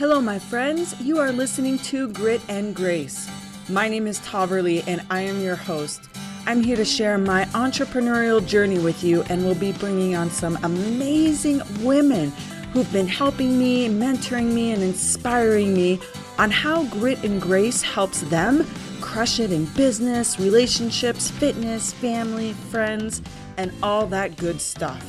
Hello, 0.00 0.18
my 0.18 0.38
friends. 0.38 0.98
You 0.98 1.18
are 1.18 1.30
listening 1.30 1.76
to 1.80 2.08
Grit 2.08 2.40
and 2.48 2.74
Grace. 2.74 3.28
My 3.68 3.86
name 3.86 4.06
is 4.06 4.18
Tahverlee, 4.20 4.82
and 4.86 5.04
I 5.10 5.20
am 5.20 5.42
your 5.42 5.56
host. 5.56 6.08
I'm 6.46 6.62
here 6.62 6.76
to 6.76 6.86
share 6.86 7.18
my 7.18 7.44
entrepreneurial 7.52 8.44
journey 8.46 8.78
with 8.78 9.04
you, 9.04 9.24
and 9.24 9.44
we'll 9.44 9.54
be 9.54 9.72
bringing 9.72 10.16
on 10.16 10.30
some 10.30 10.58
amazing 10.62 11.60
women 11.80 12.30
who've 12.72 12.90
been 12.94 13.08
helping 13.08 13.58
me, 13.58 13.90
mentoring 13.90 14.54
me, 14.54 14.72
and 14.72 14.82
inspiring 14.82 15.74
me 15.74 16.00
on 16.38 16.50
how 16.50 16.84
grit 16.84 17.22
and 17.22 17.38
grace 17.38 17.82
helps 17.82 18.22
them 18.22 18.66
crush 19.02 19.38
it 19.38 19.52
in 19.52 19.66
business, 19.74 20.40
relationships, 20.40 21.30
fitness, 21.30 21.92
family, 21.92 22.54
friends, 22.70 23.20
and 23.58 23.70
all 23.82 24.06
that 24.06 24.38
good 24.38 24.62
stuff. 24.62 25.04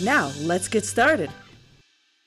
Now, 0.00 0.30
let's 0.38 0.68
get 0.68 0.84
started. 0.84 1.30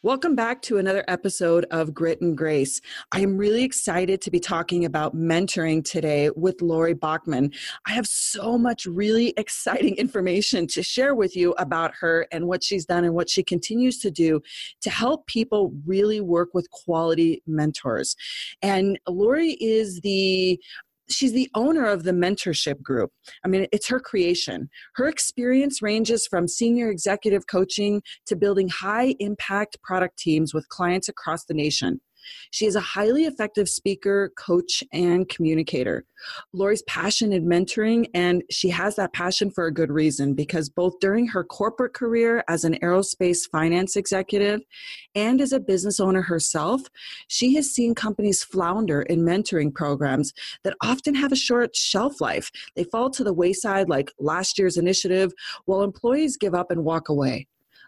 Welcome 0.08 0.36
back 0.36 0.62
to 0.62 0.78
another 0.78 1.04
episode 1.10 1.66
of 1.70 1.94
Grit 1.94 2.22
and 2.22 2.38
Grace. 2.38 2.80
I 3.12 3.20
am 3.20 3.36
really 3.36 3.64
excited 3.64 4.22
to 4.22 4.32
be 4.32 4.40
talking 4.40 4.86
about 4.86 5.14
mentoring 5.14 5.84
today 5.84 6.30
with 6.34 6.62
Lori 6.62 6.94
Bachman. 6.94 7.52
I 7.86 7.92
have 7.92 8.08
so 8.08 8.58
much 8.58 8.86
really 8.86 9.34
exciting 9.36 9.96
information 9.98 10.66
to 10.68 10.82
share 10.82 11.14
with 11.14 11.36
you 11.36 11.52
about 11.58 11.94
her 12.00 12.26
and 12.32 12.48
what 12.48 12.64
she's 12.64 12.86
done 12.86 13.04
and 13.04 13.16
what 13.16 13.30
she 13.30 13.44
continues 13.44 14.00
to 14.00 14.10
do 14.10 14.42
to 14.80 14.90
help 14.90 15.28
people 15.28 15.74
really 15.86 16.22
work 16.22 16.54
with 16.54 16.72
quality 16.72 17.44
mentors. 17.46 18.16
And 18.62 18.98
Lori 19.10 19.58
is 19.60 20.00
the 20.00 20.58
she's 21.10 21.34
the 21.34 21.50
owner 21.56 21.86
of 21.86 22.04
the 22.04 22.14
Mentor 22.14 22.54
Shift 22.54 22.84
group. 22.84 23.12
I 23.44 23.48
mean, 23.48 23.68
it's 23.72 23.88
her 23.88 24.00
creation. 24.00 24.70
Her 24.96 25.08
experience 25.08 25.82
ranges 25.82 26.28
from 26.28 26.48
senior 26.48 26.90
executive 26.90 27.48
coaching 27.48 28.02
to 28.26 28.36
building 28.36 28.70
high 28.70 29.16
impact 29.20 29.82
product 29.82 30.18
teams 30.18 30.54
with 30.54 30.68
clients 30.70 31.10
across 31.10 31.46
the 31.46 31.54
nation. 31.54 32.02
She 32.52 32.66
is 32.66 32.76
a 32.76 32.82
highly 32.82 33.26
effective 33.26 33.70
speaker, 33.70 34.32
coach, 34.38 34.84
and 34.92 35.28
communicator. 35.28 36.06
Lori's 36.54 36.82
passion 36.84 37.32
in 37.32 37.46
mentoring, 37.46 38.10
and 38.14 38.44
she 38.50 38.70
has 38.70 38.96
that 38.96 39.14
passion 39.14 39.52
for 39.52 39.66
a 39.66 39.74
good 39.74 39.92
reason 39.92 40.34
because 40.34 40.70
both 40.70 41.00
during 41.00 41.28
her 41.28 41.44
corporate 41.44 41.94
career 41.94 42.44
as 42.48 42.64
an 42.64 42.78
aerospace 42.82 43.50
finance 43.50 43.96
executive 43.96 44.62
and 45.16 45.42
as 45.42 45.52
a 45.52 45.60
business 45.60 46.00
owner 46.00 46.22
herself, 46.22 46.82
she 47.28 47.56
has 47.56 47.72
seen 47.72 47.94
companies 47.96 48.44
flounder 48.44 49.02
in 49.04 49.22
mentoring 49.22 49.74
programs 49.74 50.34
that 50.64 50.76
often 50.82 51.16
have 51.16 51.32
a 51.32 51.36
short 51.36 51.76
shelf 51.76 52.20
life. 52.20 52.52
They 52.76 52.84
fall 52.86 53.10
to 53.12 53.24
the 53.24 53.34
wayside 53.34 53.90
like 53.90 54.12
last 54.20 54.58
year's 54.58 54.78
initiative, 54.78 55.34
while 55.66 55.84
employees 55.84 56.38
give 56.38 56.56
up 56.56 56.72
and 56.72 56.84
walk 56.84 57.10
away. 57.10 57.48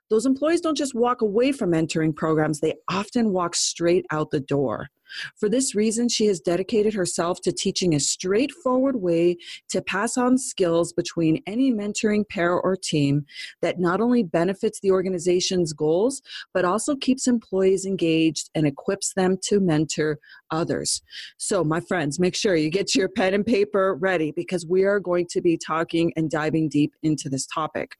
Those 0.10 0.26
employees 0.26 0.62
don't 0.62 0.78
just 0.78 0.96
walk 0.96 1.22
away 1.22 1.52
from 1.52 1.72
mentoring 1.72 2.16
programs, 2.16 2.60
they 2.60 2.76
often 2.90 3.32
walk 3.32 3.56
straight 3.56 4.06
out 4.12 4.32
the 4.32 4.40
door. 4.40 4.90
For 5.38 5.50
this 5.50 5.76
reason, 5.76 6.10
she 6.10 6.28
has 6.28 6.40
dedicated 6.40 6.94
herself 6.94 7.42
to 7.42 7.52
teaching 7.52 7.94
a 7.94 8.00
straightforward 8.00 8.98
way 8.98 9.38
to 9.70 9.82
pass 9.82 10.18
on 10.18 10.38
skills 10.38 10.94
between 10.94 11.42
any 11.48 11.72
mentoring 11.72 12.28
pair 12.28 12.54
or 12.54 12.76
team 12.76 13.26
that 13.62 13.80
not 13.80 14.02
only 14.02 14.24
benefits 14.24 14.80
the 14.80 14.92
organization's 14.92 15.74
goals, 15.74 16.22
but 16.54 16.66
also 16.66 16.96
keeps 16.96 17.28
employees 17.28 17.86
engaged 17.86 18.50
and 18.56 18.68
equips 18.68 19.14
them 19.16 19.38
to 19.46 19.60
mentor 19.60 20.20
others. 20.52 21.02
So, 21.38 21.64
my 21.64 21.80
friends, 21.80 22.20
make 22.20 22.36
sure 22.36 22.56
you 22.56 22.70
get 22.70 22.96
your 22.96 23.10
pen 23.10 23.34
and 23.34 23.46
paper 23.46 23.96
ready 23.96 24.32
because 24.32 24.66
we 24.66 24.84
are 24.84 25.00
going 25.00 25.28
to 25.32 25.42
be 25.42 25.58
talking 25.58 26.14
and 26.16 26.30
diving 26.30 26.70
deep 26.70 26.94
into 27.04 27.30
this 27.30 27.46
topic. 27.48 27.96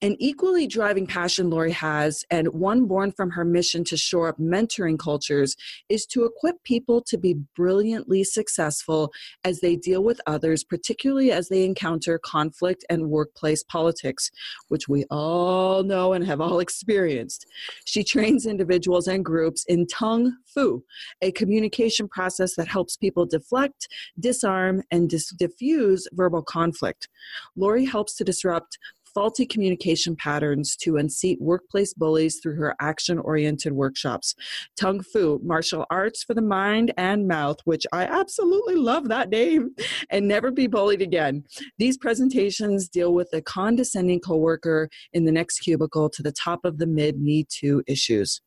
An 0.00 0.14
equally 0.20 0.68
driving 0.68 1.08
passion 1.08 1.50
Lori 1.50 1.72
has, 1.72 2.24
and 2.30 2.46
one 2.48 2.86
born 2.86 3.10
from 3.10 3.30
her 3.30 3.44
mission 3.44 3.82
to 3.84 3.96
shore 3.96 4.28
up 4.28 4.38
mentoring 4.38 4.96
cultures, 4.96 5.56
is 5.88 6.06
to 6.06 6.24
equip 6.24 6.62
people 6.62 7.02
to 7.08 7.18
be 7.18 7.34
brilliantly 7.56 8.22
successful 8.22 9.12
as 9.42 9.58
they 9.58 9.74
deal 9.74 10.04
with 10.04 10.20
others, 10.24 10.62
particularly 10.62 11.32
as 11.32 11.48
they 11.48 11.64
encounter 11.64 12.16
conflict 12.16 12.84
and 12.88 13.10
workplace 13.10 13.64
politics, 13.64 14.30
which 14.68 14.88
we 14.88 15.04
all 15.10 15.82
know 15.82 16.12
and 16.12 16.24
have 16.24 16.40
all 16.40 16.60
experienced. 16.68 17.46
She 17.84 18.04
trains 18.04 18.46
individuals 18.46 19.08
and 19.08 19.24
groups 19.24 19.64
in 19.66 19.88
Tung 19.88 20.36
Fu, 20.46 20.84
a 21.22 21.32
communication 21.32 22.06
process 22.06 22.54
that 22.54 22.68
helps 22.68 22.96
people 22.96 23.26
deflect, 23.26 23.88
disarm, 24.20 24.84
and 24.92 25.10
dis- 25.10 25.30
diffuse 25.30 26.06
verbal 26.12 26.42
conflict. 26.42 27.08
Lori 27.56 27.84
helps 27.84 28.14
to 28.14 28.24
disrupt 28.24 28.78
faulty 29.18 29.44
communication 29.44 30.14
patterns 30.14 30.76
to 30.76 30.96
unseat 30.96 31.40
workplace 31.40 31.92
bullies 31.92 32.38
through 32.40 32.54
her 32.54 32.76
action 32.80 33.18
oriented 33.18 33.72
workshops. 33.72 34.32
Tongue-Fu, 34.78 35.40
martial 35.42 35.84
arts 35.90 36.22
for 36.22 36.34
the 36.34 36.40
mind 36.40 36.94
and 36.96 37.26
mouth, 37.26 37.56
which 37.64 37.84
I 37.92 38.04
absolutely 38.04 38.76
love 38.76 39.08
that 39.08 39.28
name, 39.28 39.70
and 40.10 40.28
never 40.28 40.52
be 40.52 40.68
bullied 40.68 41.02
again. 41.02 41.42
These 41.78 41.98
presentations 41.98 42.88
deal 42.88 43.12
with 43.12 43.28
the 43.32 43.42
condescending 43.42 44.20
coworker 44.20 44.88
in 45.12 45.24
the 45.24 45.32
next 45.32 45.58
cubicle 45.58 46.08
to 46.10 46.22
the 46.22 46.30
top 46.30 46.60
of 46.64 46.78
the 46.78 46.86
mid 46.86 47.20
Me 47.20 47.44
Too 47.50 47.82
issues. 47.88 48.40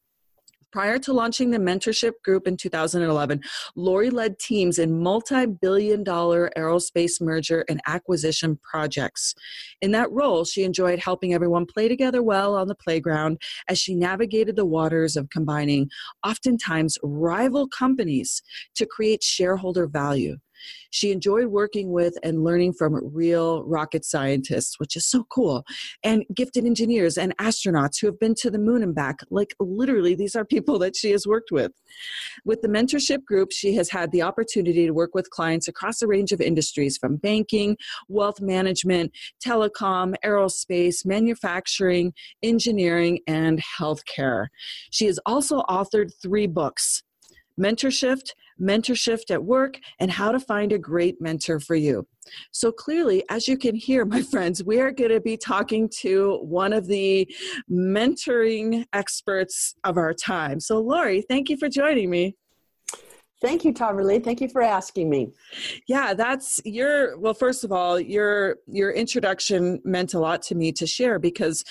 Prior 0.71 0.97
to 0.99 1.11
launching 1.11 1.51
the 1.51 1.59
Mentor 1.59 1.91
Shift 1.91 2.23
group 2.23 2.47
in 2.47 2.55
2011, 2.55 3.41
Lori 3.75 4.09
led 4.09 4.39
teams 4.39 4.79
in 4.79 5.01
multi 5.01 5.45
billion 5.45 6.01
dollar 6.03 6.49
aerospace 6.57 7.19
merger 7.19 7.65
and 7.67 7.81
acquisition 7.87 8.57
projects. 8.63 9.35
In 9.81 9.91
that 9.91 10.11
role, 10.11 10.45
she 10.45 10.63
enjoyed 10.63 10.99
helping 10.99 11.33
everyone 11.33 11.65
play 11.65 11.89
together 11.89 12.23
well 12.23 12.55
on 12.55 12.67
the 12.67 12.75
playground 12.75 13.41
as 13.67 13.79
she 13.79 13.95
navigated 13.95 14.55
the 14.55 14.65
waters 14.65 15.17
of 15.17 15.29
combining 15.29 15.89
oftentimes 16.25 16.97
rival 17.03 17.67
companies 17.67 18.41
to 18.75 18.85
create 18.85 19.23
shareholder 19.23 19.87
value. 19.87 20.37
She 20.89 21.11
enjoyed 21.11 21.47
working 21.47 21.91
with 21.91 22.17
and 22.23 22.43
learning 22.43 22.73
from 22.73 22.99
real 23.13 23.63
rocket 23.63 24.05
scientists, 24.05 24.79
which 24.79 24.95
is 24.95 25.05
so 25.05 25.25
cool, 25.29 25.65
and 26.03 26.25
gifted 26.33 26.65
engineers 26.65 27.17
and 27.17 27.35
astronauts 27.37 27.99
who 27.99 28.07
have 28.07 28.19
been 28.19 28.35
to 28.35 28.51
the 28.51 28.59
moon 28.59 28.83
and 28.83 28.95
back. 28.95 29.19
Like, 29.29 29.53
literally, 29.59 30.15
these 30.15 30.35
are 30.35 30.45
people 30.45 30.79
that 30.79 30.95
she 30.95 31.11
has 31.11 31.25
worked 31.25 31.51
with. 31.51 31.71
With 32.45 32.61
the 32.61 32.67
Mentor 32.67 32.99
Shift 32.99 33.25
group, 33.25 33.51
she 33.51 33.75
has 33.75 33.89
had 33.89 34.11
the 34.11 34.21
opportunity 34.21 34.85
to 34.85 34.91
work 34.91 35.13
with 35.13 35.29
clients 35.29 35.67
across 35.67 36.01
a 36.01 36.07
range 36.07 36.31
of 36.31 36.41
industries 36.41 36.97
from 36.97 37.17
banking, 37.17 37.77
wealth 38.07 38.41
management, 38.41 39.11
telecom, 39.45 40.15
aerospace, 40.23 41.05
manufacturing, 41.05 42.13
engineering, 42.43 43.19
and 43.27 43.61
healthcare. 43.79 44.47
She 44.91 45.05
has 45.05 45.19
also 45.25 45.61
authored 45.63 46.11
three 46.21 46.47
books 46.47 47.03
Mentorship, 47.59 48.21
Mentorship 48.61 49.29
at 49.29 49.43
Work, 49.43 49.79
and 49.99 50.11
How 50.11 50.31
to 50.31 50.39
Find 50.39 50.71
a 50.71 50.77
Great 50.77 51.21
Mentor 51.21 51.59
for 51.59 51.75
You. 51.75 52.07
So, 52.51 52.71
clearly, 52.71 53.23
as 53.29 53.47
you 53.47 53.57
can 53.57 53.75
hear, 53.75 54.05
my 54.15 54.21
friends, 54.21 54.63
we 54.63 54.79
are 54.79 54.91
going 54.91 55.11
to 55.11 55.21
be 55.21 55.37
talking 55.37 55.89
to 55.99 56.37
one 56.43 56.73
of 56.73 56.87
the 56.87 57.27
mentoring 57.69 58.85
experts 58.93 59.75
of 59.83 59.97
our 59.97 60.13
time. 60.13 60.59
So, 60.59 60.79
Lori, 60.79 61.23
thank 61.27 61.49
you 61.49 61.57
for 61.57 61.69
joining 61.69 62.09
me. 62.09 62.35
Thank 63.41 63.65
you, 63.65 63.73
Tahverlee. 63.73 64.23
Thank 64.23 64.39
you 64.39 64.47
for 64.47 64.61
asking 64.61 65.09
me. 65.09 65.31
Yeah, 65.87 66.13
that's 66.13 66.61
your 66.63 67.17
well, 67.17 67.33
first 67.33 67.63
of 67.63 67.71
all, 67.71 67.99
your 67.99 68.57
your 68.67 68.91
introduction 68.91 69.81
meant 69.83 70.13
a 70.13 70.19
lot 70.19 70.43
to 70.43 70.55
me 70.55 70.71
to 70.73 70.85
share 70.85 71.17
because 71.17 71.65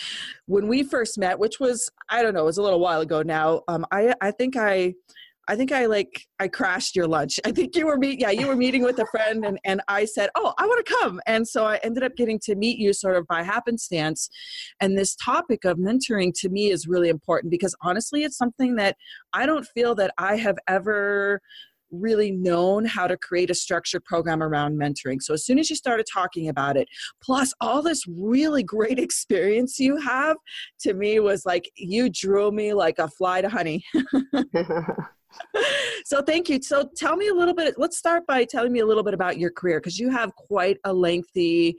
when 0.46 0.66
we 0.66 0.82
first 0.82 1.16
met, 1.16 1.38
which 1.38 1.60
was 1.60 1.88
I 2.08 2.22
don't 2.22 2.34
know, 2.34 2.40
it 2.40 2.46
was 2.46 2.58
a 2.58 2.62
little 2.62 2.80
while 2.80 3.00
ago 3.00 3.22
now, 3.22 3.62
um, 3.68 3.86
I 3.92 4.14
I 4.20 4.32
think 4.32 4.56
I 4.56 4.94
I 5.50 5.56
think 5.56 5.72
I 5.72 5.86
like 5.86 6.28
I 6.38 6.46
crashed 6.46 6.94
your 6.94 7.08
lunch. 7.08 7.40
I 7.44 7.50
think 7.50 7.74
you 7.74 7.84
were 7.86 7.98
meet 7.98 8.20
yeah, 8.20 8.30
you 8.30 8.46
were 8.46 8.54
meeting 8.54 8.84
with 8.84 9.00
a 9.00 9.06
friend 9.06 9.44
and, 9.44 9.58
and 9.64 9.82
I 9.88 10.04
said, 10.04 10.30
Oh, 10.36 10.54
I 10.58 10.64
want 10.64 10.86
to 10.86 10.94
come. 11.00 11.20
And 11.26 11.46
so 11.46 11.64
I 11.64 11.80
ended 11.82 12.04
up 12.04 12.14
getting 12.14 12.38
to 12.44 12.54
meet 12.54 12.78
you 12.78 12.92
sort 12.92 13.16
of 13.16 13.26
by 13.26 13.42
happenstance. 13.42 14.30
And 14.80 14.96
this 14.96 15.16
topic 15.16 15.64
of 15.64 15.76
mentoring 15.76 16.32
to 16.36 16.48
me 16.50 16.70
is 16.70 16.86
really 16.86 17.08
important 17.08 17.50
because 17.50 17.74
honestly 17.82 18.22
it's 18.22 18.38
something 18.38 18.76
that 18.76 18.96
I 19.32 19.44
don't 19.44 19.66
feel 19.66 19.96
that 19.96 20.14
I 20.18 20.36
have 20.36 20.56
ever 20.68 21.40
really 21.90 22.30
known 22.30 22.84
how 22.84 23.08
to 23.08 23.16
create 23.16 23.50
a 23.50 23.54
structured 23.54 24.04
program 24.04 24.44
around 24.44 24.78
mentoring. 24.78 25.20
So 25.20 25.34
as 25.34 25.44
soon 25.44 25.58
as 25.58 25.68
you 25.68 25.74
started 25.74 26.06
talking 26.12 26.48
about 26.48 26.76
it, 26.76 26.86
plus 27.20 27.52
all 27.60 27.82
this 27.82 28.06
really 28.06 28.62
great 28.62 28.98
experience 29.06 29.80
you 29.80 29.96
have, 29.96 30.36
to 30.82 30.94
me 30.94 31.18
was 31.18 31.44
like 31.44 31.68
you 31.74 32.08
drew 32.08 32.52
me 32.52 32.72
like 32.72 33.00
a 33.00 33.08
fly 33.08 33.40
to 33.40 33.48
honey. 33.48 33.84
so 36.04 36.22
thank 36.22 36.48
you 36.48 36.60
so 36.62 36.88
tell 36.96 37.16
me 37.16 37.28
a 37.28 37.34
little 37.34 37.54
bit 37.54 37.74
let's 37.78 37.96
start 37.96 38.26
by 38.26 38.44
telling 38.44 38.72
me 38.72 38.80
a 38.80 38.86
little 38.86 39.02
bit 39.02 39.14
about 39.14 39.38
your 39.38 39.50
career 39.50 39.80
because 39.80 39.98
you 39.98 40.10
have 40.10 40.34
quite 40.34 40.78
a 40.84 40.92
lengthy 40.92 41.76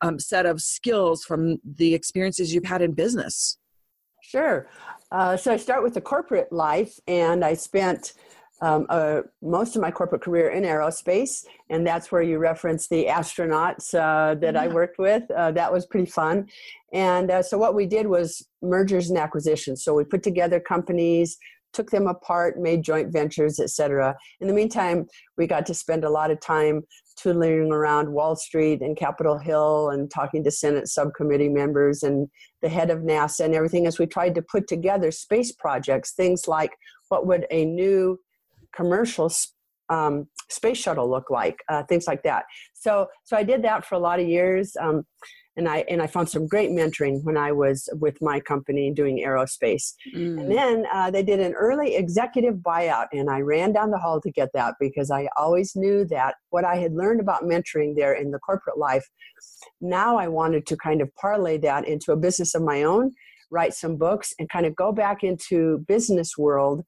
um, 0.00 0.18
set 0.18 0.46
of 0.46 0.60
skills 0.60 1.24
from 1.24 1.58
the 1.76 1.94
experiences 1.94 2.54
you've 2.54 2.64
had 2.64 2.82
in 2.82 2.92
business 2.92 3.58
sure 4.22 4.68
uh, 5.12 5.36
so 5.36 5.52
i 5.52 5.56
start 5.56 5.82
with 5.82 5.94
the 5.94 6.00
corporate 6.00 6.50
life 6.52 6.98
and 7.06 7.44
i 7.44 7.54
spent 7.54 8.14
um, 8.64 8.86
uh, 8.88 9.22
most 9.42 9.76
of 9.76 9.82
my 9.82 9.90
corporate 9.90 10.22
career 10.22 10.50
in 10.50 10.62
aerospace, 10.62 11.44
and 11.70 11.86
that's 11.86 12.10
where 12.12 12.22
you 12.22 12.38
reference 12.38 12.88
the 12.88 13.06
astronauts 13.06 13.94
uh, 13.94 14.34
that 14.36 14.54
yeah. 14.54 14.62
I 14.62 14.68
worked 14.68 14.98
with. 14.98 15.28
Uh, 15.30 15.50
that 15.52 15.72
was 15.72 15.86
pretty 15.86 16.10
fun. 16.10 16.48
And 16.92 17.30
uh, 17.30 17.42
so, 17.42 17.58
what 17.58 17.74
we 17.74 17.84
did 17.84 18.06
was 18.06 18.46
mergers 18.62 19.10
and 19.10 19.18
acquisitions. 19.18 19.82
So, 19.84 19.92
we 19.94 20.04
put 20.04 20.22
together 20.22 20.60
companies 20.60 21.36
took 21.74 21.90
them 21.90 22.06
apart, 22.06 22.58
made 22.58 22.82
joint 22.82 23.12
ventures, 23.12 23.60
etc. 23.60 24.16
In 24.40 24.48
the 24.48 24.54
meantime, 24.54 25.06
we 25.36 25.46
got 25.46 25.66
to 25.66 25.74
spend 25.74 26.04
a 26.04 26.10
lot 26.10 26.30
of 26.30 26.40
time 26.40 26.82
tootling 27.16 27.70
around 27.70 28.12
Wall 28.12 28.36
Street 28.36 28.80
and 28.80 28.96
Capitol 28.96 29.38
Hill 29.38 29.90
and 29.90 30.10
talking 30.10 30.42
to 30.44 30.50
Senate 30.50 30.88
subcommittee 30.88 31.48
members 31.48 32.02
and 32.02 32.28
the 32.62 32.68
head 32.68 32.90
of 32.90 33.00
NASA 33.00 33.44
and 33.44 33.54
everything 33.54 33.86
as 33.86 33.98
we 33.98 34.06
tried 34.06 34.34
to 34.34 34.42
put 34.42 34.66
together 34.66 35.10
space 35.10 35.52
projects, 35.52 36.12
things 36.12 36.48
like 36.48 36.72
what 37.08 37.26
would 37.26 37.46
a 37.50 37.64
new 37.64 38.18
commercial 38.74 39.30
um, 39.90 40.26
space 40.50 40.78
shuttle 40.78 41.08
look 41.08 41.30
like, 41.30 41.58
uh, 41.68 41.82
things 41.84 42.06
like 42.06 42.22
that. 42.22 42.44
So, 42.72 43.08
so 43.24 43.36
I 43.36 43.42
did 43.42 43.62
that 43.62 43.84
for 43.84 43.94
a 43.94 43.98
lot 43.98 44.20
of 44.20 44.26
years. 44.26 44.76
Um, 44.80 45.04
and 45.56 45.68
I 45.68 45.84
and 45.88 46.02
I 46.02 46.06
found 46.06 46.28
some 46.28 46.46
great 46.46 46.70
mentoring 46.70 47.22
when 47.22 47.36
I 47.36 47.52
was 47.52 47.88
with 48.00 48.20
my 48.20 48.40
company 48.40 48.90
doing 48.90 49.24
aerospace. 49.24 49.94
Mm. 50.14 50.40
And 50.40 50.50
then 50.50 50.84
uh, 50.92 51.10
they 51.10 51.22
did 51.22 51.40
an 51.40 51.54
early 51.54 51.96
executive 51.96 52.56
buyout, 52.56 53.06
and 53.12 53.30
I 53.30 53.40
ran 53.40 53.72
down 53.72 53.90
the 53.90 53.98
hall 53.98 54.20
to 54.20 54.30
get 54.30 54.50
that 54.54 54.74
because 54.80 55.10
I 55.10 55.28
always 55.36 55.76
knew 55.76 56.04
that 56.06 56.36
what 56.50 56.64
I 56.64 56.76
had 56.76 56.94
learned 56.94 57.20
about 57.20 57.44
mentoring 57.44 57.94
there 57.96 58.14
in 58.14 58.30
the 58.30 58.38
corporate 58.38 58.78
life. 58.78 59.08
Now 59.80 60.16
I 60.16 60.28
wanted 60.28 60.66
to 60.66 60.76
kind 60.76 61.00
of 61.00 61.14
parlay 61.14 61.58
that 61.58 61.86
into 61.86 62.12
a 62.12 62.16
business 62.16 62.54
of 62.54 62.62
my 62.62 62.82
own, 62.82 63.12
write 63.50 63.74
some 63.74 63.96
books, 63.96 64.32
and 64.38 64.48
kind 64.48 64.66
of 64.66 64.74
go 64.74 64.92
back 64.92 65.22
into 65.22 65.78
business 65.86 66.36
world 66.36 66.84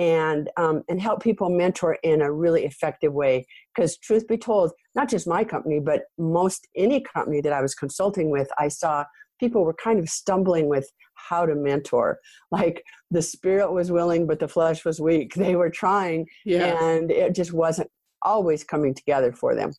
and 0.00 0.48
um, 0.56 0.82
and 0.88 1.00
help 1.00 1.22
people 1.22 1.50
mentor 1.50 1.98
in 2.02 2.22
a 2.22 2.32
really 2.32 2.64
effective 2.64 3.12
way. 3.12 3.46
Because 3.74 3.98
truth 3.98 4.26
be 4.26 4.38
told 4.38 4.72
not 4.96 5.08
just 5.08 5.28
my 5.28 5.44
company 5.44 5.78
but 5.78 6.02
most 6.18 6.66
any 6.74 7.00
company 7.00 7.40
that 7.40 7.52
i 7.52 7.62
was 7.62 7.74
consulting 7.74 8.28
with 8.30 8.48
i 8.58 8.66
saw 8.66 9.04
people 9.38 9.64
were 9.64 9.74
kind 9.74 9.98
of 9.98 10.08
stumbling 10.08 10.68
with 10.68 10.88
how 11.14 11.46
to 11.46 11.54
mentor. 11.54 12.18
Like 12.52 12.84
the 13.10 13.22
spirit 13.22 13.72
was 13.72 13.90
willing 13.90 14.26
but 14.26 14.38
the 14.38 14.48
flesh 14.48 14.84
was 14.84 15.00
weak. 15.00 15.34
They 15.34 15.56
were 15.56 15.70
trying 15.70 16.26
yeah. 16.44 16.82
and 16.84 17.10
it 17.10 17.34
just 17.34 17.52
wasn't 17.52 17.90
always 18.22 18.62
coming 18.62 18.94
together 18.94 19.32
for 19.32 19.54
them. 19.54 19.72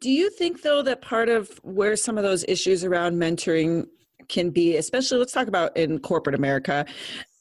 Do 0.00 0.10
you 0.10 0.28
think 0.28 0.62
though 0.62 0.82
that 0.82 1.00
part 1.00 1.28
of 1.28 1.48
where 1.62 1.96
some 1.96 2.18
of 2.18 2.24
those 2.24 2.44
issues 2.46 2.84
around 2.84 3.14
mentoring 3.14 3.86
can 4.28 4.50
be 4.50 4.76
especially 4.76 5.18
let's 5.18 5.32
talk 5.32 5.48
about 5.48 5.76
in 5.76 5.98
corporate 5.98 6.34
america 6.34 6.86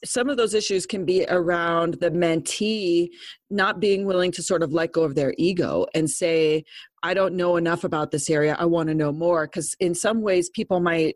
some 0.04 0.30
of 0.30 0.38
those 0.38 0.54
issues 0.54 0.86
can 0.86 1.06
be 1.06 1.26
around 1.30 1.96
the 1.96 2.12
mentee 2.12 3.10
not 3.50 3.80
being 3.80 4.06
willing 4.06 4.32
to 4.32 4.44
sort 4.44 4.64
of 4.64 4.74
let 4.74 4.92
go 4.92 5.04
of 5.04 5.16
their 5.16 5.34
ego 5.38 5.86
and 5.94 6.10
say 6.10 6.64
i 7.04 7.14
don't 7.14 7.36
know 7.36 7.58
enough 7.58 7.84
about 7.84 8.12
this 8.12 8.30
area. 8.30 8.56
I 8.58 8.66
want 8.66 8.90
to 8.90 8.96
know 8.96 9.12
more. 9.12 9.46
Because 9.46 9.76
in 9.80 9.94
some 9.94 10.22
ways 10.22 10.50
people 10.50 10.80
might 10.80 11.16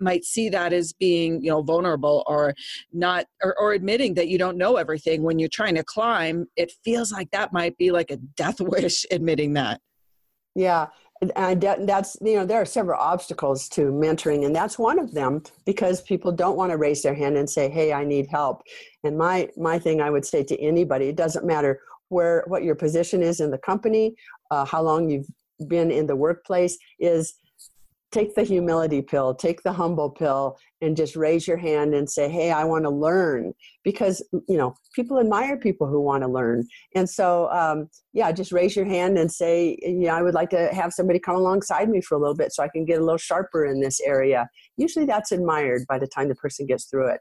might 0.00 0.24
see 0.24 0.48
that 0.48 0.72
as 0.72 0.92
being 0.92 1.42
you 1.42 1.50
know 1.50 1.60
vulnerable 1.60 2.22
or 2.28 2.54
not 2.92 3.26
or, 3.42 3.58
or 3.58 3.72
admitting 3.72 4.14
that 4.14 4.28
you 4.28 4.38
don't 4.38 4.56
know 4.56 4.76
everything. 4.76 5.22
When 5.22 5.38
you're 5.38 5.48
trying 5.48 5.74
to 5.76 5.84
climb 5.84 6.46
it 6.56 6.72
feels 6.84 7.10
like 7.12 7.30
that 7.30 7.52
might 7.52 7.76
be 7.78 7.90
like 7.90 8.10
a 8.10 8.16
death 8.16 8.60
wish 8.74 9.06
admitting 9.10 9.54
that. 9.54 9.80
Yeah 10.54 10.86
and 11.20 11.60
that's 11.60 12.16
you 12.20 12.36
know 12.36 12.46
there 12.46 12.60
are 12.60 12.64
several 12.64 13.00
obstacles 13.00 13.68
to 13.68 13.90
mentoring 13.92 14.46
and 14.46 14.54
that's 14.54 14.78
one 14.78 14.98
of 14.98 15.12
them 15.12 15.42
because 15.64 16.00
people 16.02 16.30
don't 16.30 16.56
want 16.56 16.70
to 16.70 16.76
raise 16.76 17.02
their 17.02 17.14
hand 17.14 17.36
and 17.36 17.48
say 17.48 17.68
hey 17.68 17.92
i 17.92 18.04
need 18.04 18.26
help. 18.28 18.62
And 19.04 19.16
my 19.16 19.48
my 19.56 19.78
thing 19.78 20.00
i 20.00 20.10
would 20.10 20.24
say 20.24 20.42
to 20.44 20.60
anybody 20.60 21.08
it 21.08 21.16
doesn't 21.16 21.46
matter 21.46 21.80
where 22.08 22.44
what 22.46 22.62
your 22.62 22.74
position 22.74 23.22
is 23.22 23.40
in 23.40 23.50
the 23.50 23.58
company 23.58 24.14
uh, 24.50 24.64
how 24.64 24.82
long 24.82 25.10
you've 25.10 25.28
been 25.66 25.90
in 25.90 26.06
the 26.06 26.16
workplace 26.16 26.78
is 26.98 27.34
take 28.10 28.34
the 28.34 28.42
humility 28.42 29.02
pill, 29.02 29.34
take 29.34 29.62
the 29.62 29.72
humble 29.72 30.10
pill, 30.10 30.56
and 30.80 30.96
just 30.96 31.16
raise 31.16 31.46
your 31.46 31.56
hand 31.56 31.94
and 31.94 32.08
say, 32.08 32.28
Hey, 32.28 32.50
I 32.50 32.64
want 32.64 32.84
to 32.84 32.90
learn. 32.90 33.52
Because, 33.84 34.26
you 34.48 34.56
know, 34.56 34.74
people 34.94 35.18
admire 35.18 35.58
people 35.58 35.86
who 35.86 36.00
want 36.00 36.22
to 36.22 36.28
learn. 36.28 36.66
And 36.94 37.08
so, 37.08 37.50
um, 37.50 37.88
yeah, 38.12 38.32
just 38.32 38.52
raise 38.52 38.74
your 38.76 38.86
hand 38.86 39.18
and 39.18 39.30
say, 39.30 39.78
Yeah, 39.82 40.16
I 40.16 40.22
would 40.22 40.34
like 40.34 40.50
to 40.50 40.68
have 40.72 40.92
somebody 40.92 41.18
come 41.18 41.36
alongside 41.36 41.88
me 41.88 42.00
for 42.00 42.16
a 42.16 42.20
little 42.20 42.36
bit 42.36 42.52
so 42.52 42.62
I 42.62 42.68
can 42.68 42.84
get 42.84 42.98
a 42.98 43.04
little 43.04 43.18
sharper 43.18 43.66
in 43.66 43.80
this 43.80 44.00
area. 44.00 44.48
Usually 44.76 45.04
that's 45.04 45.32
admired 45.32 45.82
by 45.88 45.98
the 45.98 46.06
time 46.06 46.28
the 46.28 46.34
person 46.34 46.66
gets 46.66 46.86
through 46.86 47.12
it. 47.12 47.20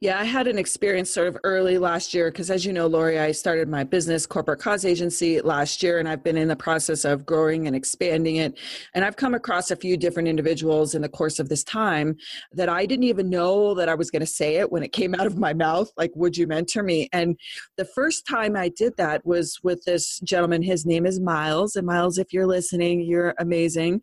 Yeah, 0.00 0.20
I 0.20 0.24
had 0.24 0.46
an 0.46 0.58
experience 0.58 1.10
sort 1.10 1.28
of 1.28 1.38
early 1.42 1.78
last 1.78 2.12
year 2.12 2.30
because, 2.30 2.50
as 2.50 2.66
you 2.66 2.72
know, 2.72 2.86
Lori, 2.86 3.18
I 3.18 3.32
started 3.32 3.68
my 3.68 3.82
business 3.82 4.26
corporate 4.26 4.60
cause 4.60 4.84
agency 4.84 5.40
last 5.40 5.82
year, 5.82 5.98
and 5.98 6.06
I've 6.06 6.22
been 6.22 6.36
in 6.36 6.48
the 6.48 6.56
process 6.56 7.04
of 7.04 7.24
growing 7.24 7.66
and 7.66 7.74
expanding 7.74 8.36
it. 8.36 8.58
And 8.94 9.04
I've 9.04 9.16
come 9.16 9.34
across 9.34 9.70
a 9.70 9.76
few 9.76 9.96
different 9.96 10.28
individuals 10.28 10.94
in 10.94 11.00
the 11.00 11.08
course 11.08 11.38
of 11.38 11.48
this 11.48 11.64
time 11.64 12.16
that 12.52 12.68
I 12.68 12.84
didn't 12.84 13.04
even 13.04 13.30
know 13.30 13.72
that 13.74 13.88
I 13.88 13.94
was 13.94 14.10
going 14.10 14.20
to 14.20 14.26
say 14.26 14.56
it 14.56 14.70
when 14.70 14.82
it 14.82 14.92
came 14.92 15.14
out 15.14 15.26
of 15.26 15.38
my 15.38 15.54
mouth. 15.54 15.90
Like, 15.96 16.10
would 16.14 16.36
you 16.36 16.46
mentor 16.46 16.82
me? 16.82 17.08
And 17.12 17.38
the 17.76 17.86
first 17.86 18.26
time 18.26 18.54
I 18.54 18.68
did 18.68 18.96
that 18.98 19.24
was 19.24 19.58
with 19.62 19.82
this 19.84 20.20
gentleman. 20.20 20.62
His 20.62 20.84
name 20.84 21.06
is 21.06 21.20
Miles. 21.20 21.74
And 21.74 21.86
Miles, 21.86 22.18
if 22.18 22.32
you're 22.32 22.46
listening, 22.46 23.00
you're 23.00 23.34
amazing 23.38 24.02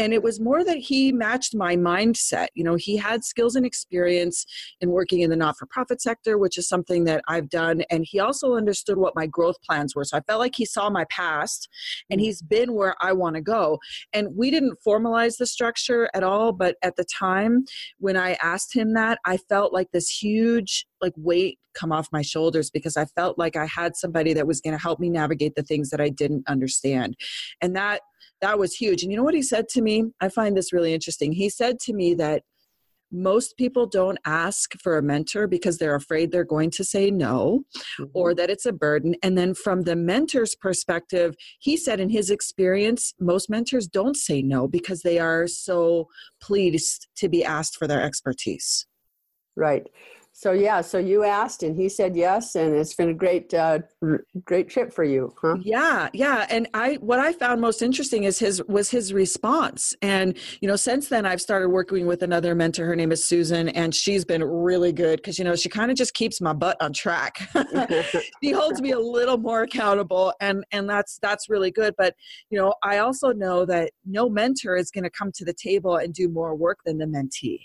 and 0.00 0.14
it 0.14 0.22
was 0.22 0.40
more 0.40 0.64
that 0.64 0.78
he 0.78 1.12
matched 1.12 1.54
my 1.54 1.76
mindset 1.76 2.48
you 2.54 2.64
know 2.64 2.74
he 2.74 2.96
had 2.96 3.22
skills 3.22 3.54
and 3.54 3.66
experience 3.66 4.46
in 4.80 4.90
working 4.90 5.20
in 5.20 5.30
the 5.30 5.36
not-for-profit 5.36 6.00
sector 6.00 6.38
which 6.38 6.56
is 6.56 6.66
something 6.66 7.04
that 7.04 7.22
i've 7.28 7.48
done 7.50 7.82
and 7.90 8.06
he 8.08 8.18
also 8.18 8.54
understood 8.54 8.96
what 8.96 9.14
my 9.14 9.26
growth 9.26 9.56
plans 9.62 9.94
were 9.94 10.04
so 10.04 10.16
i 10.16 10.20
felt 10.20 10.40
like 10.40 10.56
he 10.56 10.64
saw 10.64 10.88
my 10.88 11.04
past 11.10 11.68
and 12.08 12.20
mm. 12.20 12.24
he's 12.24 12.40
been 12.40 12.72
where 12.72 12.94
i 13.00 13.12
want 13.12 13.36
to 13.36 13.42
go 13.42 13.78
and 14.12 14.28
we 14.34 14.50
didn't 14.50 14.78
formalize 14.86 15.36
the 15.36 15.46
structure 15.46 16.08
at 16.14 16.24
all 16.24 16.52
but 16.52 16.76
at 16.82 16.96
the 16.96 17.04
time 17.04 17.64
when 17.98 18.16
i 18.16 18.36
asked 18.42 18.74
him 18.74 18.94
that 18.94 19.18
i 19.26 19.36
felt 19.36 19.72
like 19.72 19.88
this 19.92 20.08
huge 20.08 20.86
like 21.02 21.12
weight 21.16 21.58
come 21.74 21.92
off 21.92 22.08
my 22.12 22.22
shoulders 22.22 22.68
because 22.68 22.96
I 22.96 23.04
felt 23.04 23.38
like 23.38 23.56
I 23.56 23.64
had 23.66 23.96
somebody 23.96 24.32
that 24.34 24.46
was 24.46 24.60
going 24.60 24.76
to 24.76 24.82
help 24.82 24.98
me 24.98 25.08
navigate 25.08 25.54
the 25.54 25.62
things 25.62 25.90
that 25.90 26.00
I 26.00 26.08
didn't 26.08 26.42
understand. 26.48 27.16
And 27.60 27.76
that 27.76 28.00
that 28.40 28.58
was 28.58 28.74
huge. 28.74 29.02
And 29.02 29.10
you 29.10 29.18
know 29.18 29.24
what 29.24 29.34
he 29.34 29.42
said 29.42 29.68
to 29.70 29.82
me? 29.82 30.04
I 30.20 30.28
find 30.28 30.56
this 30.56 30.72
really 30.72 30.94
interesting. 30.94 31.32
He 31.32 31.48
said 31.48 31.78
to 31.80 31.92
me 31.92 32.14
that 32.14 32.42
most 33.12 33.56
people 33.56 33.86
don't 33.86 34.18
ask 34.24 34.72
for 34.80 34.96
a 34.96 35.02
mentor 35.02 35.48
because 35.48 35.78
they're 35.78 35.96
afraid 35.96 36.30
they're 36.30 36.44
going 36.44 36.70
to 36.70 36.84
say 36.84 37.10
no 37.10 37.64
mm-hmm. 37.98 38.04
or 38.14 38.34
that 38.34 38.50
it's 38.50 38.66
a 38.66 38.72
burden. 38.72 39.16
And 39.22 39.36
then, 39.36 39.52
from 39.54 39.82
the 39.82 39.96
mentor's 39.96 40.54
perspective, 40.54 41.34
he 41.58 41.76
said 41.76 41.98
in 41.98 42.08
his 42.08 42.30
experience, 42.30 43.12
most 43.18 43.50
mentors 43.50 43.88
don't 43.88 44.16
say 44.16 44.42
no 44.42 44.68
because 44.68 45.02
they 45.02 45.18
are 45.18 45.46
so 45.46 46.06
pleased 46.40 47.08
to 47.16 47.28
be 47.28 47.44
asked 47.44 47.76
for 47.76 47.88
their 47.88 48.02
expertise. 48.02 48.86
Right 49.56 49.86
so 50.32 50.52
yeah 50.52 50.80
so 50.80 50.98
you 50.98 51.24
asked 51.24 51.62
and 51.62 51.76
he 51.76 51.88
said 51.88 52.16
yes 52.16 52.54
and 52.54 52.74
it's 52.74 52.94
been 52.94 53.10
a 53.10 53.14
great 53.14 53.52
uh, 53.52 53.78
great 54.44 54.68
trip 54.68 54.92
for 54.92 55.04
you 55.04 55.34
huh? 55.40 55.56
Yeah 55.60 56.08
yeah 56.12 56.46
and 56.50 56.68
i 56.72 56.94
what 56.94 57.18
i 57.18 57.32
found 57.32 57.60
most 57.60 57.82
interesting 57.82 58.24
is 58.24 58.38
his 58.38 58.62
was 58.66 58.90
his 58.90 59.12
response. 59.12 59.94
And 60.02 60.36
you 60.60 60.68
know 60.68 60.76
since 60.76 61.08
then 61.08 61.26
i've 61.26 61.40
started 61.40 61.68
working 61.68 62.06
with 62.06 62.22
another 62.22 62.54
mentor. 62.54 62.86
Her 62.86 62.96
name 62.96 63.12
is 63.12 63.24
susan 63.24 63.68
and 63.70 63.94
she's 63.94 64.24
been 64.24 64.42
really 64.42 64.92
good 64.92 65.16
because 65.16 65.38
you 65.38 65.44
know 65.44 65.56
she 65.56 65.68
kind 65.68 65.90
of 65.90 65.96
just 65.96 66.14
keeps 66.14 66.40
my 66.40 66.52
butt 66.52 66.76
on 66.80 66.92
track. 66.92 67.48
She 68.42 68.52
holds 68.52 68.80
me 68.80 68.92
a 68.92 68.98
little 68.98 69.36
more 69.36 69.62
accountable 69.62 70.32
and 70.40 70.64
and 70.72 70.88
that's 70.88 71.18
that's 71.20 71.48
really 71.48 71.70
good. 71.70 71.94
But 71.98 72.14
you 72.50 72.58
know 72.58 72.74
i 72.82 72.98
also 72.98 73.32
know 73.32 73.64
that 73.66 73.92
no 74.04 74.28
mentor 74.28 74.76
is 74.76 74.90
going 74.90 75.04
to 75.04 75.10
come 75.10 75.30
to 75.34 75.44
the 75.44 75.54
table 75.54 75.96
and 75.96 76.14
do 76.14 76.28
more 76.28 76.54
work 76.54 76.78
than 76.84 76.98
the 76.98 77.06
mentee 77.06 77.60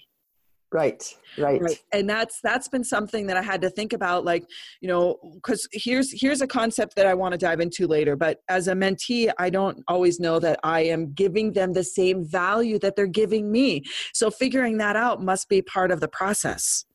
Right, 0.71 1.03
right, 1.37 1.61
right. 1.61 1.79
And 1.93 2.09
that's 2.09 2.41
that's 2.41 2.67
been 2.67 2.83
something 2.83 3.27
that 3.27 3.37
I 3.37 3.41
had 3.41 3.61
to 3.61 3.69
think 3.69 3.93
about, 3.93 4.25
like 4.25 4.45
you 4.81 4.87
know, 4.87 5.17
because 5.35 5.67
here's 5.71 6.11
here's 6.19 6.41
a 6.41 6.47
concept 6.47 6.95
that 6.95 7.07
I 7.07 7.13
want 7.13 7.31
to 7.31 7.37
dive 7.37 7.59
into 7.59 7.87
later. 7.87 8.15
But 8.15 8.39
as 8.49 8.67
a 8.67 8.73
mentee, 8.73 9.31
I 9.37 9.49
don't 9.49 9.83
always 9.87 10.19
know 10.19 10.39
that 10.39 10.59
I 10.63 10.81
am 10.81 11.13
giving 11.13 11.53
them 11.53 11.73
the 11.73 11.83
same 11.83 12.25
value 12.25 12.79
that 12.79 12.95
they're 12.95 13.07
giving 13.07 13.51
me. 13.51 13.83
So 14.13 14.29
figuring 14.29 14.77
that 14.79 14.95
out 14.95 15.21
must 15.21 15.47
be 15.49 15.61
part 15.61 15.91
of 15.91 15.99
the 15.99 16.07
process 16.07 16.85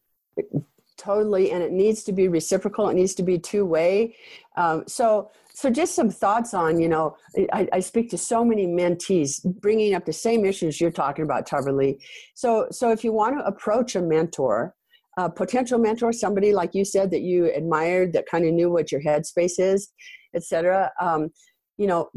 totally 1.00 1.50
and 1.50 1.62
it 1.62 1.73
needs 1.73 2.05
to 2.05 2.12
be 2.12 2.29
reciprocal 2.29 2.91
it 2.91 2.95
needs 2.95 3.15
to 3.15 3.23
be 3.23 3.39
two 3.39 3.65
way 3.65 4.15
um, 4.57 4.85
so 4.87 5.31
so 5.61 5.69
just 5.69 5.95
some 5.95 6.09
thoughts 6.09 6.55
on 6.55 6.81
you 6.81 6.88
know 6.88 7.17
I, 7.52 7.69
I, 7.75 7.81
speak 7.81 8.09
to 8.11 8.19
so 8.19 8.43
many 8.45 8.67
mentees 8.67 9.45
bringing 9.61 9.95
up 9.95 10.07
the 10.07 10.12
same 10.12 10.47
issues 10.47 10.81
you're 10.81 10.90
talking 10.90 11.25
about 11.25 11.47
Tahverlee. 11.47 11.99
so 12.35 12.67
so 12.71 12.90
if 12.90 13.05
you 13.05 13.12
want 13.12 13.38
to 13.38 13.45
approach 13.45 13.95
a 13.95 14.00
mentor 14.00 14.75
a 15.19 15.29
potential 15.29 15.79
mentor 15.79 16.12
somebody 16.12 16.55
like 16.55 16.75
you 16.75 16.85
said 16.85 17.11
that 17.11 17.21
you 17.21 17.52
admired 17.55 18.14
that 18.14 18.25
kind 18.31 18.47
of 18.47 18.55
knew 18.55 18.71
what 18.71 18.90
your 18.90 19.02
headspace 19.02 19.59
is 19.59 19.93
etc 20.35 20.90
um, 20.99 21.29
you 21.76 21.87
know 21.87 22.09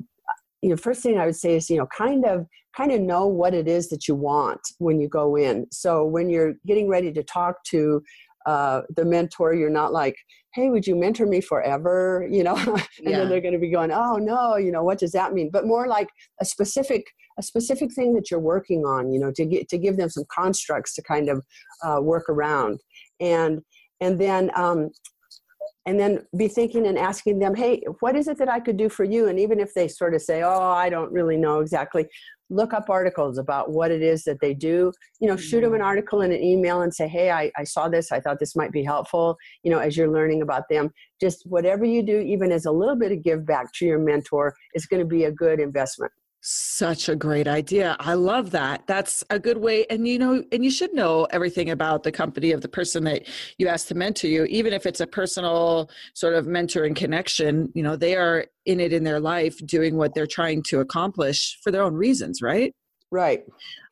you 0.61 0.69
know 0.69 0.77
first 0.77 1.03
thing 1.03 1.17
i 1.17 1.25
would 1.25 1.35
say 1.35 1.57
is 1.57 1.69
you 1.69 1.77
know 1.77 1.87
kind 1.87 2.23
of 2.25 2.45
kind 2.77 2.93
of 2.93 3.01
know 3.01 3.27
what 3.27 3.53
it 3.53 3.67
is 3.67 3.89
that 3.89 4.07
you 4.07 4.15
want 4.15 4.61
when 4.77 5.01
you 5.01 5.09
go 5.09 5.35
in 5.35 5.65
so 5.69 6.05
when 6.05 6.29
you're 6.29 6.53
getting 6.65 6.87
ready 6.87 7.11
to 7.11 7.23
talk 7.23 7.61
to 7.65 8.01
uh, 8.45 8.81
the 8.95 9.05
mentor 9.05 9.53
you're 9.53 9.69
not 9.69 9.91
like 9.91 10.15
hey 10.53 10.69
would 10.69 10.85
you 10.85 10.95
mentor 10.95 11.25
me 11.25 11.41
forever? 11.41 12.27
You 12.29 12.43
know 12.43 12.55
and 12.65 12.87
yeah. 12.99 13.19
then 13.19 13.29
they're 13.29 13.41
going 13.41 13.53
to 13.53 13.59
be 13.59 13.71
going 13.71 13.91
oh 13.91 14.17
no 14.17 14.57
you 14.57 14.71
know 14.71 14.83
what 14.83 14.99
does 14.99 15.11
that 15.11 15.33
mean? 15.33 15.49
But 15.51 15.65
more 15.65 15.87
like 15.87 16.09
a 16.41 16.45
specific 16.45 17.05
a 17.37 17.43
specific 17.43 17.91
thing 17.93 18.13
that 18.13 18.29
you're 18.29 18.39
working 18.39 18.85
on 18.85 19.11
you 19.11 19.19
know 19.19 19.31
to 19.31 19.45
get 19.45 19.69
to 19.69 19.77
give 19.77 19.97
them 19.97 20.09
some 20.09 20.25
constructs 20.33 20.93
to 20.95 21.01
kind 21.01 21.29
of 21.29 21.45
uh, 21.83 22.01
work 22.01 22.29
around. 22.29 22.81
And 23.19 23.61
and 24.01 24.19
then 24.19 24.51
um, 24.55 24.89
and 25.85 25.99
then 25.99 26.25
be 26.37 26.47
thinking 26.47 26.87
and 26.87 26.97
asking 26.97 27.39
them 27.39 27.55
hey 27.55 27.83
what 27.99 28.15
is 28.15 28.27
it 28.27 28.37
that 28.37 28.49
i 28.49 28.59
could 28.59 28.77
do 28.77 28.89
for 28.89 29.03
you? 29.03 29.27
And 29.27 29.39
even 29.39 29.59
if 29.59 29.73
they 29.73 29.87
sort 29.87 30.15
of 30.15 30.21
say 30.21 30.41
oh 30.43 30.71
i 30.71 30.89
don't 30.89 31.11
really 31.11 31.37
know 31.37 31.59
exactly 31.59 32.07
look 32.49 32.73
up 32.73 32.89
articles 32.89 33.37
about 33.37 33.71
what 33.71 33.89
it 33.89 34.01
is 34.03 34.23
that 34.25 34.39
they 34.39 34.53
do. 34.53 34.91
You 35.19 35.27
know 35.27 35.37
shoot 35.37 35.61
them 35.61 35.73
an 35.73 35.79
mm-hmm. 35.79 35.87
article 35.87 36.21
in 36.21 36.31
an 36.31 36.43
email 36.43 36.81
and 36.81 36.93
say 36.93 37.07
hey 37.07 37.31
I, 37.31 37.51
I 37.57 37.63
saw 37.63 37.89
this. 37.89 38.11
I 38.11 38.19
thought 38.19 38.39
this 38.39 38.55
might 38.55 38.71
be 38.71 38.83
helpful 38.83 39.37
you 39.63 39.71
know 39.71 39.79
as 39.79 39.97
you're 39.97 40.11
learning 40.11 40.41
about 40.41 40.63
them. 40.69 40.91
Just 41.19 41.43
whatever 41.45 41.85
you 41.85 42.03
do 42.03 42.19
even 42.19 42.51
as 42.51 42.65
a 42.65 42.71
little 42.71 42.95
bit 42.95 43.11
of 43.11 43.23
give 43.23 43.45
back 43.45 43.71
to 43.73 43.85
your 43.85 43.99
mentor 43.99 44.55
is 44.75 44.85
going 44.85 45.01
to 45.01 45.07
be 45.07 45.25
a 45.25 45.31
good 45.31 45.59
investment 45.59 46.11
such 46.45 47.07
a 47.07 47.15
great 47.15 47.47
idea. 47.47 47.95
I 48.01 48.15
love 48.15 48.51
that. 48.51 48.85
That's 48.85 49.23
a 49.29 49.39
good 49.39 49.57
way. 49.57 49.85
And 49.89 50.05
you 50.05 50.19
know, 50.19 50.43
and 50.51 50.63
you 50.63 50.69
should 50.69 50.93
know 50.93 51.23
everything 51.31 51.69
about 51.69 52.03
the 52.03 52.11
company 52.11 52.51
of 52.51 52.59
the 52.59 52.67
person 52.67 53.05
that 53.05 53.23
you 53.57 53.69
asked 53.69 53.87
to 53.87 53.95
mentor 53.95 54.27
you, 54.27 54.43
even 54.45 54.73
if 54.73 54.85
it's 54.85 54.99
a 54.99 55.07
personal 55.07 55.89
sort 56.13 56.33
of 56.33 56.45
mentoring 56.45 56.97
connection. 56.97 57.71
You 57.73 57.83
know, 57.83 57.95
they 57.95 58.17
are 58.17 58.45
in 58.65 58.81
it 58.81 58.91
in 58.91 59.05
their 59.05 59.21
life 59.21 59.57
doing 59.65 59.95
what 59.95 60.13
they're 60.13 60.27
trying 60.27 60.63
to 60.63 60.81
accomplish 60.81 61.57
for 61.63 61.71
their 61.71 61.81
own 61.81 61.93
reasons, 61.93 62.41
right? 62.41 62.75
Right. 63.09 63.45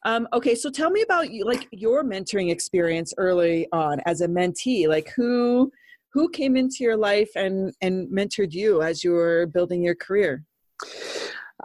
Um, 0.04 0.28
okay, 0.34 0.56
so 0.56 0.70
tell 0.70 0.90
me 0.90 1.04
about 1.04 1.28
like 1.44 1.70
your 1.72 2.04
mentoring 2.04 2.52
experience 2.52 3.14
early 3.18 3.68
on 3.72 4.02
as 4.06 4.20
a 4.20 4.28
mentee. 4.28 4.90
Like 4.90 5.14
who 5.16 5.72
who 6.12 6.28
came 6.28 6.58
into 6.58 6.78
your 6.80 6.98
life 6.98 7.30
and 7.36 7.74
and 7.80 8.10
mentored 8.12 8.52
you 8.52 8.82
as 8.82 9.06
you 9.06 9.12
were 9.12 9.46
building 9.46 9.82
your 9.82 9.96
career? 9.96 10.44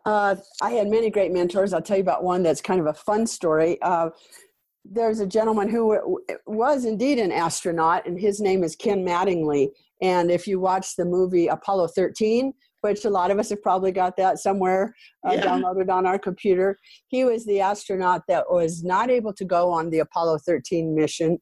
Uh, 0.04 0.36
I 0.60 0.70
had 0.70 0.88
many 0.88 1.10
great 1.10 1.32
mentors. 1.32 1.72
I'll 1.72 1.82
tell 1.82 1.96
you 1.96 2.02
about 2.02 2.24
one 2.24 2.42
that's 2.42 2.60
kind 2.60 2.80
of 2.80 2.86
a 2.86 2.94
fun 2.94 3.26
story. 3.26 3.80
Uh, 3.82 4.10
there's 4.84 5.20
a 5.20 5.26
gentleman 5.26 5.68
who 5.68 6.20
was 6.46 6.84
indeed 6.84 7.18
an 7.18 7.32
astronaut, 7.32 8.06
and 8.06 8.18
his 8.18 8.40
name 8.40 8.62
is 8.62 8.76
Ken 8.76 9.04
Mattingly. 9.04 9.70
And 10.02 10.30
if 10.30 10.46
you 10.46 10.60
watch 10.60 10.96
the 10.96 11.04
movie 11.04 11.48
Apollo 11.48 11.88
13, 11.88 12.52
which 12.82 13.04
a 13.04 13.10
lot 13.10 13.30
of 13.30 13.38
us 13.38 13.50
have 13.50 13.62
probably 13.62 13.90
got 13.90 14.16
that 14.16 14.38
somewhere 14.38 14.94
uh, 15.26 15.32
yeah. 15.32 15.42
downloaded 15.42 15.90
on 15.90 16.06
our 16.06 16.18
computer, 16.18 16.78
he 17.08 17.24
was 17.24 17.44
the 17.46 17.60
astronaut 17.60 18.22
that 18.28 18.44
was 18.48 18.84
not 18.84 19.10
able 19.10 19.32
to 19.32 19.44
go 19.44 19.70
on 19.70 19.90
the 19.90 20.00
Apollo 20.00 20.38
13 20.46 20.94
mission. 20.94 21.38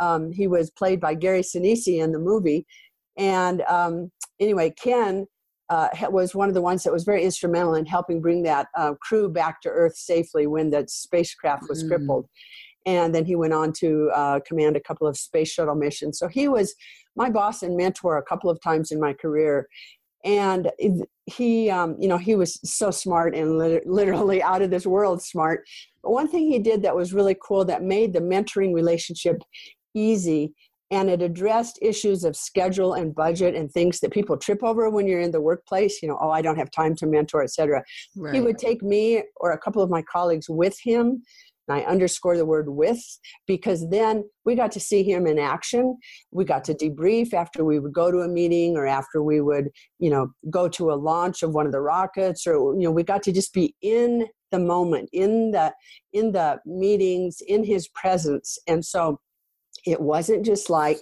Um, 0.00 0.32
he 0.32 0.48
was 0.48 0.70
played 0.70 1.00
by 1.00 1.14
Gary 1.14 1.42
Sinise 1.42 1.86
in 1.86 2.12
the 2.12 2.18
movie. 2.18 2.66
And 3.16 3.62
um, 3.62 4.10
anyway, 4.40 4.72
Ken 4.82 5.26
uh, 5.70 5.88
was 6.10 6.34
one 6.34 6.48
of 6.48 6.54
the 6.54 6.60
ones 6.60 6.82
that 6.82 6.92
was 6.92 7.04
very 7.04 7.24
instrumental 7.24 7.74
in 7.76 7.86
helping 7.86 8.20
bring 8.20 8.42
that 8.42 8.66
uh, 8.76 8.92
crew 9.00 9.28
back 9.28 9.62
to 9.62 9.68
Earth 9.68 9.96
safely 9.96 10.46
when 10.46 10.70
that 10.70 10.90
spacecraft 10.90 11.68
was 11.68 11.84
mm. 11.84 11.88
crippled. 11.88 12.28
And 12.86 13.14
then 13.14 13.24
he 13.24 13.36
went 13.36 13.52
on 13.52 13.72
to 13.74 14.10
uh, 14.14 14.40
command 14.46 14.76
a 14.76 14.80
couple 14.80 15.06
of 15.06 15.16
space 15.16 15.52
shuttle 15.52 15.74
missions. 15.74 16.18
So 16.18 16.28
he 16.28 16.48
was 16.48 16.74
my 17.14 17.30
boss 17.30 17.62
and 17.62 17.76
mentor 17.76 18.18
a 18.18 18.22
couple 18.22 18.50
of 18.50 18.60
times 18.60 18.90
in 18.90 18.98
my 18.98 19.12
career. 19.12 19.68
And 20.24 20.70
he, 21.26 21.70
um, 21.70 21.96
you 21.98 22.08
know, 22.08 22.18
he 22.18 22.34
was 22.34 22.58
so 22.64 22.90
smart 22.90 23.34
and 23.34 23.58
literally 23.86 24.42
out 24.42 24.62
of 24.62 24.70
this 24.70 24.86
world 24.86 25.22
smart. 25.22 25.64
But 26.02 26.10
one 26.10 26.28
thing 26.28 26.50
he 26.50 26.58
did 26.58 26.82
that 26.82 26.96
was 26.96 27.12
really 27.12 27.36
cool 27.40 27.64
that 27.66 27.82
made 27.82 28.12
the 28.12 28.20
mentoring 28.20 28.74
relationship 28.74 29.42
easy 29.94 30.54
and 30.90 31.08
it 31.08 31.22
addressed 31.22 31.78
issues 31.82 32.24
of 32.24 32.36
schedule 32.36 32.94
and 32.94 33.14
budget 33.14 33.54
and 33.54 33.70
things 33.70 34.00
that 34.00 34.12
people 34.12 34.36
trip 34.36 34.62
over 34.62 34.90
when 34.90 35.06
you're 35.06 35.20
in 35.20 35.30
the 35.30 35.40
workplace 35.40 36.02
you 36.02 36.08
know 36.08 36.18
oh 36.20 36.30
i 36.30 36.42
don't 36.42 36.58
have 36.58 36.70
time 36.70 36.94
to 36.94 37.06
mentor 37.06 37.42
etc 37.42 37.82
right. 38.16 38.34
he 38.34 38.40
would 38.40 38.58
take 38.58 38.82
me 38.82 39.22
or 39.36 39.52
a 39.52 39.58
couple 39.58 39.82
of 39.82 39.90
my 39.90 40.02
colleagues 40.02 40.48
with 40.48 40.76
him 40.82 41.22
and 41.68 41.78
i 41.78 41.80
underscore 41.82 42.36
the 42.36 42.46
word 42.46 42.68
with 42.68 43.02
because 43.46 43.88
then 43.90 44.24
we 44.44 44.54
got 44.54 44.72
to 44.72 44.80
see 44.80 45.04
him 45.04 45.26
in 45.26 45.38
action. 45.38 45.96
We 46.32 46.44
got 46.44 46.64
to 46.64 46.74
debrief 46.74 47.32
after 47.32 47.64
we 47.64 47.78
would 47.78 47.92
go 47.92 48.10
to 48.10 48.18
a 48.18 48.28
meeting 48.28 48.76
or 48.76 48.86
after 48.86 49.22
we 49.22 49.40
would 49.40 49.68
you 50.00 50.10
know 50.10 50.32
go 50.50 50.68
to 50.70 50.90
a 50.90 50.94
launch 50.94 51.42
of 51.42 51.52
one 51.52 51.66
of 51.66 51.72
the 51.72 51.80
rockets 51.80 52.46
or 52.46 52.74
you 52.74 52.82
know 52.82 52.90
we 52.90 53.04
got 53.04 53.22
to 53.24 53.32
just 53.32 53.52
be 53.52 53.76
in 53.80 54.26
the 54.50 54.58
moment 54.58 55.08
in 55.12 55.52
the 55.52 55.72
in 56.12 56.32
the 56.32 56.58
meetings 56.66 57.38
in 57.46 57.64
his 57.64 57.88
presence. 57.88 58.58
And 58.66 58.84
so 58.84 59.20
it 59.86 60.00
wasn't 60.00 60.44
just 60.44 60.70
like 60.70 61.00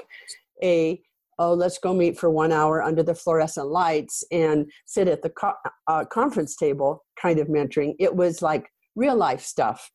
a 0.62 1.00
oh 1.38 1.54
let's 1.54 1.78
go 1.78 1.94
meet 1.94 2.18
for 2.18 2.30
one 2.30 2.52
hour 2.52 2.82
under 2.82 3.02
the 3.02 3.14
fluorescent 3.14 3.68
lights 3.68 4.24
and 4.32 4.70
sit 4.86 5.08
at 5.08 5.22
the 5.22 5.30
co- 5.30 5.54
uh, 5.86 6.04
conference 6.04 6.56
table 6.56 7.04
kind 7.20 7.38
of 7.38 7.48
mentoring. 7.48 7.94
It 7.98 8.14
was 8.14 8.42
like 8.42 8.68
real 8.96 9.16
life 9.16 9.40
stuff. 9.40 9.90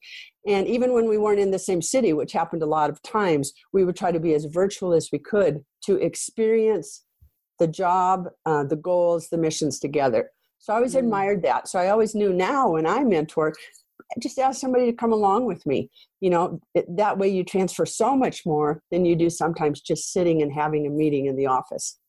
And 0.48 0.68
even 0.68 0.94
when 0.94 1.10
we 1.10 1.18
weren't 1.18 1.40
in 1.40 1.52
the 1.52 1.60
same 1.60 1.82
city 1.82 2.13
which 2.13 2.32
happened 2.32 2.63
a 2.63 2.68
lot 2.68 2.90
of 2.90 3.02
times 3.02 3.52
we 3.74 3.84
would 3.84 3.96
try 3.96 4.12
to 4.12 4.20
be 4.20 4.34
as 4.34 4.46
virtual 4.46 4.94
as 4.94 5.10
we 5.12 5.20
could 5.20 5.63
to 5.86 5.98
experience 5.98 7.04
the 7.60 7.68
job 7.68 8.28
uh, 8.46 8.63
the 8.63 8.75
goals 8.75 9.30
the 9.30 9.38
missions 9.38 9.80
together. 9.80 10.30
So 10.60 10.72
i 10.74 10.78
always 10.78 10.96
mm. 10.96 11.00
admired 11.00 11.44
that. 11.44 11.68
So 11.68 11.80
i 11.80 11.90
always 11.90 12.16
knew 12.16 12.32
now 12.32 12.72
when 12.72 12.88
i 12.88 13.04
mentor 13.04 13.54
just 14.20 14.39
ask 14.39 14.60
somebody 14.60 14.86
to 14.86 14.98
come 14.98 15.13
along 15.13 15.46
with 15.46 15.65
me 15.65 15.89
you 16.22 16.29
know 16.29 16.60
that 16.88 17.17
way 17.17 17.27
you 17.27 17.43
transfer 17.43 17.86
so 17.86 18.15
much 18.15 18.46
more 18.46 18.82
than 18.91 19.05
you 19.05 19.15
do 19.15 19.29
sometimes 19.29 19.82
just 19.82 20.12
sitting 20.12 20.41
and 20.41 20.53
having 20.53 20.88
a 20.88 20.89
meeting 20.89 21.25
in 21.25 21.36
the 21.36 21.46
office 21.46 22.00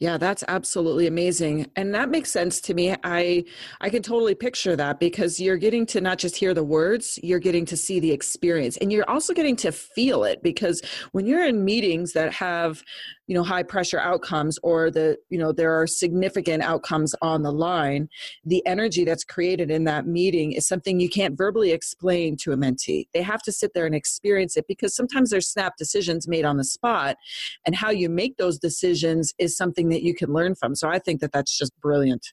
yeah, 0.00 0.18
that's 0.18 0.42
absolutely 0.48 1.06
amazing. 1.06 1.70
And 1.76 1.94
that 1.94 2.10
makes 2.10 2.30
sense 2.30 2.60
to 2.62 2.74
me. 2.74 2.96
I 3.04 3.44
I 3.80 3.90
can 3.90 4.02
totally 4.02 4.34
picture 4.34 4.74
that 4.74 4.98
because 4.98 5.38
you're 5.38 5.56
getting 5.56 5.86
to 5.86 6.00
not 6.00 6.18
just 6.18 6.34
hear 6.36 6.52
the 6.52 6.64
words, 6.64 7.18
you're 7.22 7.38
getting 7.38 7.64
to 7.66 7.76
see 7.76 8.00
the 8.00 8.10
experience 8.10 8.76
and 8.78 8.92
you're 8.92 9.08
also 9.08 9.32
getting 9.32 9.54
to 9.56 9.70
feel 9.70 10.24
it 10.24 10.42
because 10.42 10.82
when 11.12 11.26
you're 11.26 11.46
in 11.46 11.64
meetings 11.64 12.12
that 12.12 12.32
have, 12.32 12.82
you 13.28 13.36
know, 13.36 13.44
high 13.44 13.62
pressure 13.62 14.00
outcomes 14.00 14.58
or 14.64 14.90
the, 14.90 15.16
you 15.30 15.38
know, 15.38 15.52
there 15.52 15.72
are 15.72 15.86
significant 15.86 16.64
outcomes 16.64 17.14
on 17.22 17.42
the 17.42 17.52
line, 17.52 18.08
the 18.44 18.66
energy 18.66 19.04
that's 19.04 19.24
created 19.24 19.70
in 19.70 19.84
that 19.84 20.06
meeting 20.06 20.52
is 20.52 20.66
something 20.66 20.98
you 20.98 21.08
can't 21.08 21.38
verbally 21.38 21.70
explain 21.70 22.36
to 22.36 22.52
a 22.52 22.56
mentee. 22.56 23.06
They 23.14 23.22
have 23.22 23.42
to 23.42 23.52
sit 23.52 23.74
there 23.74 23.86
and 23.86 23.94
experience 23.94 24.56
it 24.56 24.66
because 24.66 24.94
sometimes 24.94 25.30
there's 25.30 25.48
snap 25.48 25.76
decisions 25.76 26.26
made 26.26 26.44
on 26.44 26.56
the 26.56 26.64
spot 26.64 27.16
and 27.64 27.76
how 27.76 27.90
you 27.90 28.08
make 28.10 28.38
those 28.38 28.58
decisions 28.58 29.32
is 29.38 29.56
something 29.56 29.83
something 29.84 29.94
that 29.94 30.06
you 30.06 30.14
can 30.14 30.32
learn 30.32 30.54
from. 30.54 30.74
So 30.74 30.88
I 30.88 30.98
think 30.98 31.20
that 31.20 31.32
that's 31.32 31.56
just 31.56 31.72
brilliant. 31.80 32.26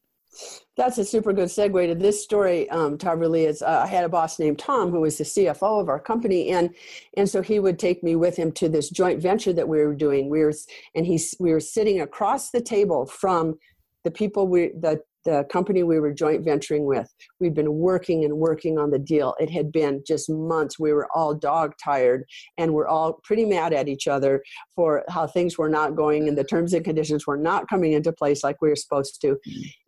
That's 0.77 0.98
a 0.98 1.03
super 1.03 1.34
good 1.34 1.50
segue 1.50 1.88
to 1.88 1.96
this 1.96 2.24
story. 2.24 2.70
Um, 2.70 2.98
really 3.17 3.43
is 3.43 3.62
uh, 3.62 3.81
I 3.84 3.88
had 3.88 4.05
a 4.05 4.10
boss 4.10 4.39
named 4.39 4.60
Tom 4.60 4.89
who 4.89 5.01
was 5.01 5.17
the 5.17 5.25
CFO 5.25 5.81
of 5.81 5.89
our 5.89 6.00
company, 6.00 6.51
and 6.51 6.74
and 7.17 7.29
so 7.29 7.41
he 7.41 7.60
would 7.60 7.77
take 7.77 8.01
me 8.01 8.15
with 8.15 8.38
him 8.38 8.53
to 8.53 8.70
this 8.70 8.89
joint 8.89 9.22
venture 9.22 9.51
that 9.51 9.67
we 9.67 9.79
were 9.79 9.93
doing. 9.93 10.29
We 10.29 10.39
were 10.39 10.53
and 10.96 11.05
he's 11.05 11.36
we 11.39 11.51
were 11.51 11.60
sitting 11.60 12.00
across 12.00 12.51
the 12.51 12.62
table 12.62 13.05
from 13.05 13.60
the 14.05 14.12
people 14.12 14.48
we 14.48 14.70
the 14.70 15.01
the 15.25 15.45
company 15.51 15.83
we 15.83 15.99
were 15.99 16.13
joint 16.13 16.43
venturing 16.43 16.85
with. 16.85 17.13
We'd 17.39 17.53
been 17.53 17.73
working 17.75 18.25
and 18.25 18.37
working 18.37 18.77
on 18.77 18.91
the 18.91 18.99
deal. 18.99 19.35
It 19.39 19.49
had 19.49 19.71
been 19.71 20.03
just 20.05 20.29
months. 20.29 20.79
We 20.79 20.93
were 20.93 21.07
all 21.13 21.33
dog 21.33 21.73
tired 21.83 22.23
and 22.57 22.73
we're 22.73 22.87
all 22.87 23.19
pretty 23.23 23.45
mad 23.45 23.73
at 23.73 23.87
each 23.87 24.07
other 24.07 24.43
for 24.75 25.03
how 25.09 25.27
things 25.27 25.57
were 25.57 25.69
not 25.69 25.95
going 25.95 26.27
and 26.27 26.37
the 26.37 26.43
terms 26.43 26.73
and 26.73 26.83
conditions 26.83 27.27
were 27.27 27.37
not 27.37 27.69
coming 27.69 27.93
into 27.93 28.11
place 28.11 28.43
like 28.43 28.61
we 28.61 28.69
were 28.69 28.75
supposed 28.75 29.21
to. 29.21 29.37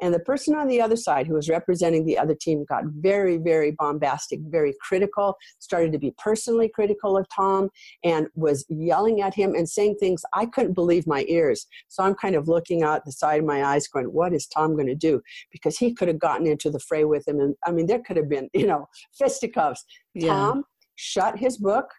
And 0.01 0.13
the 0.13 0.19
person 0.19 0.55
on 0.55 0.67
the 0.67 0.81
other 0.81 0.95
side 0.95 1.27
who 1.27 1.33
was 1.33 1.49
representing 1.49 2.05
the 2.05 2.17
other 2.17 2.35
team 2.35 2.65
got 2.67 2.83
very, 2.85 3.37
very 3.37 3.71
bombastic, 3.71 4.39
very 4.47 4.73
critical, 4.81 5.35
started 5.59 5.91
to 5.93 5.99
be 5.99 6.13
personally 6.17 6.69
critical 6.69 7.17
of 7.17 7.25
Tom 7.33 7.69
and 8.03 8.27
was 8.35 8.65
yelling 8.69 9.21
at 9.21 9.33
him 9.33 9.55
and 9.55 9.67
saying 9.67 9.95
things 9.99 10.23
I 10.33 10.45
couldn't 10.45 10.73
believe 10.73 11.07
my 11.07 11.25
ears. 11.27 11.67
So 11.87 12.03
I'm 12.03 12.15
kind 12.15 12.35
of 12.35 12.47
looking 12.47 12.83
out 12.83 13.05
the 13.05 13.11
side 13.11 13.39
of 13.39 13.45
my 13.45 13.63
eyes 13.63 13.87
going, 13.87 14.05
what 14.07 14.33
is 14.33 14.47
Tom 14.47 14.73
going 14.73 14.87
to 14.87 14.95
do? 14.95 15.22
Because 15.51 15.77
he 15.77 15.93
could 15.93 16.07
have 16.07 16.19
gotten 16.19 16.47
into 16.47 16.69
the 16.69 16.79
fray 16.79 17.03
with 17.03 17.27
him. 17.27 17.39
And 17.39 17.55
I 17.65 17.71
mean, 17.71 17.87
there 17.87 18.01
could 18.01 18.17
have 18.17 18.29
been, 18.29 18.49
you 18.53 18.67
know, 18.67 18.87
fisticuffs. 19.17 19.83
Yeah. 20.13 20.29
Tom 20.29 20.63
shut 20.95 21.37
his 21.37 21.57
book, 21.57 21.89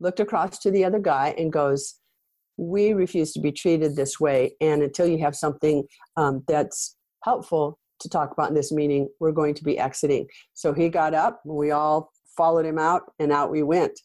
looked 0.00 0.20
across 0.20 0.58
to 0.60 0.70
the 0.70 0.84
other 0.84 0.98
guy, 0.98 1.34
and 1.38 1.52
goes, 1.52 1.94
We 2.56 2.92
refuse 2.92 3.32
to 3.32 3.40
be 3.40 3.52
treated 3.52 3.96
this 3.96 4.20
way. 4.20 4.54
And 4.60 4.82
until 4.82 5.06
you 5.06 5.18
have 5.18 5.36
something 5.36 5.84
um, 6.16 6.44
that's 6.46 6.96
helpful 7.24 7.78
to 8.00 8.08
talk 8.08 8.32
about 8.32 8.48
in 8.48 8.54
this 8.54 8.72
meeting, 8.72 9.08
we're 9.20 9.32
going 9.32 9.54
to 9.54 9.64
be 9.64 9.78
exiting. 9.78 10.26
So 10.54 10.72
he 10.72 10.88
got 10.88 11.14
up, 11.14 11.40
we 11.44 11.72
all 11.72 12.12
followed 12.36 12.64
him 12.64 12.78
out, 12.78 13.02
and 13.18 13.32
out 13.32 13.50
we 13.50 13.62
went 13.62 13.98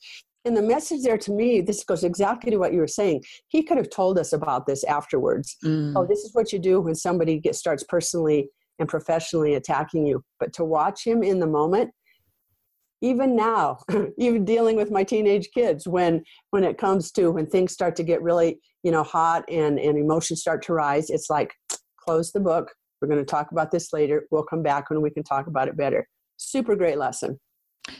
and 0.45 0.55
the 0.57 0.61
message 0.61 1.03
there 1.03 1.17
to 1.17 1.31
me 1.31 1.61
this 1.61 1.83
goes 1.83 2.03
exactly 2.03 2.51
to 2.51 2.57
what 2.57 2.73
you 2.73 2.79
were 2.79 2.87
saying. 2.87 3.23
He 3.47 3.63
could 3.63 3.77
have 3.77 3.89
told 3.89 4.17
us 4.17 4.33
about 4.33 4.65
this 4.65 4.83
afterwards. 4.83 5.57
Mm. 5.63 5.93
oh 5.95 6.05
this 6.05 6.19
is 6.19 6.33
what 6.33 6.51
you 6.51 6.59
do 6.59 6.81
when 6.81 6.95
somebody 6.95 7.39
gets 7.39 7.59
starts 7.59 7.83
personally 7.83 8.49
and 8.79 8.89
professionally 8.89 9.55
attacking 9.55 10.05
you. 10.05 10.23
But 10.39 10.53
to 10.53 10.65
watch 10.65 11.05
him 11.05 11.23
in 11.23 11.39
the 11.39 11.47
moment 11.47 11.91
even 13.01 13.35
now 13.35 13.79
even 14.17 14.45
dealing 14.45 14.77
with 14.77 14.89
my 14.89 15.03
teenage 15.03 15.49
kids 15.53 15.87
when 15.87 16.23
when 16.51 16.63
it 16.63 16.77
comes 16.77 17.11
to 17.11 17.31
when 17.31 17.45
things 17.45 17.73
start 17.73 17.95
to 17.97 18.03
get 18.03 18.21
really 18.21 18.59
you 18.81 18.91
know 18.91 19.03
hot 19.03 19.43
and 19.49 19.77
and 19.77 19.97
emotions 19.97 20.39
start 20.39 20.63
to 20.63 20.73
rise 20.73 21.09
it's 21.09 21.29
like 21.29 21.53
close 22.03 22.31
the 22.31 22.39
book. 22.39 22.73
We're 23.01 23.07
going 23.07 23.19
to 23.19 23.25
talk 23.25 23.51
about 23.51 23.71
this 23.71 23.91
later. 23.91 24.27
We'll 24.31 24.43
come 24.43 24.63
back 24.63 24.89
when 24.89 25.01
we 25.01 25.09
can 25.09 25.23
talk 25.23 25.47
about 25.47 25.67
it 25.67 25.77
better. 25.77 26.07
Super 26.37 26.75
great 26.75 26.97
lesson 26.97 27.39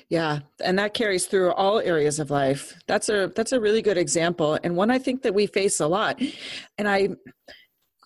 Yeah, 0.10 0.40
and 0.64 0.78
that 0.80 0.94
carries 0.94 1.26
through 1.26 1.52
all 1.54 1.80
areas 1.80 2.20
of 2.20 2.30
life. 2.30 2.74
That's 2.88 3.10
a 3.10 3.32
that's 3.36 3.52
a 3.52 3.60
really 3.60 3.82
good 3.82 3.98
example 3.98 4.58
and 4.64 4.76
one 4.76 4.92
I 4.92 5.00
think 5.00 5.22
that 5.24 5.34
we 5.34 5.48
face 5.48 5.80
a 5.80 5.88
lot. 5.88 6.22
And 6.78 6.88
I 6.88 7.10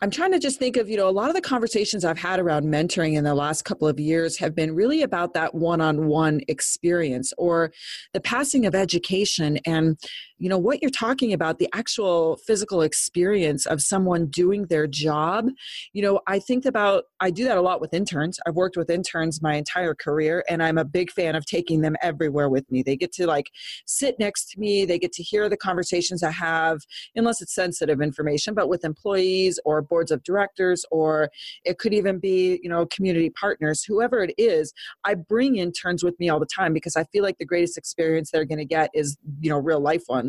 I'm 0.01 0.11
trying 0.11 0.31
to 0.31 0.39
just 0.39 0.59
think 0.59 0.77
of, 0.77 0.89
you 0.89 0.97
know, 0.97 1.09
a 1.09 1.11
lot 1.11 1.29
of 1.29 1.35
the 1.35 1.41
conversations 1.41 2.05
I've 2.05 2.19
had 2.19 2.39
around 2.39 2.65
mentoring 2.65 3.15
in 3.15 3.23
the 3.23 3.33
last 3.33 3.65
couple 3.65 3.87
of 3.87 3.99
years 3.99 4.37
have 4.37 4.53
been 4.53 4.75
really 4.75 5.01
about 5.01 5.33
that 5.33 5.55
one 5.55 5.81
on 5.81 6.05
one 6.05 6.41
experience 6.47 7.33
or 7.37 7.71
the 8.13 8.21
passing 8.21 8.67
of 8.67 8.75
education. 8.75 9.57
And 9.65 9.97
you 10.37 10.49
know 10.49 10.57
what 10.57 10.81
you're 10.81 10.91
talking 10.91 11.33
about 11.33 11.59
the 11.59 11.69
actual 11.73 12.37
physical 12.45 12.81
experience 12.81 13.65
of 13.65 13.81
someone 13.81 14.27
doing 14.27 14.65
their 14.65 14.87
job 14.87 15.49
you 15.93 16.01
know 16.01 16.19
i 16.27 16.39
think 16.39 16.65
about 16.65 17.05
i 17.19 17.29
do 17.31 17.43
that 17.43 17.57
a 17.57 17.61
lot 17.61 17.81
with 17.81 17.93
interns. 17.93 18.39
I've 18.45 18.55
worked 18.55 18.77
with 18.77 18.89
interns 18.89 19.41
my 19.41 19.55
entire 19.55 19.95
career 19.95 20.43
and 20.49 20.61
i'm 20.61 20.77
a 20.77 20.85
big 20.85 21.11
fan 21.11 21.35
of 21.35 21.45
taking 21.45 21.81
them 21.81 21.95
everywhere 22.01 22.49
with 22.49 22.69
me. 22.71 22.83
They 22.83 22.95
get 22.95 23.11
to 23.13 23.27
like 23.27 23.49
sit 23.85 24.15
next 24.19 24.51
to 24.51 24.59
me. 24.59 24.85
They 24.85 24.99
get 24.99 25.11
to 25.13 25.23
hear 25.23 25.49
the 25.49 25.57
conversations 25.57 26.23
i 26.23 26.31
have 26.31 26.79
unless 27.15 27.41
it's 27.41 27.53
sensitive 27.53 28.01
information 28.01 28.53
but 28.53 28.69
with 28.69 28.85
employees 28.85 29.59
or 29.65 29.81
boards 29.81 30.11
of 30.11 30.23
directors 30.23 30.85
or 30.91 31.29
it 31.63 31.77
could 31.79 31.93
even 31.93 32.19
be 32.19 32.59
you 32.63 32.69
know 32.69 32.85
community 32.87 33.29
partners 33.29 33.83
whoever 33.83 34.23
it 34.23 34.33
is 34.37 34.73
i 35.03 35.13
bring 35.13 35.57
interns 35.57 36.03
with 36.03 36.17
me 36.19 36.29
all 36.29 36.39
the 36.39 36.45
time 36.45 36.73
because 36.73 36.95
i 36.95 37.03
feel 37.05 37.23
like 37.23 37.37
the 37.37 37.45
greatest 37.45 37.77
experience 37.77 38.31
they're 38.31 38.45
going 38.45 38.57
to 38.57 38.65
get 38.65 38.89
is 38.93 39.17
you 39.39 39.49
know 39.49 39.57
real 39.57 39.79
life 39.79 40.03
ones 40.07 40.26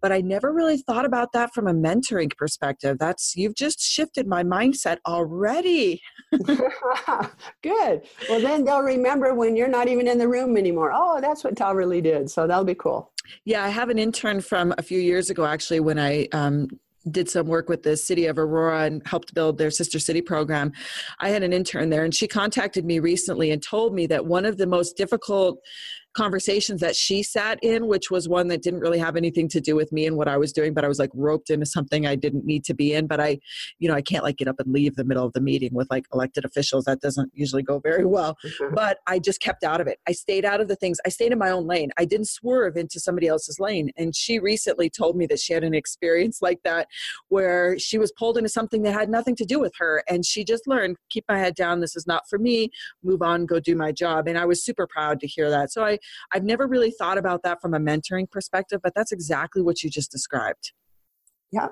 but 0.00 0.12
I 0.12 0.20
never 0.20 0.52
really 0.52 0.78
thought 0.78 1.04
about 1.04 1.32
that 1.32 1.52
from 1.54 1.66
a 1.66 1.74
mentoring 1.74 2.34
perspective. 2.36 2.98
That's 2.98 3.34
you've 3.36 3.54
just 3.54 3.80
shifted 3.80 4.26
my 4.26 4.42
mindset 4.42 4.98
already. 5.06 6.02
Good. 7.62 8.02
Well, 8.28 8.40
then 8.40 8.64
they'll 8.64 8.82
remember 8.82 9.34
when 9.34 9.56
you're 9.56 9.68
not 9.68 9.88
even 9.88 10.06
in 10.06 10.18
the 10.18 10.28
room 10.28 10.56
anymore. 10.56 10.92
Oh, 10.94 11.20
that's 11.20 11.44
what 11.44 11.54
Tahverlee 11.54 12.02
did. 12.02 12.30
So 12.30 12.46
that'll 12.46 12.64
be 12.64 12.74
cool. 12.74 13.12
Yeah, 13.44 13.64
I 13.64 13.68
have 13.68 13.88
an 13.88 13.98
intern 13.98 14.40
from 14.40 14.74
a 14.78 14.82
few 14.82 15.00
years 15.00 15.30
ago 15.30 15.44
actually 15.44 15.80
when 15.80 15.98
I 15.98 16.28
um, 16.32 16.68
did 17.10 17.28
some 17.28 17.46
work 17.46 17.68
with 17.68 17.82
the 17.82 17.96
city 17.96 18.26
of 18.26 18.38
Aurora 18.38 18.84
and 18.84 19.06
helped 19.06 19.34
build 19.34 19.58
their 19.58 19.70
sister 19.70 19.98
city 19.98 20.20
program. 20.20 20.72
I 21.20 21.30
had 21.30 21.42
an 21.42 21.52
intern 21.52 21.90
there 21.90 22.04
and 22.04 22.14
she 22.14 22.26
contacted 22.26 22.84
me 22.84 22.98
recently 22.98 23.50
and 23.50 23.62
told 23.62 23.94
me 23.94 24.06
that 24.08 24.26
one 24.26 24.44
of 24.44 24.56
the 24.56 24.66
most 24.66 24.96
difficult 24.96 25.60
conversations 26.16 26.80
that 26.80 26.96
she 26.96 27.22
sat 27.22 27.58
in, 27.62 27.86
which 27.86 28.10
was 28.10 28.28
one 28.28 28.48
that 28.48 28.62
didn't 28.62 28.80
really 28.80 28.98
have 28.98 29.16
anything 29.16 29.48
to 29.48 29.60
do 29.60 29.76
with 29.76 29.92
me 29.92 30.06
and 30.06 30.16
what 30.16 30.28
I 30.28 30.38
was 30.38 30.52
doing, 30.52 30.72
but 30.72 30.84
I 30.84 30.88
was 30.88 30.98
like 30.98 31.10
roped 31.14 31.50
into 31.50 31.66
something 31.66 32.06
I 32.06 32.14
didn't 32.16 32.46
need 32.46 32.64
to 32.64 32.74
be 32.74 32.94
in. 32.94 33.06
But 33.06 33.20
I, 33.20 33.38
you 33.78 33.88
know, 33.88 33.94
I 33.94 34.00
can't 34.00 34.24
like 34.24 34.38
get 34.38 34.48
up 34.48 34.58
and 34.58 34.72
leave 34.72 34.96
the 34.96 35.04
middle 35.04 35.26
of 35.26 35.34
the 35.34 35.40
meeting 35.40 35.74
with 35.74 35.88
like 35.90 36.06
elected 36.14 36.44
officials. 36.44 36.86
That 36.86 37.00
doesn't 37.00 37.30
usually 37.34 37.62
go 37.62 37.80
very 37.80 38.06
well. 38.06 38.38
Mm-hmm. 38.44 38.74
But 38.74 38.98
I 39.06 39.18
just 39.18 39.40
kept 39.40 39.62
out 39.62 39.80
of 39.80 39.86
it. 39.86 39.98
I 40.08 40.12
stayed 40.12 40.44
out 40.46 40.60
of 40.60 40.68
the 40.68 40.76
things. 40.76 40.98
I 41.04 41.10
stayed 41.10 41.32
in 41.32 41.38
my 41.38 41.50
own 41.50 41.66
lane. 41.66 41.90
I 41.98 42.06
didn't 42.06 42.28
swerve 42.28 42.76
into 42.76 42.98
somebody 42.98 43.28
else's 43.28 43.60
lane. 43.60 43.90
And 43.98 44.16
she 44.16 44.38
recently 44.38 44.88
told 44.88 45.16
me 45.16 45.26
that 45.26 45.38
she 45.38 45.52
had 45.52 45.64
an 45.64 45.74
experience 45.74 46.40
like 46.40 46.62
that 46.64 46.88
where 47.28 47.78
she 47.78 47.98
was 47.98 48.10
pulled 48.12 48.38
into 48.38 48.48
something 48.48 48.82
that 48.82 48.94
had 48.94 49.10
nothing 49.10 49.36
to 49.36 49.44
do 49.44 49.60
with 49.60 49.74
her. 49.78 50.02
And 50.08 50.24
she 50.24 50.44
just 50.44 50.66
learned, 50.66 50.96
keep 51.10 51.26
my 51.28 51.38
head 51.38 51.54
down. 51.54 51.80
This 51.80 51.94
is 51.94 52.06
not 52.06 52.22
for 52.28 52.38
me. 52.38 52.70
Move 53.02 53.20
on, 53.20 53.44
go 53.44 53.60
do 53.60 53.76
my 53.76 53.92
job. 53.92 54.26
And 54.26 54.38
I 54.38 54.46
was 54.46 54.64
super 54.64 54.86
proud 54.86 55.20
to 55.20 55.26
hear 55.26 55.50
that. 55.50 55.70
So 55.70 55.84
I, 55.84 55.98
I've 56.32 56.44
never 56.44 56.66
really 56.66 56.90
thought 56.90 57.18
about 57.18 57.42
that 57.44 57.60
from 57.60 57.74
a 57.74 57.78
mentoring 57.78 58.30
perspective, 58.30 58.80
but 58.82 58.92
that's 58.94 59.12
exactly 59.12 59.62
what 59.62 59.82
you 59.82 59.90
just 59.90 60.10
described. 60.10 60.72
Yeah. 61.52 61.68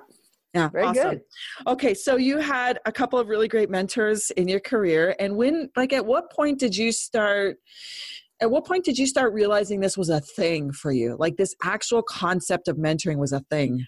Yeah, 0.54 0.68
Very 0.68 0.84
awesome. 0.84 1.10
Good. 1.10 1.20
Okay, 1.66 1.94
so 1.94 2.16
you 2.16 2.38
had 2.38 2.78
a 2.86 2.92
couple 2.92 3.18
of 3.18 3.28
really 3.28 3.48
great 3.48 3.70
mentors 3.70 4.30
in 4.32 4.46
your 4.46 4.60
career, 4.60 5.16
and 5.18 5.36
when, 5.36 5.68
like, 5.74 5.92
at 5.92 6.06
what 6.06 6.30
point 6.30 6.60
did 6.60 6.76
you 6.76 6.92
start? 6.92 7.56
At 8.40 8.52
what 8.52 8.64
point 8.64 8.84
did 8.84 8.96
you 8.96 9.08
start 9.08 9.32
realizing 9.32 9.80
this 9.80 9.98
was 9.98 10.10
a 10.10 10.20
thing 10.20 10.72
for 10.72 10.92
you? 10.92 11.16
Like, 11.18 11.36
this 11.36 11.56
actual 11.64 12.02
concept 12.02 12.68
of 12.68 12.76
mentoring 12.76 13.16
was 13.16 13.32
a 13.32 13.40
thing? 13.50 13.84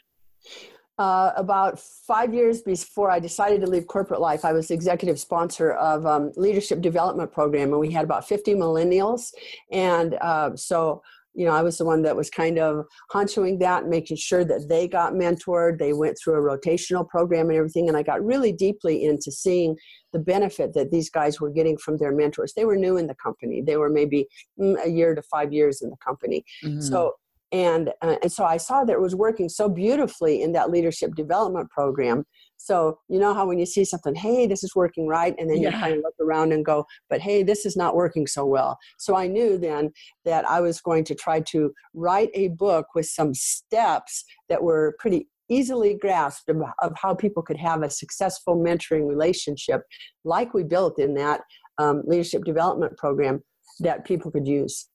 Uh, 0.99 1.33
about 1.37 1.79
five 1.79 2.33
years 2.33 2.63
before 2.63 3.11
I 3.11 3.19
decided 3.19 3.61
to 3.61 3.67
leave 3.67 3.87
corporate 3.87 4.21
life, 4.21 4.45
I 4.45 4.53
was 4.53 4.69
the 4.69 4.75
executive 4.75 5.19
sponsor 5.19 5.73
of 5.73 6.07
um, 6.07 6.33
leadership 6.37 6.81
development 6.81 7.33
program, 7.33 7.71
and 7.73 7.81
we 7.81 7.93
had 7.93 8.05
about 8.05 8.27
50 8.27 8.55
millennials. 8.55 9.33
And 9.71 10.17
uh, 10.23 10.57
so, 10.57 11.03
you 11.35 11.45
know, 11.45 11.53
I 11.53 11.61
was 11.61 11.77
the 11.77 11.85
one 11.85 12.01
that 12.03 12.17
was 12.17 12.31
kind 12.31 12.59
of 12.59 12.87
honchoing 13.13 13.61
that, 13.61 13.83
and 13.83 13.91
making 13.91 14.17
sure 14.17 14.43
that 14.47 14.71
they 14.71 14.89
got 14.89 15.13
mentored. 15.13 15.79
They 15.79 15.93
went 15.93 16.17
through 16.19 16.35
a 16.35 16.59
rotational 16.59 17.07
program 17.07 17.51
and 17.51 17.59
everything, 17.59 17.89
and 17.89 17.97
I 17.97 18.03
got 18.03 18.25
really 18.25 18.53
deeply 18.53 19.05
into 19.05 19.31
seeing 19.31 19.77
the 20.15 20.19
benefit 20.19 20.73
that 20.73 20.91
these 20.91 21.11
guys 21.11 21.43
were 21.43 21.51
getting 21.51 21.77
from 21.77 21.99
their 21.99 22.13
mentors. 22.13 22.55
They 22.55 22.65
were 22.65 22.77
new 22.77 22.97
in 22.97 23.07
the 23.07 23.17
company; 23.17 23.61
they 23.61 23.77
were 23.77 23.91
maybe 23.91 24.29
mm, 24.59 24.83
a 24.83 24.89
year 24.89 25.15
to 25.15 25.21
five 25.21 25.53
years 25.53 25.83
in 25.83 25.91
the 25.91 25.97
company. 25.99 26.43
Mm-hmm. 26.65 26.81
So 26.81 27.17
and 27.53 27.91
uh, 28.03 28.17
and 28.23 28.33
so 28.33 28.45
I 28.45 28.57
saw 28.57 28.85
that 28.85 28.93
it 28.93 29.01
was 29.01 29.15
working 29.15 29.49
so 29.49 29.69
beautifully 29.69 30.43
in 30.43 30.53
that 30.53 30.71
leadership 30.71 31.15
development 31.15 31.71
program. 31.71 32.25
So 32.57 32.99
you 33.09 33.19
know 33.19 33.35
how 33.35 33.47
when 33.47 33.59
you 33.59 33.67
see 33.67 33.85
something, 33.85 34.15
hey, 34.15 34.47
this 34.47 34.65
is 34.65 34.75
working 34.75 35.07
right, 35.07 35.35
and 35.39 35.49
then 35.49 35.59
yeah. 35.59 35.71
you 35.71 35.79
kind 35.79 35.95
of 35.95 36.03
look 36.03 36.15
around 36.21 36.53
and 36.53 36.65
go, 36.65 36.87
but 37.09 37.21
hey, 37.21 37.43
this 37.43 37.65
is 37.65 37.77
not 37.77 37.95
working 37.95 38.27
so 38.27 38.45
well. 38.45 38.79
So 38.99 39.17
I 39.17 39.27
knew 39.27 39.59
then 39.59 39.93
that 40.25 40.49
I 40.49 40.61
was 40.61 40.81
going 40.81 41.05
to 41.05 41.15
try 41.15 41.41
to 41.41 41.73
write 41.95 42.31
a 42.35 42.49
book 42.49 42.87
with 42.95 43.07
some 43.07 43.35
steps 43.35 44.25
that 44.49 44.63
were 44.63 44.97
pretty 44.99 45.29
easily 45.49 45.95
grasped 45.95 46.49
of, 46.49 46.61
of 46.83 46.93
how 47.01 47.15
people 47.15 47.43
could 47.43 47.57
have 47.57 47.83
a 47.83 47.91
successful 47.91 48.57
mentoring 48.57 49.07
relationship, 49.07 49.83
like 50.25 50.55
we 50.55 50.65
built 50.65 50.99
in 50.99 51.15
that 51.15 51.43
um, 51.79 52.03
leadership 52.07 52.45
development 52.45 52.97
program 52.97 53.41
that 53.81 54.05
people 54.05 54.31
could 54.31 54.47
use. 54.47 54.89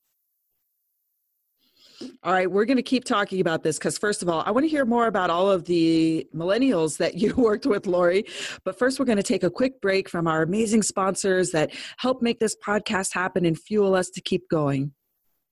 All 2.24 2.34
right, 2.34 2.50
we're 2.50 2.66
going 2.66 2.78
to 2.78 2.84
keep 2.84 3.04
talking 3.04 3.42
about 3.42 3.64
this 3.64 3.78
because, 3.78 3.98
first 3.98 4.22
of 4.22 4.30
all, 4.30 4.44
I 4.46 4.52
want 4.52 4.64
to 4.64 4.70
hear 4.70 4.86
more 4.86 5.08
about 5.08 5.30
all 5.30 5.52
of 5.52 5.66
the 5.66 6.28
millennials 6.36 6.98
that 6.98 7.16
you 7.22 7.34
worked 7.36 7.66
with, 7.66 7.88
Lori. 7.88 8.26
But 8.64 8.78
first, 8.78 9.00
we're 9.00 9.06
going 9.06 9.18
to 9.18 9.24
take 9.24 9.44
a 9.44 9.50
quick 9.50 9.82
break 9.82 10.10
from 10.10 10.28
our 10.28 10.42
amazing 10.42 10.84
sponsors 10.84 11.52
that 11.52 11.72
help 11.98 12.22
make 12.22 12.40
this 12.40 12.56
podcast 12.66 13.14
happen 13.14 13.46
and 13.46 13.58
fuel 13.58 13.96
us 13.96 14.10
to 14.12 14.22
keep 14.22 14.50
going. 14.50 14.94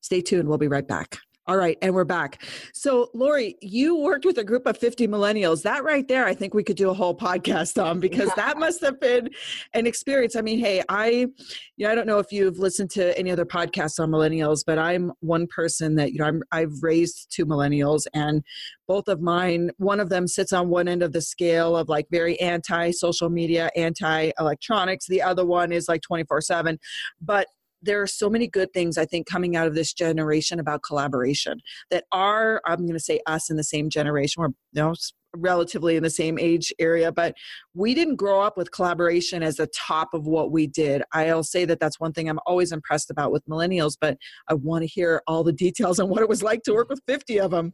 Stay 0.01 0.21
tuned, 0.21 0.47
we'll 0.47 0.57
be 0.57 0.67
right 0.67 0.88
back. 0.88 1.19
All 1.49 1.57
right, 1.57 1.79
and 1.81 1.95
we're 1.95 2.03
back. 2.03 2.43
So, 2.75 3.09
Lori, 3.15 3.57
you 3.59 3.95
worked 3.95 4.23
with 4.23 4.38
a 4.38 4.43
group 4.43 4.67
of 4.67 4.77
50 4.77 5.07
millennials. 5.07 5.63
That 5.63 5.83
right 5.83 6.07
there, 6.07 6.27
I 6.27 6.35
think 6.35 6.53
we 6.53 6.63
could 6.63 6.77
do 6.77 6.91
a 6.91 6.93
whole 6.93 7.17
podcast 7.17 7.83
on 7.83 7.99
because 8.07 8.29
that 8.35 8.59
must 8.59 8.81
have 8.81 8.99
been 8.99 9.31
an 9.73 9.88
experience. 9.88 10.35
I 10.35 10.41
mean, 10.41 10.59
hey, 10.59 10.83
I, 10.89 11.09
you 11.09 11.88
know, 11.88 11.89
I 11.89 11.95
don't 11.95 12.05
know 12.05 12.19
if 12.19 12.31
you've 12.31 12.59
listened 12.59 12.91
to 12.91 13.17
any 13.17 13.31
other 13.31 13.47
podcasts 13.47 13.99
on 13.99 14.12
millennials, 14.12 14.63
but 14.63 14.77
I'm 14.77 15.12
one 15.21 15.47
person 15.47 15.95
that 15.95 16.12
you 16.12 16.19
know 16.19 16.25
I'm, 16.25 16.43
I've 16.51 16.83
raised 16.83 17.31
two 17.31 17.47
millennials, 17.47 18.05
and 18.13 18.43
both 18.88 19.07
of 19.07 19.19
mine, 19.19 19.71
one 19.77 19.99
of 19.99 20.09
them 20.09 20.27
sits 20.27 20.53
on 20.53 20.69
one 20.69 20.88
end 20.88 21.01
of 21.01 21.13
the 21.13 21.21
scale 21.21 21.75
of 21.75 21.89
like 21.89 22.05
very 22.12 22.39
anti 22.39 22.91
social 22.91 23.31
media, 23.31 23.71
anti 23.75 24.29
electronics. 24.39 25.07
The 25.07 25.23
other 25.23 25.47
one 25.47 25.71
is 25.71 25.89
like 25.89 26.01
24 26.03 26.41
seven, 26.41 26.77
but 27.19 27.47
there 27.81 28.01
are 28.01 28.07
so 28.07 28.29
many 28.29 28.47
good 28.47 28.73
things 28.73 28.97
I 28.97 29.05
think 29.05 29.27
coming 29.27 29.55
out 29.55 29.67
of 29.67 29.75
this 29.75 29.93
generation 29.93 30.59
about 30.59 30.83
collaboration 30.83 31.59
that 31.91 32.05
are 32.11 32.61
I'm 32.65 32.79
going 32.79 32.93
to 32.93 32.99
say 32.99 33.19
us 33.25 33.49
in 33.49 33.57
the 33.57 33.63
same 33.63 33.89
generation. 33.89 34.41
We're 34.41 34.47
you 34.73 34.83
know, 34.83 34.93
relatively 35.35 35.95
in 35.95 36.03
the 36.03 36.09
same 36.09 36.39
age 36.39 36.73
area, 36.79 37.11
but 37.11 37.35
we 37.73 37.93
didn't 37.93 38.15
grow 38.15 38.41
up 38.41 38.57
with 38.57 38.71
collaboration 38.71 39.43
as 39.43 39.57
the 39.57 39.67
top 39.67 40.13
of 40.13 40.25
what 40.25 40.51
we 40.51 40.67
did. 40.67 41.03
I'll 41.13 41.43
say 41.43 41.65
that 41.65 41.79
that's 41.79 41.99
one 41.99 42.13
thing 42.13 42.29
I'm 42.29 42.39
always 42.45 42.71
impressed 42.71 43.09
about 43.09 43.31
with 43.31 43.45
millennials, 43.47 43.95
but 43.99 44.17
I 44.47 44.55
want 44.55 44.83
to 44.83 44.87
hear 44.87 45.21
all 45.27 45.43
the 45.43 45.53
details 45.53 45.99
on 45.99 46.09
what 46.09 46.21
it 46.21 46.29
was 46.29 46.43
like 46.43 46.63
to 46.63 46.73
work 46.73 46.89
with 46.89 47.01
50 47.07 47.39
of 47.39 47.51
them. 47.51 47.73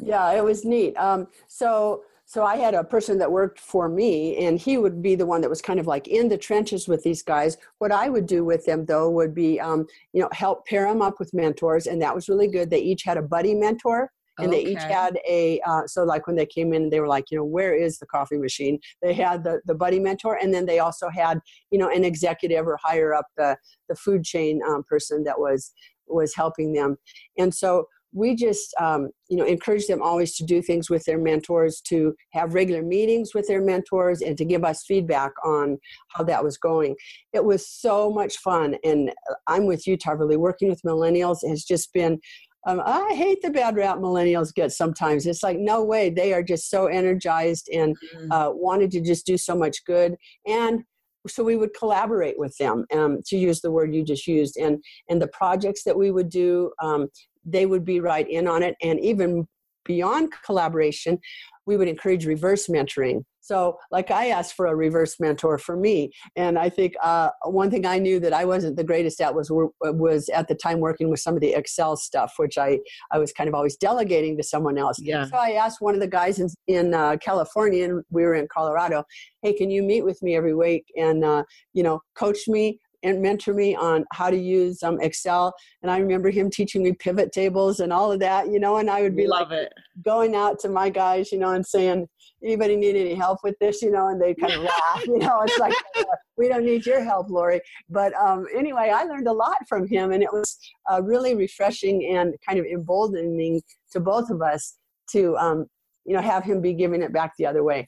Yeah, 0.00 0.32
it 0.32 0.42
was 0.42 0.64
neat. 0.64 0.96
Um, 0.96 1.28
so 1.46 2.02
so 2.28 2.42
I 2.42 2.56
had 2.56 2.74
a 2.74 2.82
person 2.82 3.18
that 3.18 3.30
worked 3.30 3.60
for 3.60 3.88
me, 3.88 4.36
and 4.44 4.58
he 4.58 4.78
would 4.78 5.00
be 5.00 5.14
the 5.14 5.24
one 5.24 5.40
that 5.42 5.48
was 5.48 5.62
kind 5.62 5.78
of 5.78 5.86
like 5.86 6.08
in 6.08 6.28
the 6.28 6.36
trenches 6.36 6.88
with 6.88 7.04
these 7.04 7.22
guys. 7.22 7.56
What 7.78 7.92
I 7.92 8.08
would 8.08 8.26
do 8.26 8.44
with 8.44 8.66
them, 8.66 8.84
though, 8.84 9.08
would 9.10 9.32
be, 9.32 9.60
um, 9.60 9.86
you 10.12 10.20
know, 10.20 10.28
help 10.32 10.66
pair 10.66 10.88
them 10.88 11.02
up 11.02 11.20
with 11.20 11.32
mentors, 11.32 11.86
and 11.86 12.02
that 12.02 12.14
was 12.14 12.28
really 12.28 12.48
good. 12.48 12.68
They 12.68 12.80
each 12.80 13.04
had 13.04 13.16
a 13.16 13.22
buddy 13.22 13.54
mentor, 13.54 14.10
and 14.38 14.48
okay. 14.48 14.64
they 14.64 14.70
each 14.72 14.82
had 14.82 15.20
a 15.28 15.60
uh, 15.60 15.86
so 15.86 16.02
like 16.02 16.26
when 16.26 16.34
they 16.34 16.46
came 16.46 16.72
in 16.72 16.90
they 16.90 17.00
were 17.00 17.08
like 17.08 17.30
you 17.30 17.38
know 17.38 17.44
where 17.44 17.74
is 17.74 17.98
the 17.98 18.06
coffee 18.06 18.36
machine 18.36 18.78
they 19.00 19.14
had 19.14 19.42
the 19.42 19.60
the 19.64 19.74
buddy 19.74 19.98
mentor 19.98 20.38
and 20.42 20.52
then 20.52 20.66
they 20.66 20.78
also 20.78 21.08
had 21.08 21.40
you 21.70 21.78
know 21.78 21.88
an 21.88 22.04
executive 22.04 22.66
or 22.66 22.78
higher 22.82 23.14
up 23.14 23.26
the 23.36 23.56
the 23.88 23.96
food 23.96 24.24
chain 24.24 24.60
um, 24.68 24.82
person 24.84 25.24
that 25.24 25.38
was 25.38 25.72
was 26.06 26.34
helping 26.34 26.72
them 26.72 26.96
and 27.38 27.54
so 27.54 27.86
we 28.16 28.34
just 28.34 28.74
um, 28.80 29.10
you 29.28 29.36
know 29.36 29.44
encourage 29.44 29.86
them 29.86 30.02
always 30.02 30.34
to 30.36 30.44
do 30.44 30.62
things 30.62 30.88
with 30.88 31.04
their 31.04 31.18
mentors 31.18 31.80
to 31.82 32.14
have 32.32 32.54
regular 32.54 32.82
meetings 32.82 33.34
with 33.34 33.46
their 33.46 33.62
mentors 33.62 34.22
and 34.22 34.36
to 34.38 34.44
give 34.44 34.64
us 34.64 34.84
feedback 34.84 35.32
on 35.44 35.78
how 36.08 36.24
that 36.24 36.42
was 36.42 36.56
going 36.56 36.96
it 37.32 37.44
was 37.44 37.68
so 37.68 38.10
much 38.10 38.38
fun 38.38 38.76
and 38.82 39.12
i'm 39.46 39.66
with 39.66 39.86
you 39.86 39.96
Tahverlee 39.96 40.38
working 40.38 40.68
with 40.68 40.82
millennials 40.82 41.46
has 41.46 41.62
just 41.62 41.92
been 41.92 42.18
um, 42.66 42.82
I 42.84 43.14
hate 43.14 43.42
the 43.42 43.50
bad 43.50 43.76
rap 43.76 43.98
millennials 43.98 44.52
get 44.52 44.72
sometimes. 44.72 45.24
It's 45.24 45.44
like, 45.44 45.56
no 45.56 45.84
way. 45.84 46.10
They 46.10 46.32
are 46.32 46.42
just 46.42 46.68
so 46.68 46.86
energized 46.86 47.68
and 47.72 47.96
mm-hmm. 47.96 48.32
uh, 48.32 48.50
wanted 48.50 48.90
to 48.90 49.00
just 49.00 49.24
do 49.24 49.36
so 49.36 49.54
much 49.54 49.84
good. 49.84 50.16
And 50.48 50.82
so 51.28 51.44
we 51.44 51.56
would 51.56 51.74
collaborate 51.74 52.38
with 52.38 52.56
them 52.58 52.84
um, 52.92 53.20
to 53.26 53.36
use 53.36 53.60
the 53.60 53.70
word 53.70 53.94
you 53.94 54.04
just 54.04 54.26
used 54.26 54.56
and 54.56 54.82
and 55.08 55.20
the 55.20 55.28
projects 55.28 55.84
that 55.84 55.96
we 55.96 56.10
would 56.10 56.28
do 56.28 56.72
um, 56.82 57.08
they 57.46 57.64
would 57.66 57.84
be 57.84 58.00
right 58.00 58.28
in 58.28 58.46
on 58.46 58.62
it 58.62 58.74
and 58.82 59.00
even 59.00 59.46
beyond 59.84 60.30
collaboration 60.44 61.18
we 61.64 61.76
would 61.76 61.88
encourage 61.88 62.26
reverse 62.26 62.66
mentoring 62.66 63.22
so, 63.46 63.78
like 63.92 64.10
I 64.10 64.30
asked 64.30 64.54
for 64.54 64.66
a 64.66 64.74
reverse 64.74 65.20
mentor 65.20 65.56
for 65.56 65.76
me, 65.76 66.10
and 66.34 66.58
I 66.58 66.68
think 66.68 66.94
uh, 67.00 67.30
one 67.44 67.70
thing 67.70 67.86
I 67.86 67.96
knew 68.00 68.18
that 68.18 68.32
I 68.32 68.44
wasn't 68.44 68.76
the 68.76 68.82
greatest 68.82 69.20
at 69.20 69.36
was 69.36 69.52
was 69.80 70.28
at 70.30 70.48
the 70.48 70.56
time 70.56 70.80
working 70.80 71.10
with 71.10 71.20
some 71.20 71.36
of 71.36 71.40
the 71.40 71.54
Excel 71.54 71.96
stuff, 71.96 72.32
which 72.38 72.58
I 72.58 72.80
I 73.12 73.20
was 73.20 73.32
kind 73.32 73.46
of 73.46 73.54
always 73.54 73.76
delegating 73.76 74.36
to 74.38 74.42
someone 74.42 74.78
else. 74.78 74.98
Yeah. 75.00 75.26
So 75.26 75.36
I 75.36 75.52
asked 75.52 75.80
one 75.80 75.94
of 75.94 76.00
the 76.00 76.08
guys 76.08 76.40
in 76.40 76.48
in 76.66 76.92
uh, 76.92 77.18
California, 77.22 77.84
and 77.84 78.02
we 78.10 78.24
were 78.24 78.34
in 78.34 78.48
Colorado. 78.52 79.04
Hey, 79.42 79.52
can 79.52 79.70
you 79.70 79.84
meet 79.84 80.04
with 80.04 80.20
me 80.22 80.34
every 80.34 80.54
week 80.54 80.84
and 80.96 81.24
uh, 81.24 81.44
you 81.72 81.84
know 81.84 82.00
coach 82.16 82.48
me 82.48 82.80
and 83.02 83.22
mentor 83.22 83.54
me 83.54 83.74
on 83.74 84.04
how 84.12 84.30
to 84.30 84.36
use 84.36 84.82
um, 84.82 85.00
Excel. 85.00 85.54
And 85.82 85.90
I 85.90 85.98
remember 85.98 86.30
him 86.30 86.50
teaching 86.50 86.82
me 86.82 86.92
pivot 86.92 87.32
tables 87.32 87.80
and 87.80 87.92
all 87.92 88.12
of 88.12 88.20
that, 88.20 88.48
you 88.48 88.58
know, 88.58 88.76
and 88.76 88.90
I 88.90 89.02
would 89.02 89.16
be 89.16 89.26
Love 89.26 89.50
like 89.50 89.58
it. 89.58 89.72
going 90.02 90.34
out 90.34 90.58
to 90.60 90.68
my 90.68 90.90
guys, 90.90 91.32
you 91.32 91.38
know, 91.38 91.52
and 91.52 91.66
saying, 91.66 92.08
anybody 92.42 92.76
need 92.76 92.96
any 92.96 93.14
help 93.14 93.40
with 93.42 93.58
this, 93.58 93.82
you 93.82 93.90
know, 93.90 94.08
and 94.08 94.20
they 94.20 94.34
kind 94.34 94.52
of 94.52 94.62
laugh, 94.62 95.06
you 95.06 95.18
know, 95.18 95.40
it's 95.42 95.58
like, 95.58 95.74
we 96.36 96.48
don't 96.48 96.64
need 96.64 96.84
your 96.84 97.02
help, 97.02 97.30
Lori. 97.30 97.60
But 97.88 98.14
um, 98.14 98.46
anyway, 98.54 98.92
I 98.94 99.04
learned 99.04 99.28
a 99.28 99.32
lot 99.32 99.56
from 99.68 99.86
him 99.86 100.12
and 100.12 100.22
it 100.22 100.32
was 100.32 100.58
uh, 100.90 101.02
really 101.02 101.34
refreshing 101.34 102.14
and 102.14 102.34
kind 102.46 102.58
of 102.58 102.66
emboldening 102.66 103.62
to 103.92 104.00
both 104.00 104.30
of 104.30 104.42
us 104.42 104.76
to, 105.10 105.36
um, 105.38 105.66
you 106.04 106.14
know, 106.14 106.22
have 106.22 106.44
him 106.44 106.60
be 106.60 106.74
giving 106.74 107.02
it 107.02 107.12
back 107.12 107.32
the 107.38 107.46
other 107.46 107.64
way. 107.64 107.86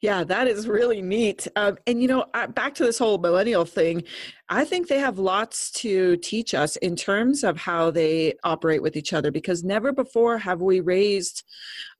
Yeah, 0.00 0.24
that 0.24 0.48
is 0.48 0.68
really 0.68 1.00
neat. 1.00 1.48
Um, 1.56 1.78
and 1.86 2.02
you 2.02 2.08
know, 2.08 2.26
back 2.50 2.74
to 2.74 2.84
this 2.84 2.98
whole 2.98 3.18
millennial 3.18 3.64
thing, 3.64 4.02
I 4.48 4.64
think 4.64 4.86
they 4.86 5.00
have 5.00 5.18
lots 5.18 5.72
to 5.72 6.16
teach 6.18 6.54
us 6.54 6.76
in 6.76 6.94
terms 6.94 7.42
of 7.42 7.56
how 7.56 7.90
they 7.90 8.34
operate 8.44 8.80
with 8.80 8.96
each 8.96 9.12
other 9.12 9.32
because 9.32 9.64
never 9.64 9.92
before 9.92 10.38
have 10.38 10.60
we 10.62 10.78
raised 10.78 11.42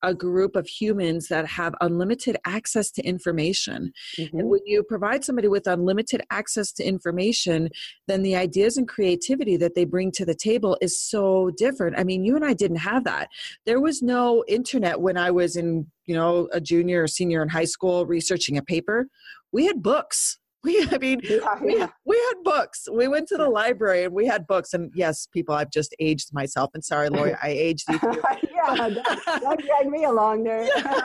a 0.03 0.15
group 0.15 0.55
of 0.55 0.69
humans 0.69 1.27
that 1.27 1.47
have 1.47 1.75
unlimited 1.81 2.37
access 2.45 2.93
to 2.93 3.03
information. 3.03 3.93
Mm-hmm. 4.17 4.39
And 4.39 4.49
when 4.49 4.61
you 4.65 4.85
provide 4.85 5.25
somebody 5.25 5.49
with 5.49 5.67
unlimited 5.67 6.23
access 6.31 6.71
to 6.75 6.85
information, 6.85 7.69
then 8.07 8.23
the 8.23 8.37
ideas 8.37 8.77
and 8.77 8.87
creativity 8.87 9.57
that 9.57 9.75
they 9.75 9.85
bring 9.85 10.13
to 10.13 10.25
the 10.25 10.35
table 10.35 10.79
is 10.81 11.01
so 11.01 11.51
different. 11.57 11.99
I 11.99 12.05
mean, 12.05 12.25
you 12.25 12.37
and 12.37 12.45
I 12.45 12.53
didn't 12.53 12.77
have 12.77 13.03
that. 13.05 13.29
There 13.65 13.81
was 13.81 14.03
no 14.03 14.45
internet 14.47 15.01
when 15.01 15.17
I 15.17 15.33
was 15.33 15.57
in, 15.57 15.91
you 16.05 16.15
know, 16.15 16.49
a 16.53 16.61
junior 16.61 17.03
or 17.03 17.09
senior 17.09 17.43
in 17.43 17.49
high 17.49 17.65
school 17.65 18.07
researching 18.07 18.57
a 18.57 18.63
paper. 18.63 19.09
We 19.51 19.67
had 19.67 19.83
books 19.83 20.39
we 20.65 20.87
i 20.93 20.99
mean 20.99 21.21
yeah, 21.23 21.59
we, 21.63 21.79
yeah. 21.79 21.89
we 22.05 22.17
had 22.17 22.45
books. 22.45 22.89
We 22.93 23.09
went 23.09 23.29
to 23.29 23.37
the 23.37 23.49
library 23.49 24.05
and 24.05 24.15
we 24.15 24.27
had 24.27 24.47
books. 24.47 24.75
And 24.75 24.91
yes 24.95 25.27
people 25.33 25.55
i've 25.55 25.71
just 25.71 25.95
aged 26.01 26.33
myself. 26.33 26.71
And 26.75 26.85
sorry 26.85 27.09
lori 27.09 27.35
i 27.43 27.49
aged 27.49 27.89
you 27.89 28.01
yeah 28.55 28.89
don't, 28.89 29.65
don't 29.65 29.91
me 29.91 30.05
along 30.05 30.45
there. 30.45 30.63
Yeah. 30.65 31.01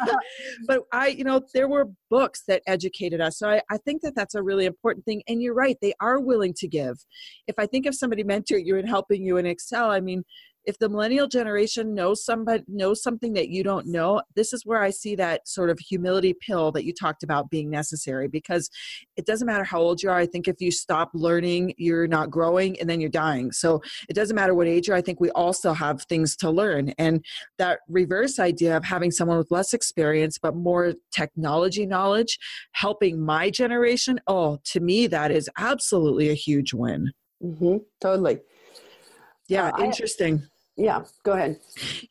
but 0.67 0.81
i 0.91 1.07
you 1.07 1.23
know 1.23 1.41
there 1.53 1.67
were 1.67 1.89
books 2.09 2.43
that 2.47 2.61
educated 2.67 3.21
us. 3.21 3.37
So 3.37 3.49
I, 3.49 3.61
I 3.69 3.77
think 3.77 4.01
that 4.01 4.15
that's 4.15 4.35
a 4.35 4.43
really 4.43 4.65
important 4.65 5.05
thing. 5.05 5.23
And 5.27 5.41
you're 5.41 5.53
right 5.53 5.77
they 5.81 5.93
are 6.01 6.19
willing 6.19 6.53
to 6.57 6.67
give. 6.67 6.97
If 7.47 7.55
i 7.57 7.65
think 7.65 7.85
of 7.85 7.95
somebody 7.95 8.23
mentor 8.23 8.57
you 8.57 8.77
and 8.77 8.87
helping 8.87 9.23
you 9.23 9.37
in 9.37 9.45
excel 9.45 9.91
i 9.91 9.99
mean 9.99 10.23
if 10.65 10.77
the 10.79 10.89
millennial 10.89 11.27
generation 11.27 11.93
knows 11.93 12.23
somebody 12.23 12.63
knows 12.67 13.01
something 13.01 13.33
that 13.33 13.49
you 13.49 13.63
don't 13.63 13.87
know 13.87 14.21
this 14.35 14.53
is 14.53 14.65
where 14.65 14.81
i 14.81 14.89
see 14.89 15.15
that 15.15 15.47
sort 15.47 15.69
of 15.69 15.79
humility 15.79 16.33
pill 16.33 16.71
that 16.71 16.85
you 16.85 16.93
talked 16.93 17.23
about 17.23 17.49
being 17.49 17.69
necessary 17.69 18.27
because 18.27 18.69
it 19.17 19.25
doesn't 19.25 19.47
matter 19.47 19.63
how 19.63 19.79
old 19.79 20.01
you 20.01 20.09
are 20.09 20.17
i 20.17 20.25
think 20.25 20.47
if 20.47 20.59
you 20.59 20.71
stop 20.71 21.09
learning 21.13 21.73
you're 21.77 22.07
not 22.07 22.29
growing 22.29 22.79
and 22.79 22.89
then 22.89 22.99
you're 23.01 23.09
dying. 23.09 23.51
So 23.51 23.81
it 24.09 24.13
doesn't 24.13 24.35
matter 24.35 24.53
what 24.53 24.67
age 24.67 24.87
you 24.87 24.93
are 24.93 24.97
i 24.97 25.01
think 25.01 25.19
we 25.19 25.31
still 25.51 25.73
have 25.73 26.03
things 26.03 26.35
to 26.37 26.49
learn. 26.49 26.93
And 26.97 27.23
that 27.57 27.79
reverse 27.87 28.39
idea 28.39 28.77
of 28.77 28.83
having 28.83 29.11
someone 29.11 29.37
with 29.37 29.51
less 29.51 29.73
experience 29.73 30.37
but 30.37 30.55
more 30.55 30.93
technology 31.11 31.85
knowledge 31.85 32.39
helping 32.73 33.19
my 33.19 33.49
generation 33.49 34.19
oh 34.27 34.59
to 34.65 34.79
me 34.79 35.07
that 35.07 35.31
is 35.31 35.49
absolutely 35.57 36.29
a 36.29 36.33
huge 36.33 36.73
win. 36.73 37.11
Mm-hmm, 37.43 37.77
totally 37.99 38.39
yeah, 39.51 39.69
uh, 39.77 39.83
interesting. 39.83 40.41
I, 40.77 40.81
yeah 40.81 41.03
go 41.23 41.33
ahead 41.33 41.59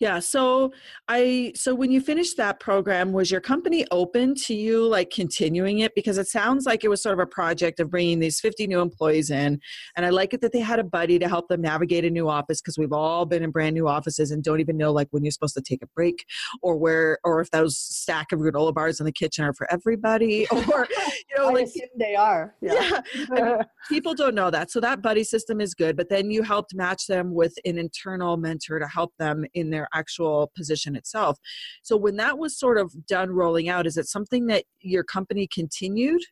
yeah 0.01 0.18
so 0.18 0.73
i 1.09 1.53
so 1.57 1.75
when 1.75 1.90
you 1.90 2.01
finished 2.01 2.37
that 2.37 2.61
program 2.61 3.12
was 3.12 3.31
your 3.31 3.40
company 3.40 3.87
open 3.90 4.35
to 4.35 4.55
you 4.55 4.87
like 4.87 5.11
continuing 5.11 5.79
it 5.79 5.94
because 5.94 6.18
it 6.18 6.27
sounds 6.27 6.66
like 6.66 6.85
it 6.85 6.88
was 6.88 7.03
sort 7.03 7.14
of 7.14 7.18
a 7.20 7.27
project 7.27 7.81
of 7.81 7.90
bringing 7.90 8.18
these 8.18 8.38
50 8.38 8.66
new 8.66 8.81
employees 8.81 9.31
in 9.31 9.59
and 9.96 10.05
i 10.05 10.11
like 10.11 10.35
it 10.35 10.42
that 10.42 10.53
they 10.53 10.61
had 10.61 10.79
a 10.79 10.85
buddy 10.85 11.18
to 11.18 11.29
help 11.29 11.49
them 11.49 11.62
navigate 11.62 12.05
a 12.05 12.11
new 12.11 12.29
office 12.29 12.61
because 12.61 12.77
we've 12.77 12.92
all 12.92 13.25
been 13.25 13.42
in 13.42 13.51
brand 13.51 13.75
new 13.75 13.88
offices 13.88 14.31
and 14.31 14.44
don't 14.44 14.61
even 14.61 14.77
know 14.77 14.92
like 14.92 15.09
when 15.11 15.25
you're 15.25 15.33
supposed 15.33 15.55
to 15.55 15.62
take 15.62 15.83
a 15.83 15.88
break 15.94 16.25
or 16.62 16.77
where 16.77 17.18
or 17.25 17.40
if 17.40 17.51
those 17.51 17.79
stack 17.79 18.31
of 18.31 18.40
granola 18.40 18.75
bars 18.75 19.01
in 19.01 19.07
the 19.07 19.12
kitchen 19.12 19.44
are 19.44 19.55
for 19.55 19.70
everybody 19.73 20.46
or 20.53 20.87
you 21.31 21.37
know 21.38 21.49
like 21.49 21.68
they 21.99 22.14
are 22.14 22.55
yeah, 22.61 23.01
yeah. 23.35 23.62
people 23.88 24.14
don't 24.14 24.35
know 24.35 24.51
that 24.51 24.70
so 24.70 24.81
that 24.81 25.01
buddy 25.01 25.25
system 25.25 25.61
is 25.61 25.75
good 25.75 25.96
but 25.96 26.11
then 26.11 26.31
you 26.31 26.42
helped 26.42 26.75
match 26.75 27.07
them 27.07 27.33
with 27.33 27.55
an 27.64 27.79
internal 27.79 28.37
mentor 28.51 28.79
to 28.79 28.89
help 28.89 29.13
them 29.19 29.45
in 29.55 29.71
their 29.71 29.89
actual 29.95 30.51
position 30.57 30.97
itself. 30.97 31.39
So 31.83 31.97
when 31.97 32.17
that 32.17 32.39
was 32.39 32.59
sort 32.59 32.79
of 32.79 33.07
done 33.07 33.31
rolling 33.31 33.69
out, 33.69 33.87
is 33.87 33.97
it 33.97 34.07
something 34.07 34.47
that 34.47 34.65
your 34.81 35.05
company 35.05 35.47
continued? 35.47 36.23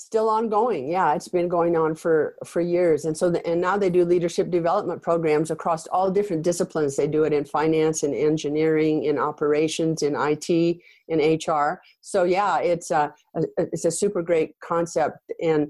still 0.00 0.30
ongoing 0.30 0.88
yeah 0.88 1.12
it's 1.12 1.26
been 1.26 1.48
going 1.48 1.76
on 1.76 1.92
for 1.92 2.36
for 2.44 2.60
years 2.60 3.04
and 3.04 3.16
so 3.16 3.28
the, 3.28 3.44
and 3.44 3.60
now 3.60 3.76
they 3.76 3.90
do 3.90 4.04
leadership 4.04 4.48
development 4.48 5.02
programs 5.02 5.50
across 5.50 5.88
all 5.88 6.08
different 6.08 6.44
disciplines 6.44 6.94
they 6.94 7.08
do 7.08 7.24
it 7.24 7.32
in 7.32 7.44
finance 7.44 8.04
and 8.04 8.14
engineering 8.14 9.02
in 9.04 9.18
operations 9.18 10.02
in 10.02 10.14
it 10.14 10.78
in 11.08 11.38
hr 11.44 11.80
so 12.00 12.22
yeah 12.22 12.60
it's 12.60 12.92
a, 12.92 13.12
a 13.34 13.42
it's 13.56 13.84
a 13.84 13.90
super 13.90 14.22
great 14.22 14.52
concept 14.60 15.18
and 15.42 15.66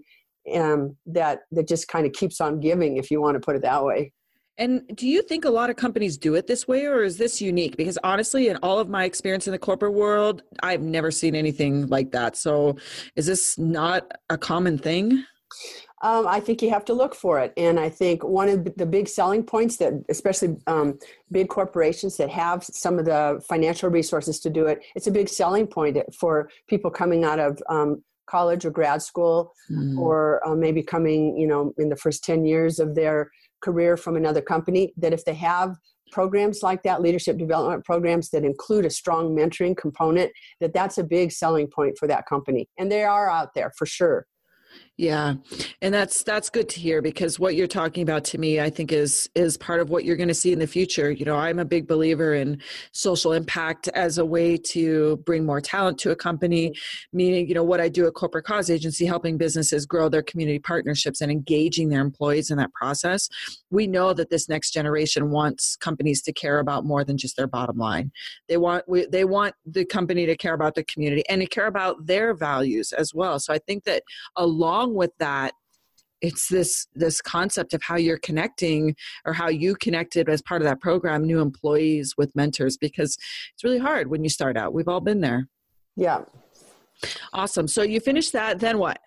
um, 0.55 0.97
that 1.07 1.41
that 1.51 1.67
just 1.67 1.89
kind 1.89 2.07
of 2.07 2.13
keeps 2.13 2.39
on 2.39 2.61
giving 2.61 2.99
if 2.99 3.11
you 3.11 3.23
want 3.23 3.35
to 3.35 3.41
put 3.41 3.57
it 3.57 3.63
that 3.63 3.83
way 3.83 4.13
and 4.59 4.83
do 4.95 5.07
you 5.07 5.23
think 5.23 5.45
a 5.45 5.51
lot 5.51 5.71
of 5.71 5.77
companies 5.77 6.19
do 6.19 6.35
it 6.35 6.47
this 6.47 6.67
way, 6.67 6.85
or 6.85 7.03
is 7.05 7.17
this 7.17 7.41
unique? 7.41 7.77
Because 7.77 7.97
honestly, 8.03 8.49
in 8.49 8.57
all 8.57 8.79
of 8.79 8.89
my 8.89 9.05
experience 9.05 9.47
in 9.47 9.53
the 9.53 9.59
corporate 9.59 9.95
world, 9.95 10.43
I've 10.63 10.83
never 10.83 11.11
seen 11.13 11.37
anything 11.37 11.87
like 11.87 12.11
that. 12.13 12.37
So, 12.37 12.77
is 13.15 13.27
this 13.27 13.57
not 13.57 14.11
a 14.29 14.37
common 14.37 14.77
thing? 14.77 15.25
Um, 16.03 16.27
I 16.29 16.41
think 16.41 16.63
you 16.63 16.71
have 16.71 16.85
to 16.87 16.93
look 16.93 17.15
for 17.15 17.41
it. 17.41 17.53
And 17.57 17.79
I 17.79 17.89
think 17.89 18.23
one 18.23 18.49
of 18.49 18.77
the 18.77 18.87
big 18.87 19.09
selling 19.09 19.43
points 19.43 19.77
that, 19.79 19.95
especially 20.09 20.57
um, 20.67 20.99
big 21.33 21.49
corporations 21.49 22.17
that 22.19 22.31
have 22.31 22.63
some 22.65 22.99
of 22.99 23.05
the 23.05 23.43
financial 23.49 23.91
resources 23.91 24.39
to 24.41 24.51
do 24.51 24.67
it, 24.67 24.85
it's 24.95 25.09
a 25.09 25.11
big 25.11 25.29
selling 25.29 25.67
point 25.67 25.99
for 26.15 26.51
people 26.69 26.91
coming 26.91 27.25
out 27.25 27.41
of 27.41 27.61
um, 27.69 28.03
college 28.27 28.65
or 28.65 28.71
grad 28.71 29.03
school, 29.03 29.53
mm. 29.71 29.99
or 29.99 30.47
uh, 30.47 30.55
maybe 30.55 30.83
coming, 30.83 31.37
you 31.37 31.47
know, 31.47 31.73
in 31.79 31.89
the 31.89 31.97
first 31.97 32.23
10 32.25 32.45
years 32.45 32.79
of 32.79 32.95
their 32.95 33.31
career 33.63 33.97
from 33.97 34.17
another 34.17 34.41
company 34.41 34.93
that 34.97 35.13
if 35.13 35.25
they 35.25 35.35
have 35.35 35.77
programs 36.11 36.63
like 36.63 36.83
that 36.83 37.03
leadership 37.03 37.37
development 37.37 37.85
programs 37.85 38.31
that 38.31 38.45
include 38.45 38.85
a 38.85 38.91
strong 38.91 39.37
mentoring 39.37 39.77
component 39.77 40.33
that 40.61 40.73
that's 40.73 40.99
a 40.99 41.05
big 41.05 41.31
selling 41.31 41.67
point 41.67 41.97
for 41.99 42.09
that 42.09 42.27
company. 42.27 42.67
And 42.79 42.91
they 42.91 43.05
are 43.05 43.31
out 43.31 43.51
there 43.55 43.73
for 43.77 43.87
sure 43.87 44.27
yeah. 44.99 45.35
And 45.81 45.95
that's 45.95 46.25
that's 46.25 46.51
good 46.51 46.69
to 46.71 46.81
hear 46.81 47.01
because 47.01 47.39
what 47.39 47.55
you're 47.55 47.69
talking 47.69 48.03
about 48.03 48.25
to 48.25 48.39
me 48.39 48.61
I 48.61 48.69
think 48.69 48.91
is 48.91 49.31
is 49.37 49.57
part 49.57 49.79
of 49.79 49.91
what 49.91 50.05
you're 50.05 50.17
going 50.17 50.29
to 50.29 50.35
see 50.35 50.53
in 50.53 50.59
the 50.59 50.67
future. 50.67 51.13
You 51.13 51.25
know, 51.25 51.37
I'm 51.37 51.61
a 51.61 51.65
big 51.65 51.87
believer 51.87 52.35
in 52.35 52.61
social 52.91 53.33
impact 53.33 53.87
as 53.95 54.19
a 54.19 54.27
way 54.27 54.57
to 54.57 55.19
bring 55.19 55.47
more 55.47 55.61
talent 55.61 55.99
to 55.99 56.11
a 56.11 56.17
company, 56.17 56.75
meaning, 57.13 57.47
you 57.47 57.55
know, 57.55 57.63
what 57.63 57.81
I 57.81 57.89
do 57.89 58.09
at 58.09 58.15
Corporate 58.15 58.45
Cause 58.45 58.71
Agency 58.71 59.07
helping 59.07 59.39
businesses 59.39 59.87
grow 59.87 60.09
their 60.09 60.23
community 60.23 60.59
partnerships 60.59 61.21
and 61.21 61.31
engaging 61.31 61.91
their 61.91 62.01
employees 62.01 62.51
in 62.51 62.59
that 62.59 62.73
process. 62.73 63.29
We 63.71 63.87
know 63.87 64.13
that 64.15 64.31
this 64.31 64.49
next 64.49 64.73
generation 64.73 65.31
wants 65.31 65.77
companies 65.77 66.23
to 66.23 66.33
care 66.33 66.59
about 66.59 66.85
more 66.85 67.05
than 67.05 67.19
just 67.19 67.37
their 67.37 67.47
bottom 67.47 67.79
line. 67.79 68.11
They 68.49 68.57
want 68.57 68.83
we, 68.89 69.07
they 69.07 69.25
want 69.25 69.55
the 69.65 69.85
company 69.85 70.27
to 70.27 70.37
care 70.37 70.55
about 70.55 70.75
the 70.75 70.83
community 70.83 71.23
and 71.29 71.41
to 71.41 71.47
care 71.47 71.69
about 71.69 72.05
their 72.07 72.35
values 72.35 72.93
as 72.93 73.15
well. 73.15 73.39
So 73.39 73.55
I 73.55 73.59
think 73.59 73.85
that 73.85 74.03
along 74.35 74.68
along 74.69 74.95
with 74.95 75.13
that 75.19 75.55
it's 76.21 76.49
this 76.49 76.89
this 76.95 77.21
concept 77.21 77.73
of 77.75 77.83
how 77.83 77.97
you're 77.97 78.19
connecting 78.19 78.95
or 79.25 79.33
how 79.33 79.49
you 79.49 79.75
connected 79.77 80.29
as 80.29 80.43
part 80.43 80.61
of 80.61 80.67
that 80.67 80.81
program 80.81 81.25
new 81.25 81.41
employees 81.41 82.15
with 82.19 82.35
mentors 82.35 82.77
because 82.77 83.17
it's 83.55 83.65
really 83.65 83.79
hard 83.79 84.09
when 84.09 84.25
you 84.25 84.29
start 84.29 84.57
out. 84.57 84.75
We've 84.75 84.89
all 84.89 85.01
been 85.01 85.21
there. 85.21 85.49
Yeah. 85.97 86.23
Awesome. 87.33 87.69
So 87.69 87.83
you 87.83 88.01
finished 88.01 88.33
that 88.33 88.59
then 88.59 88.79
what 88.79 88.99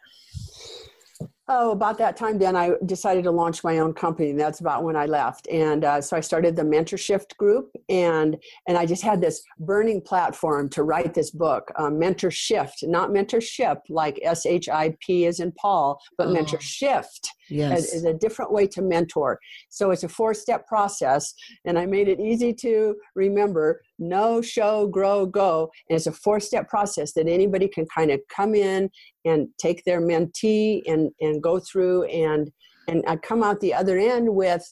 oh, 1.51 1.71
about 1.71 1.97
that 1.97 2.15
time, 2.15 2.39
then 2.39 2.55
I 2.55 2.71
decided 2.85 3.25
to 3.25 3.31
launch 3.31 3.63
my 3.63 3.79
own 3.79 3.93
company. 3.93 4.29
and 4.31 4.39
That's 4.39 4.61
about 4.61 4.83
when 4.83 4.95
I 4.95 5.05
left, 5.05 5.47
and 5.49 5.83
uh, 5.83 6.01
so 6.01 6.15
I 6.15 6.21
started 6.21 6.55
the 6.55 6.63
Mentor 6.63 6.97
Shift 6.97 7.37
group, 7.37 7.69
and 7.89 8.37
and 8.67 8.77
I 8.77 8.85
just 8.85 9.03
had 9.03 9.21
this 9.21 9.43
burning 9.59 10.01
platform 10.01 10.69
to 10.69 10.83
write 10.83 11.13
this 11.13 11.31
book, 11.31 11.71
um, 11.77 11.99
Mentor 11.99 12.31
Shift, 12.31 12.83
not 12.83 13.09
mentorship 13.09 13.77
like 13.89 14.19
S 14.23 14.45
H 14.45 14.69
I 14.69 14.95
P 15.01 15.25
as 15.25 15.39
in 15.39 15.51
Paul, 15.51 15.99
but 16.17 16.27
oh. 16.27 16.33
Mentor 16.33 16.61
Shift. 16.61 17.29
Yes. 17.49 17.91
is 17.91 18.05
a 18.05 18.13
different 18.13 18.53
way 18.53 18.65
to 18.67 18.81
mentor. 18.81 19.37
So 19.67 19.91
it's 19.91 20.03
a 20.03 20.07
four 20.07 20.33
step 20.33 20.65
process, 20.67 21.33
and 21.65 21.77
I 21.77 21.85
made 21.85 22.07
it 22.07 22.21
easy 22.21 22.53
to 22.53 22.95
remember 23.13 23.81
no 23.99 24.41
show, 24.41 24.87
grow, 24.87 25.25
go. 25.25 25.69
And 25.89 25.95
it's 25.97 26.07
a 26.07 26.11
four 26.11 26.39
step 26.39 26.69
process 26.69 27.13
that 27.13 27.27
anybody 27.27 27.67
can 27.67 27.85
kind 27.93 28.09
of 28.09 28.19
come 28.35 28.55
in 28.55 28.89
and 29.25 29.47
take 29.59 29.83
their 29.83 30.01
mentee 30.01 30.81
and, 30.87 31.11
and 31.21 31.40
go 31.41 31.59
through 31.59 32.03
and, 32.05 32.51
and 32.87 33.03
I 33.07 33.15
come 33.17 33.43
out 33.43 33.59
the 33.59 33.73
other 33.73 33.97
end 33.97 34.33
with 34.33 34.63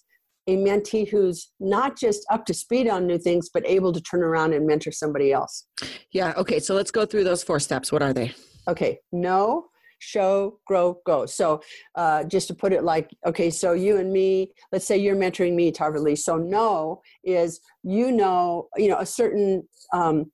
a 0.47 0.58
mentee 0.58 1.08
who's 1.08 1.51
not 1.60 1.97
just 1.97 2.25
up 2.32 2.45
to 2.45 2.53
speed 2.53 2.88
on 2.88 3.05
new 3.05 3.19
things, 3.19 3.49
but 3.53 3.63
able 3.67 3.93
to 3.93 4.01
turn 4.01 4.23
around 4.23 4.53
and 4.53 4.65
mentor 4.65 4.91
somebody 4.91 5.32
else. 5.32 5.65
Yeah. 6.12 6.34
Okay. 6.38 6.60
So 6.60 6.73
let's 6.73 6.91
go 6.91 7.05
through 7.05 7.23
those 7.23 7.43
four 7.43 7.60
steps. 7.60 7.91
What 7.91 8.01
are 8.01 8.13
they? 8.13 8.34
Okay. 8.67 8.99
No, 9.12 9.69
show, 9.99 10.60
grow, 10.65 10.99
go. 11.05 11.25
So 11.25 11.62
uh, 11.95 12.23
just 12.23 12.47
to 12.47 12.55
put 12.55 12.73
it 12.73 12.84
like, 12.84 13.12
okay, 13.25 13.49
so 13.49 13.73
you 13.73 13.97
and 13.97 14.12
me, 14.12 14.51
let's 14.71 14.86
say 14.86 14.97
you're 14.97 15.15
mentoring 15.15 15.53
me, 15.53 15.71
Tahverlee. 15.71 16.17
So 16.17 16.38
know 16.38 17.01
is 17.23 17.60
you 17.84 18.12
know, 18.12 18.69
you 18.75 18.88
know, 18.88 18.97
a 18.97 19.05
certain 19.05 19.67
um, 19.93 20.32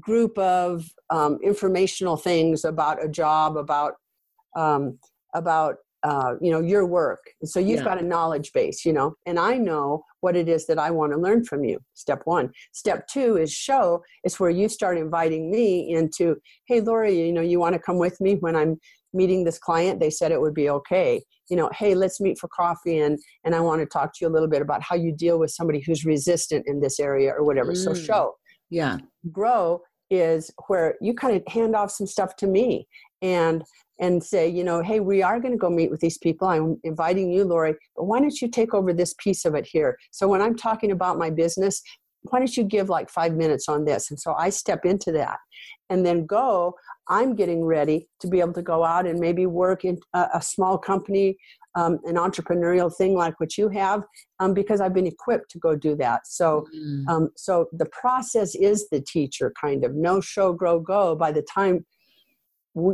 group 0.00 0.38
of 0.38 0.88
um, 1.10 1.38
informational 1.42 2.16
things 2.16 2.64
about 2.64 3.04
a 3.04 3.08
job, 3.08 3.56
about 3.56 3.94
um, 4.56 4.98
about 5.34 5.76
uh, 6.04 6.34
you 6.40 6.50
know 6.50 6.60
your 6.60 6.86
work. 6.86 7.20
So 7.44 7.58
you've 7.58 7.78
yeah. 7.78 7.84
got 7.84 8.00
a 8.00 8.04
knowledge 8.04 8.52
base 8.52 8.84
you 8.84 8.92
know 8.92 9.14
and 9.24 9.38
i 9.38 9.56
know 9.56 10.04
what 10.20 10.36
it 10.36 10.48
is 10.48 10.66
that 10.66 10.78
i 10.78 10.90
want 10.90 11.12
to 11.12 11.18
learn 11.18 11.44
from 11.44 11.64
you 11.64 11.78
step 11.94 12.20
one. 12.24 12.50
Step 12.72 13.06
two 13.08 13.38
is 13.38 13.50
show 13.50 14.02
it's 14.22 14.38
where 14.38 14.50
you 14.50 14.68
start 14.68 14.98
inviting 14.98 15.50
me 15.50 15.94
into 15.94 16.36
hey 16.66 16.80
lori 16.80 17.26
you 17.26 17.32
know 17.32 17.40
you 17.40 17.58
want 17.58 17.72
to 17.72 17.78
come 17.78 17.98
with 17.98 18.20
me 18.20 18.34
when 18.36 18.54
i'm 18.54 18.78
meeting 19.14 19.44
this 19.44 19.58
client? 19.58 20.00
They 20.00 20.10
said 20.10 20.32
it 20.32 20.40
would 20.40 20.54
be 20.54 20.68
okay. 20.68 21.22
You 21.48 21.56
know 21.56 21.70
hey 21.74 21.94
let's 21.94 22.20
meet 22.20 22.38
for 22.38 22.48
coffee 22.48 22.98
and 22.98 23.18
and 23.44 23.54
i 23.54 23.60
want 23.60 23.80
to 23.80 23.86
talk 23.86 24.12
to 24.12 24.18
you 24.20 24.28
a 24.28 24.34
little 24.34 24.48
bit 24.48 24.62
about 24.62 24.82
how 24.82 24.96
you 24.96 25.14
deal 25.14 25.38
with 25.38 25.50
somebody 25.50 25.80
who's 25.80 26.04
resistant 26.04 26.64
in 26.66 26.80
this 26.80 27.00
area 27.00 27.32
or 27.32 27.44
whatever. 27.44 27.72
Mm. 27.72 27.84
so 27.84 27.94
show. 27.94 28.34
Yeah. 28.70 28.98
Grow 29.30 29.80
is 30.10 30.50
where 30.66 30.96
you 31.00 31.14
kind 31.14 31.36
of 31.36 31.42
hand 31.52 31.74
off 31.74 31.90
some 31.90 32.06
stuff 32.06 32.36
to 32.36 32.46
me. 32.46 32.86
And 33.22 33.62
and 34.00 34.22
say, 34.22 34.48
you 34.48 34.64
know, 34.64 34.82
hey, 34.82 35.00
we 35.00 35.22
are 35.22 35.38
going 35.38 35.52
to 35.52 35.58
go 35.58 35.70
meet 35.70 35.90
with 35.90 36.00
these 36.00 36.18
people. 36.18 36.48
I'm 36.48 36.78
inviting 36.84 37.30
you, 37.30 37.44
Lori, 37.44 37.74
but 37.96 38.04
why 38.04 38.20
don't 38.20 38.40
you 38.40 38.48
take 38.48 38.74
over 38.74 38.92
this 38.92 39.14
piece 39.18 39.44
of 39.44 39.54
it 39.54 39.66
here? 39.66 39.96
So 40.10 40.26
when 40.26 40.42
I'm 40.42 40.56
talking 40.56 40.90
about 40.90 41.18
my 41.18 41.30
business, 41.30 41.82
why 42.22 42.38
don't 42.38 42.56
you 42.56 42.64
give 42.64 42.88
like 42.88 43.10
five 43.10 43.34
minutes 43.34 43.68
on 43.68 43.84
this? 43.84 44.10
And 44.10 44.18
so 44.18 44.34
I 44.34 44.50
step 44.50 44.84
into 44.84 45.12
that 45.12 45.38
and 45.90 46.04
then 46.04 46.26
go. 46.26 46.74
I'm 47.08 47.34
getting 47.34 47.62
ready 47.64 48.08
to 48.20 48.26
be 48.26 48.40
able 48.40 48.54
to 48.54 48.62
go 48.62 48.82
out 48.82 49.06
and 49.06 49.20
maybe 49.20 49.44
work 49.44 49.84
in 49.84 49.98
a, 50.14 50.26
a 50.34 50.42
small 50.42 50.78
company, 50.78 51.36
um, 51.74 51.98
an 52.04 52.14
entrepreneurial 52.14 52.90
thing 52.94 53.14
like 53.14 53.38
what 53.38 53.58
you 53.58 53.68
have, 53.68 54.04
um, 54.40 54.54
because 54.54 54.80
I've 54.80 54.94
been 54.94 55.06
equipped 55.06 55.50
to 55.50 55.58
go 55.58 55.76
do 55.76 55.96
that. 55.96 56.26
So, 56.26 56.66
mm. 56.74 57.06
um, 57.08 57.28
so 57.36 57.66
the 57.72 57.86
process 57.86 58.54
is 58.54 58.88
the 58.88 59.02
teacher, 59.02 59.52
kind 59.60 59.84
of 59.84 59.94
no 59.94 60.22
show, 60.22 60.54
grow, 60.54 60.80
go. 60.80 61.14
By 61.14 61.30
the 61.30 61.42
time 61.42 61.84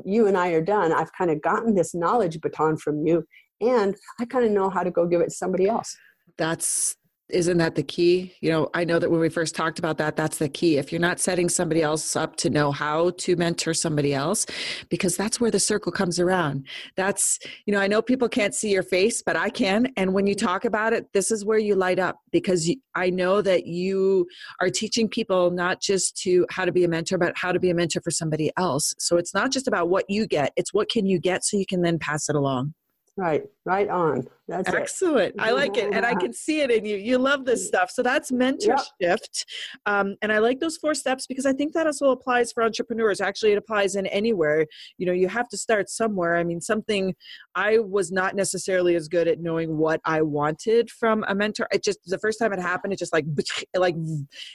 you 0.05 0.27
and 0.27 0.37
I 0.37 0.49
are 0.49 0.63
done, 0.63 0.93
I've 0.93 1.13
kind 1.13 1.31
of 1.31 1.43
gotten 1.43 1.75
this 1.75 1.95
knowledge 1.95 2.41
baton 2.41 2.77
from 2.77 3.07
you, 3.07 3.25
and 3.61 3.97
I 4.19 4.25
kind 4.25 4.45
of 4.45 4.53
know 4.53 4.71
how 4.71 4.83
to 4.83 4.91
go 4.91 5.07
give 5.07 5.21
it 5.21 5.27
to 5.27 5.31
somebody 5.31 5.69
else. 5.69 5.97
That's 6.39 6.97
isn't 7.33 7.59
that 7.59 7.75
the 7.75 7.83
key? 7.83 8.35
You 8.41 8.51
know 8.51 8.71
i 8.75 8.85
know 8.85 8.99
that 8.99 9.11
when 9.11 9.21
we 9.21 9.29
first 9.29 9.55
talked 9.55 9.79
about 9.79 9.99
that 9.99 10.17
that's 10.17 10.39
the 10.39 10.49
key. 10.49 10.79
If 10.79 10.93
you're 10.93 11.01
not 11.01 11.21
setting 11.21 11.49
somebody 11.49 11.83
else 11.83 12.17
up 12.17 12.37
to 12.37 12.51
know 12.51 12.73
how 12.73 13.11
to 13.11 13.37
mentor 13.37 13.75
somebody 13.75 14.15
else 14.15 14.47
because 14.89 15.17
that's 15.17 15.41
where 15.41 15.51
the 15.51 15.61
circle 15.61 15.93
comes 15.93 16.19
around. 16.19 16.67
That's 16.97 17.39
you 17.67 17.73
know 17.73 17.81
i 17.81 17.87
know 17.87 18.03
people 18.03 18.29
can't 18.29 18.55
see 18.55 18.71
your 18.71 18.83
face 18.83 19.23
but 19.23 19.37
i 19.37 19.51
can. 19.51 19.93
And 19.97 20.15
when 20.15 20.27
you 20.27 20.35
talk 20.35 20.65
about 20.65 20.93
it 20.93 21.13
this 21.13 21.31
is 21.31 21.45
where 21.45 21.59
you 21.59 21.75
light 21.75 21.99
up 21.99 22.17
because 22.33 22.71
i 22.95 23.11
know 23.11 23.43
that 23.43 23.67
you 23.67 24.27
are 24.61 24.71
teaching 24.71 25.09
people 25.09 25.51
not 25.51 25.81
just 25.81 26.17
to 26.23 26.47
how 26.51 26.65
to 26.65 26.73
be 26.73 26.85
a 26.85 26.89
mentor 26.89 27.19
but 27.19 27.33
how 27.37 27.53
to 27.53 27.61
be 27.61 27.71
a 27.71 27.75
mentor 27.75 28.01
for 28.01 28.11
somebody 28.11 28.51
else. 28.57 28.95
So 28.99 29.17
it's 29.17 29.35
not 29.35 29.51
just 29.51 29.69
about 29.69 29.89
what 29.89 30.05
you 30.09 30.27
get 30.27 30.53
it's 30.57 30.75
what 30.75 30.89
can 30.89 31.07
you 31.07 31.19
get 31.19 31.45
so 31.45 31.57
you 31.57 31.67
can 31.67 31.83
then 31.83 31.99
pass 31.99 32.29
it 32.29 32.37
along. 32.37 32.75
Right, 33.17 33.43
right 33.71 33.89
on. 33.89 34.27
That's 34.49 34.75
excellent. 34.75 35.37
It. 35.37 35.41
I 35.41 35.53
like 35.53 35.77
it, 35.77 35.95
and 35.95 36.05
I 36.05 36.17
can 36.17 36.33
see 36.33 36.61
it 36.61 36.73
in 36.73 36.85
you. 36.85 36.97
You 36.97 37.19
love 37.19 37.45
this 37.45 37.65
stuff. 37.69 37.89
So 37.93 38.03
that's 38.03 38.33
mentor 38.33 38.75
yep. 38.99 39.21
shift, 39.21 39.47
um, 39.87 40.17
and 40.23 40.33
I 40.33 40.39
like 40.39 40.59
those 40.59 40.77
four 40.77 40.93
steps 40.93 41.29
because 41.29 41.47
I 41.47 41.53
think 41.53 41.73
that 41.75 41.87
also 41.87 42.11
applies 42.11 42.51
for 42.51 42.65
entrepreneurs. 42.65 43.21
Actually, 43.21 43.53
it 43.53 43.59
applies 43.59 43.95
in 43.95 44.07
anywhere. 44.07 44.67
You 44.99 45.07
know, 45.07 45.13
you 45.13 45.29
have 45.29 45.49
to 45.51 45.57
start 45.57 45.89
somewhere. 45.89 46.37
I 46.37 46.43
mean, 46.43 46.61
something 46.61 47.15
I 47.55 47.79
was 47.79 48.11
not 48.11 48.35
necessarily 48.35 48.97
as 48.97 49.07
good 49.07 49.29
at 49.29 49.39
knowing 49.39 49.77
what 49.77 50.01
I 50.05 50.23
wanted 50.23 50.91
from 50.91 51.25
a 51.29 51.35
mentor. 51.35 51.69
It 51.71 51.85
just 51.85 52.01
the 52.07 52.19
first 52.19 52.41
time 52.41 52.53
it 52.53 52.59
happened, 52.59 52.93
it 52.93 52.99
just 52.99 53.13
like 53.13 53.27
it 53.73 53.79
like 53.79 53.95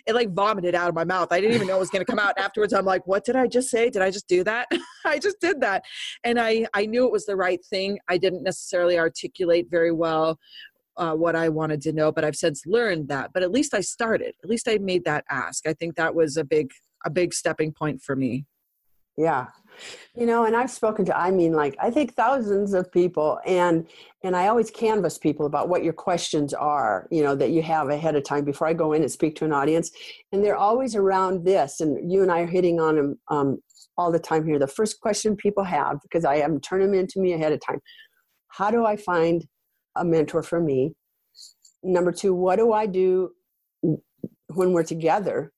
it 0.06 0.13
like 0.13 0.34
vomited 0.34 0.75
out 0.75 0.89
of 0.89 0.95
my 0.95 1.06
mouth. 1.06 1.30
I 1.32 1.39
didn't 1.39 1.56
even 1.56 1.67
know 1.69 1.78
it 1.78 1.80
was 1.80 1.89
going 1.89 2.06
to 2.06 2.12
come 2.12 2.19
out. 2.19 2.38
Afterwards, 2.38 2.73
I'm 2.73 2.86
like, 2.86 3.08
what 3.08 3.23
did 3.23 3.38
I 3.38 3.47
just 3.47 3.69
say? 3.69 3.89
Did 3.89 4.01
I 4.01 4.12
just 4.12 4.28
do 4.28 4.43
that? 4.43 4.67
I 5.06 5.19
just 5.19 5.39
did 5.39 5.62
that, 5.62 5.84
and 6.25 6.38
I 6.38 6.67
I 6.73 6.86
knew 6.86 7.06
it 7.06 7.13
was 7.13 7.25
the 7.25 7.38
right 7.38 7.63
thing. 7.63 7.97
I 8.10 8.17
didn't 8.17 8.43
necessarily 8.43 8.97
articulate 9.05 9.67
very 9.69 9.91
well 9.91 10.39
uh, 10.97 11.13
what 11.13 11.35
I 11.35 11.49
wanted 11.49 11.81
to 11.81 11.93
know, 11.93 12.11
but 12.11 12.23
I've 12.23 12.35
since 12.35 12.65
learned 12.65 13.07
that. 13.09 13.31
But 13.33 13.43
at 13.43 13.51
least 13.51 13.73
I 13.73 13.81
started. 13.81 14.33
At 14.43 14.49
least 14.49 14.67
I 14.67 14.77
made 14.77 15.03
that 15.05 15.25
ask. 15.29 15.67
I 15.67 15.73
think 15.73 15.95
that 15.95 16.15
was 16.15 16.37
a 16.37 16.43
big 16.43 16.71
a 17.05 17.09
big 17.09 17.33
stepping 17.33 17.71
point 17.71 18.01
for 18.01 18.15
me. 18.15 18.45
Yeah, 19.17 19.47
you 20.15 20.25
know, 20.25 20.43
and 20.45 20.55
I've 20.55 20.71
spoken 20.71 21.05
to 21.05 21.17
I 21.17 21.31
mean 21.31 21.53
like 21.53 21.75
I 21.81 21.89
think 21.89 22.15
thousands 22.15 22.73
of 22.73 22.91
people, 22.91 23.39
and 23.45 23.87
and 24.23 24.35
I 24.35 24.47
always 24.47 24.71
canvass 24.71 25.17
people 25.17 25.45
about 25.45 25.69
what 25.69 25.83
your 25.83 25.93
questions 25.93 26.53
are. 26.53 27.07
You 27.11 27.23
know 27.23 27.35
that 27.35 27.51
you 27.51 27.61
have 27.61 27.89
ahead 27.89 28.15
of 28.15 28.23
time 28.23 28.45
before 28.45 28.67
I 28.67 28.73
go 28.73 28.93
in 28.93 29.01
and 29.03 29.11
speak 29.11 29.35
to 29.37 29.45
an 29.45 29.53
audience, 29.53 29.91
and 30.31 30.43
they're 30.43 30.57
always 30.57 30.95
around 30.95 31.45
this. 31.45 31.81
And 31.81 32.11
you 32.11 32.21
and 32.23 32.31
I 32.31 32.41
are 32.41 32.47
hitting 32.47 32.79
on 32.79 32.95
them 32.95 33.19
um, 33.29 33.59
all 33.97 34.11
the 34.11 34.19
time 34.19 34.45
here. 34.45 34.59
The 34.59 34.67
first 34.67 34.99
question 34.99 35.35
people 35.35 35.63
have 35.63 36.01
because 36.01 36.25
I 36.25 36.39
them 36.39 36.59
turn 36.59 36.81
them 36.81 36.93
into 36.93 37.19
me 37.19 37.33
ahead 37.33 37.53
of 37.53 37.59
time 37.65 37.81
how 38.55 38.71
do 38.71 38.85
I 38.85 38.95
find 38.95 39.45
a 39.97 40.05
mentor 40.05 40.41
for 40.41 40.61
me? 40.61 40.95
Number 41.83 42.11
two, 42.11 42.33
what 42.33 42.55
do 42.55 42.71
I 42.71 42.85
do 42.85 43.31
when 43.81 44.71
we're 44.71 44.83
together? 44.83 45.51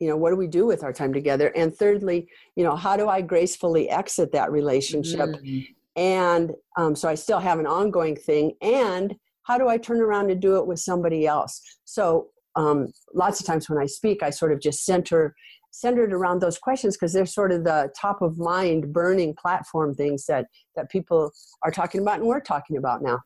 You 0.00 0.08
know, 0.08 0.18
what 0.18 0.30
do 0.30 0.36
we 0.36 0.46
do 0.46 0.66
with 0.66 0.84
our 0.84 0.92
time 0.92 1.14
together? 1.14 1.48
And 1.56 1.74
thirdly, 1.74 2.28
you 2.54 2.62
know, 2.62 2.76
how 2.76 2.96
do 2.98 3.08
I 3.08 3.22
gracefully 3.22 3.88
exit 3.88 4.32
that 4.32 4.52
relationship? 4.52 5.30
Mm-hmm. 5.30 5.60
And 5.96 6.52
um, 6.76 6.94
so 6.94 7.08
I 7.08 7.14
still 7.14 7.38
have 7.38 7.58
an 7.58 7.66
ongoing 7.66 8.16
thing. 8.16 8.52
And 8.60 9.16
how 9.44 9.56
do 9.56 9.68
I 9.68 9.78
turn 9.78 10.02
around 10.02 10.30
and 10.30 10.40
do 10.40 10.56
it 10.56 10.66
with 10.66 10.78
somebody 10.78 11.26
else? 11.26 11.62
So 11.86 12.28
um, 12.54 12.88
lots 13.14 13.40
of 13.40 13.46
times 13.46 13.70
when 13.70 13.78
I 13.78 13.86
speak, 13.86 14.22
I 14.22 14.28
sort 14.28 14.52
of 14.52 14.60
just 14.60 14.84
center 14.84 15.34
centered 15.76 16.12
around 16.12 16.40
those 16.40 16.58
questions 16.58 16.96
because 16.96 17.12
they're 17.12 17.26
sort 17.26 17.52
of 17.52 17.64
the 17.64 17.92
top 17.98 18.22
of 18.22 18.38
mind 18.38 18.92
burning 18.92 19.34
platform 19.34 19.94
things 19.94 20.24
that 20.26 20.46
that 20.74 20.90
people 20.90 21.30
are 21.62 21.70
talking 21.70 22.00
about 22.00 22.18
and 22.18 22.26
we're 22.26 22.40
talking 22.40 22.76
about 22.78 23.02
now. 23.02 23.20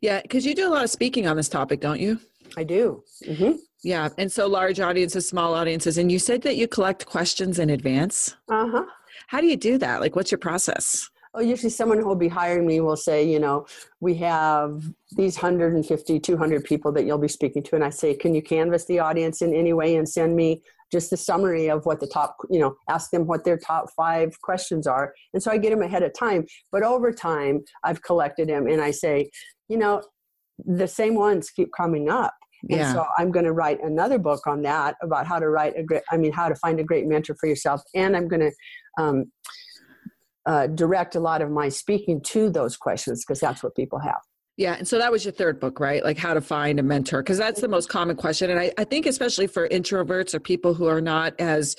Yeah 0.00 0.20
because 0.22 0.44
you 0.44 0.54
do 0.54 0.68
a 0.68 0.72
lot 0.72 0.84
of 0.84 0.90
speaking 0.90 1.26
on 1.26 1.36
this 1.36 1.48
topic 1.48 1.80
don't 1.80 2.00
you? 2.00 2.20
I 2.56 2.64
do. 2.64 3.02
Mm-hmm. 3.26 3.52
yeah 3.82 4.08
and 4.18 4.30
so 4.30 4.46
large 4.46 4.80
audiences 4.80 5.26
small 5.26 5.54
audiences 5.54 5.96
and 5.96 6.12
you 6.12 6.18
said 6.18 6.42
that 6.42 6.56
you 6.56 6.68
collect 6.68 7.06
questions 7.06 7.58
in 7.58 7.70
advance. 7.70 8.36
Uh-huh. 8.48 8.84
How 9.28 9.40
do 9.40 9.46
you 9.46 9.56
do 9.56 9.78
that? 9.78 10.00
Like 10.00 10.16
what's 10.16 10.30
your 10.30 10.38
process? 10.38 11.08
Oh 11.32 11.40
usually 11.40 11.70
someone 11.70 11.98
who 11.98 12.06
will 12.06 12.16
be 12.16 12.28
hiring 12.28 12.66
me 12.66 12.80
will 12.80 12.96
say 12.96 13.18
you 13.26 13.38
know 13.38 13.66
we 14.00 14.14
have 14.16 14.84
these 15.16 15.36
150 15.36 16.20
200 16.20 16.64
people 16.64 16.92
that 16.92 17.04
you'll 17.06 17.18
be 17.18 17.28
speaking 17.28 17.62
to 17.62 17.76
and 17.76 17.84
i 17.84 17.90
say 17.90 18.14
can 18.14 18.34
you 18.34 18.42
canvas 18.42 18.84
the 18.86 18.98
audience 18.98 19.40
in 19.40 19.54
any 19.54 19.72
way 19.72 19.94
and 19.94 20.08
send 20.08 20.34
me 20.34 20.60
just 20.90 21.12
a 21.12 21.16
summary 21.16 21.70
of 21.70 21.86
what 21.86 22.00
the 22.00 22.06
top, 22.06 22.36
you 22.50 22.58
know, 22.58 22.74
ask 22.88 23.10
them 23.10 23.26
what 23.26 23.44
their 23.44 23.58
top 23.58 23.90
five 23.96 24.40
questions 24.42 24.86
are. 24.86 25.14
And 25.32 25.42
so 25.42 25.50
I 25.50 25.58
get 25.58 25.70
them 25.70 25.82
ahead 25.82 26.02
of 26.02 26.12
time. 26.18 26.46
But 26.72 26.82
over 26.82 27.12
time, 27.12 27.60
I've 27.84 28.02
collected 28.02 28.48
them 28.48 28.66
and 28.66 28.80
I 28.80 28.90
say, 28.90 29.30
you 29.68 29.76
know, 29.76 30.02
the 30.64 30.88
same 30.88 31.14
ones 31.14 31.50
keep 31.50 31.68
coming 31.76 32.08
up. 32.08 32.34
And 32.68 32.80
yeah. 32.80 32.92
so 32.92 33.06
I'm 33.16 33.30
going 33.30 33.46
to 33.46 33.52
write 33.52 33.82
another 33.82 34.18
book 34.18 34.46
on 34.46 34.62
that 34.62 34.96
about 35.02 35.26
how 35.26 35.38
to 35.38 35.48
write 35.48 35.78
a 35.78 35.82
great, 35.82 36.02
I 36.10 36.16
mean, 36.18 36.32
how 36.32 36.48
to 36.48 36.54
find 36.56 36.78
a 36.78 36.84
great 36.84 37.06
mentor 37.06 37.34
for 37.40 37.48
yourself. 37.48 37.80
And 37.94 38.14
I'm 38.16 38.28
going 38.28 38.40
to 38.40 39.02
um, 39.02 39.32
uh, 40.44 40.66
direct 40.66 41.14
a 41.14 41.20
lot 41.20 41.40
of 41.40 41.50
my 41.50 41.68
speaking 41.68 42.20
to 42.22 42.50
those 42.50 42.76
questions 42.76 43.24
because 43.24 43.40
that's 43.40 43.62
what 43.62 43.74
people 43.74 43.98
have. 44.00 44.20
Yeah. 44.60 44.74
And 44.74 44.86
so 44.86 44.98
that 44.98 45.10
was 45.10 45.24
your 45.24 45.32
third 45.32 45.58
book, 45.58 45.80
right? 45.80 46.04
Like 46.04 46.18
how 46.18 46.34
to 46.34 46.40
find 46.42 46.78
a 46.78 46.82
mentor, 46.82 47.22
because 47.22 47.38
that's 47.38 47.62
the 47.62 47.68
most 47.68 47.88
common 47.88 48.14
question. 48.14 48.50
And 48.50 48.60
I, 48.60 48.70
I, 48.76 48.84
think, 48.84 49.06
especially 49.06 49.46
for 49.46 49.66
introverts 49.70 50.34
or 50.34 50.38
people 50.38 50.74
who 50.74 50.84
are 50.84 51.00
not 51.00 51.32
as 51.38 51.76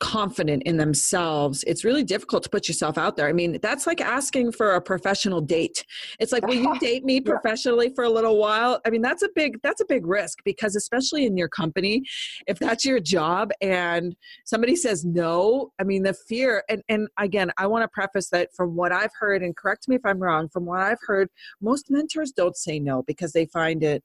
confident 0.00 0.62
in 0.62 0.78
themselves, 0.78 1.62
it's 1.64 1.84
really 1.84 2.02
difficult 2.02 2.42
to 2.44 2.48
put 2.48 2.68
yourself 2.68 2.96
out 2.96 3.18
there. 3.18 3.28
I 3.28 3.34
mean, 3.34 3.58
that's 3.60 3.86
like 3.86 4.00
asking 4.00 4.52
for 4.52 4.76
a 4.76 4.80
professional 4.80 5.42
date. 5.42 5.84
It's 6.20 6.32
like, 6.32 6.46
will 6.46 6.54
you 6.54 6.78
date 6.80 7.04
me 7.04 7.20
professionally 7.20 7.90
for 7.94 8.04
a 8.04 8.08
little 8.08 8.38
while? 8.38 8.80
I 8.86 8.88
mean, 8.88 9.02
that's 9.02 9.22
a 9.22 9.28
big, 9.34 9.60
that's 9.62 9.82
a 9.82 9.86
big 9.86 10.06
risk 10.06 10.38
because 10.42 10.74
especially 10.74 11.26
in 11.26 11.36
your 11.36 11.48
company, 11.50 12.02
if 12.46 12.58
that's 12.58 12.86
your 12.86 12.98
job 12.98 13.50
and 13.60 14.16
somebody 14.46 14.74
says 14.74 15.04
no, 15.04 15.70
I 15.78 15.84
mean, 15.84 16.02
the 16.02 16.14
fear, 16.14 16.64
and, 16.70 16.82
and 16.88 17.08
again, 17.18 17.52
I 17.58 17.66
want 17.66 17.82
to 17.82 17.88
preface 17.88 18.30
that 18.30 18.54
from 18.56 18.74
what 18.74 18.90
I've 18.90 19.12
heard, 19.20 19.42
and 19.42 19.54
correct 19.54 19.86
me 19.86 19.96
if 19.96 20.06
I'm 20.06 20.18
wrong, 20.18 20.48
from 20.48 20.64
what 20.64 20.80
I've 20.80 21.00
heard, 21.06 21.28
most 21.60 21.90
mentors 21.90 22.21
mentors 22.22 22.32
don't 22.32 22.56
say 22.56 22.78
no 22.78 23.02
because 23.02 23.32
they 23.32 23.46
find 23.46 23.82
it 23.82 24.02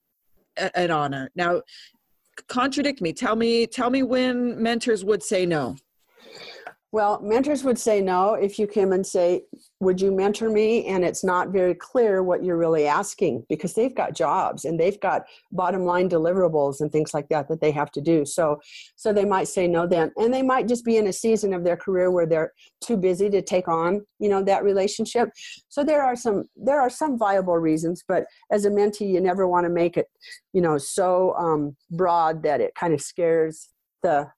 an 0.76 0.90
honor. 0.90 1.30
Now, 1.36 1.62
contradict 2.48 3.02
me. 3.02 3.14
Tell 3.14 3.36
me, 3.36 3.68
tell 3.68 3.90
me 3.90 4.04
when 4.04 4.62
mentors 4.62 5.06
would 5.06 5.22
say 5.22 5.46
no. 5.46 5.76
Well, 6.92 7.22
mentors 7.22 7.64
would 7.64 7.78
say 7.78 8.02
no 8.02 8.34
if 8.34 8.58
you 8.58 8.66
came 8.66 8.92
and 8.92 9.06
say, 9.06 9.44
Would 9.80 10.02
you 10.02 10.12
mentor 10.12 10.50
me? 10.50 10.88
And 10.88 11.06
it's 11.06 11.24
not 11.24 11.50
very 11.50 11.76
clear 11.76 12.24
what 12.24 12.44
you're 12.44 12.58
really 12.58 12.88
asking 12.88 13.46
because 13.48 13.74
they've 13.74 13.94
got 13.94 14.16
jobs 14.16 14.66
and 14.66 14.80
they've 14.80 15.00
got 15.00 15.26
bottom 15.52 15.86
line 15.86 16.10
deliverables 16.10 16.82
and 16.82 16.92
things 16.92 17.14
like 17.14 17.30
that 17.30 17.48
that 17.48 17.62
they 17.62 17.70
have 17.70 17.92
to 17.92 18.02
do. 18.02 18.26
So, 18.26 18.60
so 18.96 19.14
they 19.14 19.26
might 19.26 19.48
say 19.48 19.68
no 19.68 19.86
then. 19.86 20.12
And 20.18 20.34
they 20.34 20.42
might 20.42 20.68
just 20.68 20.84
be 20.84 20.98
in 20.98 21.06
a 21.06 21.14
season 21.14 21.54
of 21.54 21.64
their 21.64 21.78
career 21.78 22.10
where 22.10 22.26
they're 22.26 22.54
too 22.82 22.98
busy 22.98 23.30
to 23.30 23.42
take 23.44 23.68
on, 23.68 24.04
you 24.20 24.30
know, 24.30 24.42
that 24.44 24.64
relationship. 24.64 25.30
So 25.70 25.84
there 25.84 26.04
are 26.04 26.16
some 26.16 26.46
there 26.56 26.82
are 26.82 26.90
some 26.90 27.18
viable 27.18 27.58
reasons, 27.58 28.04
but 28.08 28.26
as 28.52 28.66
a 28.66 28.72
mentee, 28.72 29.14
you 29.14 29.22
never 29.22 29.48
want 29.48 29.66
to 29.66 29.70
make 29.70 29.96
it, 29.96 30.08
you 30.54 30.62
know, 30.62 30.80
so 30.80 31.36
um, 31.36 31.76
broad 31.92 32.42
that 32.44 32.62
it 32.62 32.74
kind 32.74 32.96
of 32.96 33.02
scares 33.02 33.70
the 34.02 34.32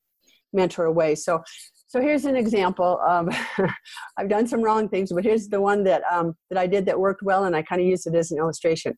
mentor 0.52 0.86
away. 0.86 1.15
So 1.15 1.43
so 1.89 1.99
here's 1.99 2.25
an 2.25 2.36
example 2.36 3.02
of 3.06 3.28
I've 4.17 4.30
done 4.30 4.47
some 4.47 4.62
wrong 4.62 4.88
things, 4.88 5.12
but 5.12 5.23
here's 5.23 5.47
the 5.47 5.60
one 5.60 5.84
that 5.86 6.04
um, 6.10 6.36
that 6.52 6.60
I 6.60 6.67
did 6.67 6.86
that 6.86 6.99
worked 6.99 7.23
well, 7.23 7.45
and 7.45 7.56
I 7.56 7.63
kind 7.63 7.82
of 7.82 7.88
used 7.88 8.06
it 8.06 8.13
as 8.13 8.32
an 8.32 8.38
illustration. 8.38 8.95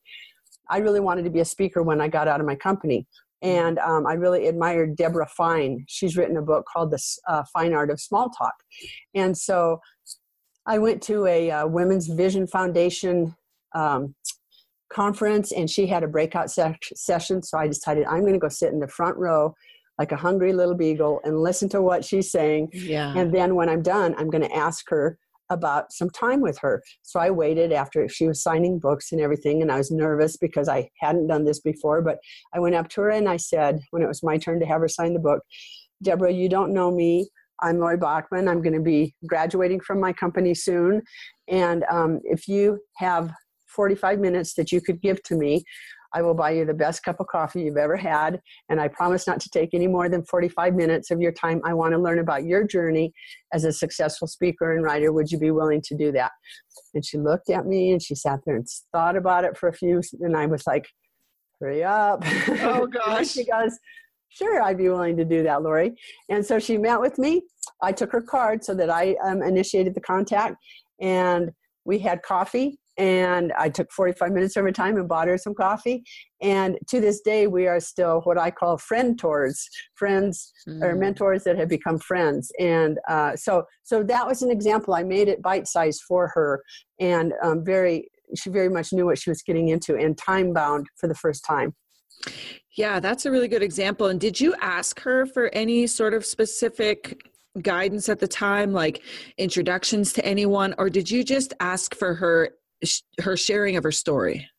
I 0.70 0.80
really 0.80 1.00
wanted 1.00 1.24
to 1.24 1.30
be 1.30 1.40
a 1.40 1.46
speaker 1.46 1.84
when 1.84 2.02
I 2.02 2.10
got 2.10 2.28
out 2.28 2.42
of 2.42 2.46
my 2.46 2.56
company, 2.56 3.08
and 3.42 3.80
um, 3.80 4.06
I 4.06 4.14
really 4.14 4.48
admired 4.48 4.98
Debra 4.98 5.28
Fine. 5.28 5.86
She's 5.88 6.18
written 6.18 6.36
a 6.36 6.42
book 6.42 6.66
called 6.72 6.92
The 6.92 7.02
uh, 7.30 7.44
Fine 7.54 7.74
Art 7.74 7.92
of 7.92 8.02
Small 8.02 8.30
Talk, 8.30 8.56
and 9.16 9.38
so 9.38 9.80
I 10.66 10.78
went 10.78 11.02
to 11.04 11.26
a 11.28 11.50
uh, 11.50 11.68
Women's 11.68 12.08
Vision 12.08 12.46
Foundation 12.46 13.34
um, 13.74 14.16
conference, 14.92 15.54
and 15.54 15.70
she 15.70 15.88
had 15.88 16.04
a 16.04 16.10
breakout 16.10 16.52
se- 16.52 16.76
session. 16.94 17.42
So 17.42 17.58
I 17.58 17.70
decided 17.70 18.06
I'm 18.06 18.24
going 18.24 18.34
to 18.34 18.40
go 18.40 18.50
sit 18.50 18.74
in 18.74 18.80
the 18.80 18.88
front 18.90 19.16
row 19.16 19.56
like 19.98 20.12
a 20.12 20.16
hungry 20.18 20.54
little 20.54 20.76
beagle 20.76 21.22
and 21.24 21.40
listen 21.40 21.70
to 21.70 21.82
what 21.82 22.04
she's 22.04 22.32
saying. 22.32 22.70
Yeah. 22.74 23.14
And 23.16 23.34
then 23.34 23.56
when 23.56 23.70
I'm 23.70 23.82
done, 23.82 24.16
I'm 24.18 24.30
going 24.30 24.44
to 24.44 24.56
ask 24.56 24.90
her 24.90 25.18
about 25.52 25.92
some 25.92 26.10
time 26.10 26.40
with 26.42 26.58
her. 26.60 26.82
So 27.02 27.20
I 27.20 27.30
waited 27.30 27.72
after 27.74 28.08
she 28.08 28.26
was 28.26 28.42
signing 28.42 28.80
books 28.80 29.12
and 29.12 29.20
everything, 29.20 29.62
and 29.62 29.72
I 29.72 29.78
was 29.78 29.92
nervous 29.92 30.38
because 30.38 30.70
I 30.70 30.90
hadn't 31.00 31.28
done 31.28 31.44
this 31.44 31.60
before. 31.60 32.02
But 32.02 32.20
I 32.54 32.60
went 32.60 32.76
up 32.76 32.88
to 32.90 33.02
her 33.02 33.10
and 33.10 33.28
I 33.28 33.38
said, 33.38 33.82
when 33.92 34.02
it 34.02 34.08
was 34.08 34.24
my 34.24 34.38
turn 34.38 34.60
to 34.62 34.66
have 34.66 34.82
her 34.82 34.88
sign 34.88 35.14
the 35.14 35.20
book, 35.20 35.44
Debra, 36.02 36.32
you 36.32 36.50
don't 36.50 36.74
know 36.74 36.90
me. 36.90 37.30
I'm 37.62 37.80
Lori 37.80 37.98
Bachman. 37.98 38.48
I'm 38.48 38.62
going 38.62 38.74
to 38.74 38.82
be 38.82 39.14
graduating 39.28 39.82
from 39.82 40.00
my 40.00 40.14
company 40.14 40.56
soon. 40.56 41.04
And 41.48 41.84
um, 41.92 42.22
if 42.24 42.48
you 42.48 42.80
have 42.98 43.32
45 43.68 44.20
minutes 44.20 44.56
that 44.56 44.72
you 44.72 44.82
could 44.82 45.02
give 45.02 45.22
to 45.24 45.36
me, 45.36 45.64
I 46.14 46.22
will 46.22 46.34
buy 46.34 46.52
you 46.52 46.66
the 46.66 46.74
best 46.74 47.04
cup 47.04 47.20
of 47.20 47.28
coffee 47.28 47.64
you've 47.64 47.78
ever 47.78 47.96
had. 47.96 48.42
And 48.70 48.80
I 48.82 48.88
promise 48.88 49.28
not 49.28 49.40
to 49.42 49.50
take 49.50 49.74
any 49.74 49.88
more 49.88 50.10
than 50.10 50.24
45 50.26 50.76
minutes 50.76 51.12
of 51.12 51.22
your 51.22 51.32
time. 51.32 51.62
I 51.64 51.74
want 51.74 51.94
to 51.94 52.00
learn 52.00 52.20
about 52.20 52.46
your 52.46 52.66
journey 52.66 53.14
as 53.54 53.64
a 53.64 53.72
successful 53.72 54.28
speaker 54.28 54.74
and 54.74 54.84
writer. 54.84 55.12
Would 55.12 55.32
you 55.32 55.40
be 55.40 55.52
willing 55.52 55.82
to 55.84 55.96
do 55.96 56.12
that? 56.14 56.32
And 56.94 57.06
she 57.06 57.18
looked 57.18 57.50
at 57.50 57.66
me 57.66 57.92
and 57.92 58.02
she 58.02 58.16
sat 58.16 58.40
there 58.46 58.56
and 58.56 58.68
thought 58.92 59.16
about 59.16 59.46
it 59.46 59.58
for 59.58 59.70
a 59.70 59.74
few. 59.74 60.02
And 60.20 60.36
I 60.36 60.46
was 60.46 60.68
like, 60.68 60.88
hurry 61.60 61.84
up. 61.84 62.24
Oh, 62.62 62.88
gosh. 62.92 63.30
she 63.30 63.46
goes, 63.46 63.78
sure, 64.30 64.62
I'd 64.62 64.78
be 64.78 64.90
willing 64.90 65.18
to 65.18 65.26
do 65.26 65.44
that, 65.44 65.62
Lori. 65.62 65.94
And 66.30 66.46
so 66.46 66.60
she 66.60 66.78
met 66.78 67.00
with 67.00 67.18
me. 67.18 67.44
I 67.82 67.92
took 67.92 68.12
her 68.12 68.22
card 68.22 68.64
so 68.64 68.74
that 68.76 68.90
I 68.90 69.16
um, 69.24 69.42
initiated 69.42 69.96
the 69.96 70.02
contact. 70.02 70.58
And 71.00 71.52
we 71.86 72.00
had 72.00 72.22
coffee 72.22 72.80
and 73.02 73.52
I 73.58 73.68
took 73.68 73.92
45 73.92 74.32
minutes 74.32 74.56
of 74.56 74.64
her 74.64 74.72
time 74.72 74.96
and 74.96 75.10
bought 75.10 75.28
her 75.28 75.36
some 75.36 75.56
coffee. 75.56 76.04
And 76.40 76.78
to 76.90 77.02
this 77.02 77.22
day, 77.22 77.48
we 77.48 77.66
are 77.66 77.80
still 77.80 78.22
what 78.26 78.38
I 78.38 78.52
call 78.52 78.78
friend 78.78 79.18
tours, 79.18 79.68
friends 79.96 80.54
mm. 80.70 80.84
or 80.84 80.96
mentors 80.96 81.44
that 81.46 81.58
have 81.58 81.68
become 81.68 81.98
friends. 81.98 82.52
And 82.60 83.00
uh, 83.10 83.36
so, 83.36 83.64
so 83.82 84.04
that 84.04 84.28
was 84.28 84.44
an 84.44 84.52
example. 84.52 84.94
I 84.94 85.02
made 85.02 85.30
it 85.30 85.42
bite 85.42 85.68
sized 85.68 86.04
for 86.08 86.32
her, 86.36 86.62
and 87.00 87.34
um, 87.42 87.66
very, 87.66 88.08
she 88.38 88.52
very 88.52 88.70
much 88.70 88.94
knew 88.94 89.08
what 89.08 89.18
she 89.18 89.32
was 89.32 89.42
getting 89.42 89.70
into, 89.70 89.96
and 89.96 90.16
time 90.16 90.54
bound 90.54 90.86
for 90.96 91.08
the 91.08 91.16
first 91.16 91.44
time. 91.44 91.74
Yeah, 92.78 93.00
that's 93.00 93.26
a 93.26 93.32
really 93.32 93.48
good 93.48 93.64
example. 93.64 94.08
And 94.08 94.22
did 94.22 94.40
you 94.40 94.54
ask 94.62 95.00
her 95.00 95.26
for 95.26 95.50
any 95.54 95.88
sort 95.88 96.14
of 96.14 96.24
specific 96.24 97.28
guidance 97.64 98.10
at 98.10 98.20
the 98.20 98.28
time, 98.28 98.74
like 98.74 99.02
introductions 99.40 100.14
to 100.14 100.24
anyone, 100.24 100.76
or 100.78 100.88
did 100.88 101.10
you 101.10 101.24
just 101.24 101.56
ask 101.60 101.96
for 101.96 102.14
her 102.14 102.52
her 103.20 103.38
sharing 103.38 103.76
of 103.78 103.84
her 103.84 103.92
story? 103.92 104.50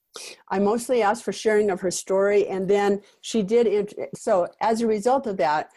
I 0.49 0.59
mostly 0.59 1.03
asked 1.03 1.25
for 1.25 1.33
sharing 1.33 1.71
of 1.71 1.81
her 1.81 1.91
story, 1.91 2.47
and 2.49 2.69
then 2.69 3.01
she 3.23 3.43
did. 3.43 3.67
Int- 3.67 3.95
so 4.15 4.47
as 4.61 4.83
a 4.83 4.87
result 4.87 5.27
of 5.27 5.37
that, 5.39 5.71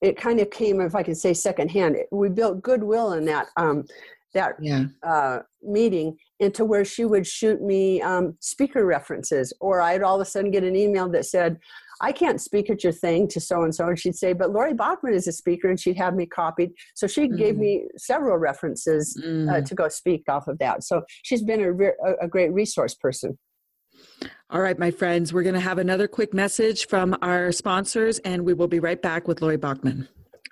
it 0.00 0.16
kind 0.16 0.38
of 0.40 0.50
came, 0.50 0.80
if 0.80 0.94
I 0.94 1.02
can 1.02 1.14
say, 1.14 1.34
secondhand. 1.34 1.96
We 2.12 2.28
built 2.28 2.62
goodwill 2.62 3.14
in 3.14 3.24
that 3.24 3.46
um, 3.56 3.84
that 4.34 4.56
yeah. 4.60 4.86
uh, 5.02 5.40
meeting 5.62 6.16
into 6.40 6.64
where 6.64 6.84
she 6.84 7.04
would 7.04 7.26
shoot 7.26 7.62
me 7.62 8.02
um, 8.02 8.36
speaker 8.40 8.84
references, 8.84 9.52
or 9.60 9.80
I'd 9.80 10.02
all 10.02 10.16
of 10.16 10.20
a 10.20 10.24
sudden 10.24 10.50
get 10.50 10.64
an 10.64 10.76
email 10.76 11.08
that 11.10 11.24
said, 11.24 11.58
I 12.00 12.12
can't 12.12 12.40
speak 12.40 12.70
at 12.70 12.82
your 12.82 12.92
thing 12.92 13.28
to 13.28 13.40
so 13.40 13.62
and 13.62 13.74
so. 13.74 13.88
And 13.88 13.98
she'd 13.98 14.16
say, 14.16 14.32
but 14.32 14.50
Lori 14.50 14.74
Bachman 14.74 15.14
is 15.14 15.26
a 15.26 15.32
speaker, 15.32 15.68
and 15.68 15.78
she'd 15.78 15.96
have 15.96 16.14
me 16.14 16.26
copied. 16.26 16.72
So 16.94 17.06
she 17.06 17.28
mm. 17.28 17.36
gave 17.36 17.56
me 17.56 17.84
several 17.96 18.36
references 18.36 19.20
uh, 19.22 19.26
mm. 19.26 19.52
uh, 19.52 19.60
to 19.62 19.74
go 19.74 19.88
speak 19.88 20.24
off 20.28 20.48
of 20.48 20.58
that. 20.58 20.84
So 20.84 21.02
she's 21.22 21.42
been 21.42 21.60
a, 21.60 21.72
re- 21.72 21.96
a 22.20 22.28
great 22.28 22.52
resource 22.52 22.94
person. 22.94 23.38
All 24.50 24.60
right, 24.60 24.78
my 24.78 24.90
friends, 24.90 25.32
we're 25.32 25.42
going 25.42 25.54
to 25.54 25.60
have 25.60 25.78
another 25.78 26.08
quick 26.08 26.34
message 26.34 26.86
from 26.88 27.16
our 27.22 27.52
sponsors, 27.52 28.18
and 28.20 28.44
we 28.44 28.54
will 28.54 28.68
be 28.68 28.80
right 28.80 29.00
back 29.00 29.28
with 29.28 29.40
Lori 29.40 29.56
Bachman. 29.56 30.08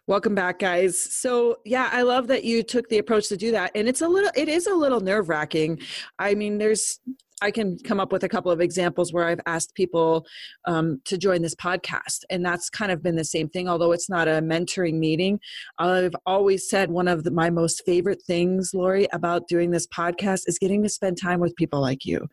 Welcome 0.08 0.34
back, 0.34 0.58
guys. 0.58 0.98
So, 0.98 1.58
yeah, 1.64 1.88
I 1.92 2.02
love 2.02 2.26
that 2.26 2.42
you 2.42 2.64
took 2.64 2.88
the 2.88 2.98
approach 2.98 3.28
to 3.28 3.36
do 3.36 3.52
that. 3.52 3.70
And 3.76 3.88
it's 3.88 4.00
a 4.00 4.08
little, 4.08 4.32
it 4.34 4.48
is 4.48 4.66
a 4.66 4.74
little 4.74 5.00
nerve 5.00 5.28
wracking. 5.28 5.78
I 6.18 6.34
mean, 6.34 6.58
there's 6.58 6.98
I 7.42 7.50
can 7.50 7.76
come 7.78 7.98
up 7.98 8.12
with 8.12 8.22
a 8.22 8.28
couple 8.28 8.52
of 8.52 8.60
examples 8.60 9.12
where 9.12 9.26
I've 9.26 9.40
asked 9.46 9.74
people 9.74 10.24
um, 10.66 11.00
to 11.06 11.18
join 11.18 11.42
this 11.42 11.56
podcast, 11.56 12.22
and 12.30 12.46
that's 12.46 12.70
kind 12.70 12.92
of 12.92 13.02
been 13.02 13.16
the 13.16 13.24
same 13.24 13.48
thing. 13.48 13.68
Although 13.68 13.90
it's 13.90 14.08
not 14.08 14.28
a 14.28 14.40
mentoring 14.40 14.94
meeting, 14.94 15.40
I've 15.76 16.14
always 16.24 16.70
said 16.70 16.92
one 16.92 17.08
of 17.08 17.24
the, 17.24 17.32
my 17.32 17.50
most 17.50 17.82
favorite 17.84 18.22
things, 18.24 18.70
Lori, 18.72 19.08
about 19.12 19.48
doing 19.48 19.72
this 19.72 19.88
podcast 19.88 20.42
is 20.46 20.56
getting 20.56 20.84
to 20.84 20.88
spend 20.88 21.20
time 21.20 21.40
with 21.40 21.56
people 21.56 21.80
like 21.80 22.04
you, 22.04 22.28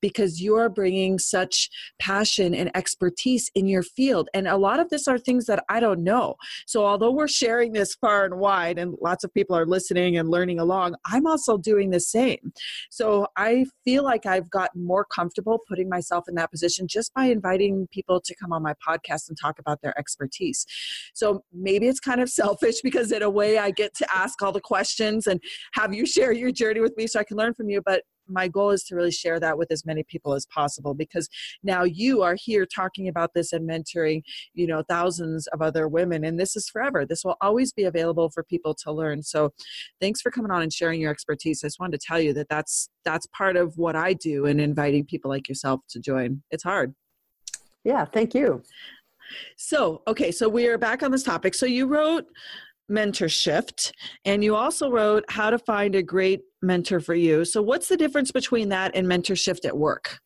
because 0.00 0.40
you 0.40 0.54
are 0.54 0.68
bringing 0.68 1.18
such 1.18 1.68
passion 1.98 2.54
and 2.54 2.70
expertise 2.76 3.50
in 3.56 3.66
your 3.66 3.82
field, 3.82 4.28
and 4.32 4.46
a 4.46 4.56
lot 4.56 4.78
of 4.78 4.90
this 4.90 5.08
are 5.08 5.18
things 5.18 5.46
that 5.46 5.64
I 5.68 5.80
don't 5.80 6.04
know. 6.04 6.36
So 6.66 6.86
although 6.86 7.10
we're 7.10 7.26
sharing 7.26 7.72
this 7.72 7.96
far 7.96 8.24
and 8.24 8.38
wide, 8.38 8.78
and 8.78 8.94
lots 9.02 9.24
of 9.24 9.34
people 9.34 9.56
are 9.56 9.66
listening 9.66 10.16
and 10.16 10.28
learning 10.28 10.60
along, 10.60 10.94
I'm 11.04 11.26
also 11.26 11.58
doing 11.58 11.90
the 11.90 11.98
same. 11.98 12.52
So 12.90 13.26
I 13.36 13.66
feel 13.84 14.04
like 14.04 14.24
I've 14.24 14.50
gotten 14.52 14.86
more 14.86 15.04
comfortable 15.04 15.60
putting 15.68 15.88
myself 15.88 16.24
in 16.28 16.34
that 16.36 16.50
position 16.50 16.86
just 16.86 17.12
by 17.14 17.24
inviting 17.26 17.88
people 17.90 18.20
to 18.20 18.34
come 18.36 18.52
on 18.52 18.62
my 18.62 18.74
podcast 18.86 19.28
and 19.28 19.36
talk 19.40 19.58
about 19.58 19.82
their 19.82 19.98
expertise. 19.98 20.64
So 21.14 21.42
maybe 21.52 21.88
it's 21.88 22.00
kind 22.00 22.20
of 22.20 22.28
selfish 22.42 22.80
because 22.82 23.10
in 23.10 23.22
a 23.22 23.30
way 23.30 23.58
I 23.58 23.70
get 23.70 23.94
to 23.96 24.06
ask 24.14 24.40
all 24.42 24.52
the 24.52 24.60
questions 24.60 25.26
and 25.26 25.40
have 25.74 25.94
you 25.94 26.06
share 26.06 26.32
your 26.32 26.52
journey 26.52 26.80
with 26.80 26.96
me 26.96 27.06
so 27.06 27.18
I 27.18 27.24
can 27.24 27.36
learn 27.36 27.54
from 27.54 27.68
you. 27.68 27.82
But 27.84 28.04
my 28.32 28.48
goal 28.48 28.70
is 28.70 28.82
to 28.84 28.94
really 28.94 29.10
share 29.10 29.38
that 29.40 29.58
with 29.58 29.70
as 29.70 29.84
many 29.84 30.02
people 30.02 30.34
as 30.34 30.46
possible 30.46 30.94
because 30.94 31.28
now 31.62 31.84
you 31.84 32.22
are 32.22 32.36
here 32.38 32.66
talking 32.66 33.08
about 33.08 33.34
this 33.34 33.52
and 33.52 33.68
mentoring 33.68 34.22
you 34.54 34.66
know 34.66 34.82
thousands 34.88 35.46
of 35.48 35.62
other 35.62 35.88
women 35.88 36.24
and 36.24 36.38
this 36.38 36.56
is 36.56 36.68
forever. 36.68 37.04
This 37.06 37.24
will 37.24 37.36
always 37.40 37.72
be 37.72 37.84
available 37.84 38.30
for 38.30 38.42
people 38.42 38.74
to 38.82 38.92
learn. 38.92 39.22
So 39.22 39.52
thanks 40.00 40.20
for 40.20 40.30
coming 40.30 40.50
on 40.50 40.62
and 40.62 40.72
sharing 40.72 41.00
your 41.00 41.10
expertise. 41.10 41.62
I 41.62 41.66
just 41.66 41.80
wanted 41.80 42.00
to 42.00 42.06
tell 42.06 42.20
you 42.20 42.32
that 42.34 42.48
that's 42.48 42.88
that's 43.04 43.26
part 43.26 43.56
of 43.56 43.76
what 43.76 43.96
i 43.96 44.12
do 44.12 44.46
in 44.46 44.60
inviting 44.60 45.04
people 45.04 45.30
like 45.30 45.48
yourself 45.48 45.80
to 45.90 46.00
join. 46.00 46.42
It's 46.50 46.62
hard. 46.62 46.94
Yeah 47.84 48.04
thank 48.04 48.34
you. 48.34 48.62
So 49.56 50.02
okay 50.06 50.30
so 50.30 50.48
we 50.48 50.66
are 50.68 50.78
back 50.78 51.02
on 51.02 51.10
this 51.10 51.22
topic. 51.22 51.54
So 51.54 51.66
you 51.66 51.86
wrote 51.86 52.26
Mentor 52.92 53.28
Shift 53.28 53.92
and 54.24 54.44
you 54.44 54.54
also 54.54 54.90
wrote 54.90 55.24
how 55.28 55.50
to 55.50 55.58
find 55.58 55.94
a 55.94 56.02
great 56.02 56.42
mentor 56.60 57.00
for 57.00 57.14
you 57.14 57.44
so 57.44 57.60
what's 57.60 57.88
the 57.88 57.96
difference 57.96 58.30
between 58.30 58.68
that 58.68 58.94
and 58.94 59.08
Mentor 59.08 59.36
Shift 59.36 59.64
at 59.64 59.76
work 59.76 60.20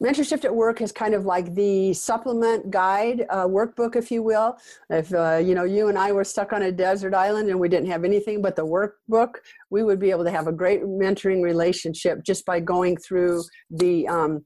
Mentor 0.00 0.24
Shift 0.24 0.44
at 0.44 0.54
Work 0.54 0.80
is 0.80 0.92
kind 0.92 1.14
of 1.14 1.24
like 1.24 1.54
the 1.54 1.92
supplement 1.92 2.70
guide 2.70 3.26
uh, 3.30 3.46
workbook, 3.46 3.96
if 3.96 4.10
you 4.10 4.22
will. 4.22 4.56
If 4.90 5.12
uh, 5.14 5.40
you 5.42 5.54
know 5.54 5.64
you 5.64 5.88
and 5.88 5.98
I 5.98 6.12
were 6.12 6.24
stuck 6.24 6.52
on 6.52 6.62
a 6.62 6.72
desert 6.72 7.14
island 7.14 7.48
and 7.48 7.58
we 7.58 7.68
didn't 7.68 7.90
have 7.90 8.04
anything 8.04 8.42
but 8.42 8.56
the 8.56 8.66
workbook, 8.66 9.36
we 9.70 9.82
would 9.82 9.98
be 9.98 10.10
able 10.10 10.24
to 10.24 10.30
have 10.30 10.46
a 10.46 10.52
great 10.52 10.82
mentoring 10.82 11.42
relationship 11.42 12.22
just 12.24 12.44
by 12.44 12.60
going 12.60 12.96
through 12.96 13.42
the 13.70 14.06
um, 14.08 14.44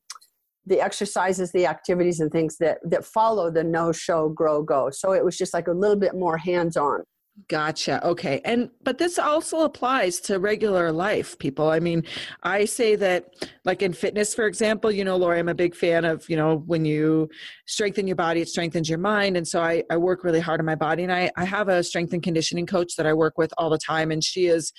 the 0.66 0.80
exercises, 0.80 1.52
the 1.52 1.66
activities, 1.66 2.20
and 2.20 2.30
things 2.30 2.56
that 2.58 2.78
that 2.84 3.04
follow 3.04 3.50
the 3.50 3.64
no 3.64 3.92
show 3.92 4.28
grow 4.28 4.62
go. 4.62 4.90
So 4.90 5.12
it 5.12 5.24
was 5.24 5.36
just 5.36 5.54
like 5.54 5.68
a 5.68 5.72
little 5.72 5.96
bit 5.96 6.14
more 6.14 6.36
hands 6.36 6.76
on. 6.76 7.02
Gotcha. 7.48 8.04
Okay. 8.04 8.40
And 8.44 8.70
but 8.82 8.96
this 8.96 9.18
also 9.18 9.60
applies 9.60 10.20
to 10.20 10.38
regular 10.38 10.90
life, 10.90 11.38
people. 11.38 11.68
I 11.68 11.80
mean, 11.80 12.02
I 12.42 12.64
say 12.64 12.96
that 12.96 13.34
like 13.64 13.82
in 13.82 13.92
fitness, 13.92 14.34
for 14.34 14.46
example, 14.46 14.90
you 14.90 15.04
know, 15.04 15.16
Lori, 15.16 15.38
I'm 15.38 15.48
a 15.48 15.54
big 15.54 15.74
fan 15.74 16.06
of, 16.06 16.28
you 16.30 16.36
know, 16.36 16.56
when 16.66 16.86
you 16.86 17.28
strengthen 17.66 18.06
your 18.06 18.16
body, 18.16 18.40
it 18.40 18.48
strengthens 18.48 18.88
your 18.88 18.98
mind. 18.98 19.36
And 19.36 19.46
so 19.46 19.60
I, 19.60 19.82
I 19.90 19.96
work 19.96 20.24
really 20.24 20.40
hard 20.40 20.60
on 20.60 20.66
my 20.66 20.74
body. 20.74 21.02
And 21.02 21.12
I, 21.12 21.30
I 21.36 21.44
have 21.44 21.68
a 21.68 21.82
strength 21.82 22.12
and 22.12 22.22
conditioning 22.22 22.66
coach 22.66 22.96
that 22.96 23.06
I 23.06 23.12
work 23.12 23.36
with 23.36 23.52
all 23.58 23.70
the 23.70 23.78
time. 23.78 24.10
And 24.10 24.22
she 24.22 24.46
is 24.46 24.72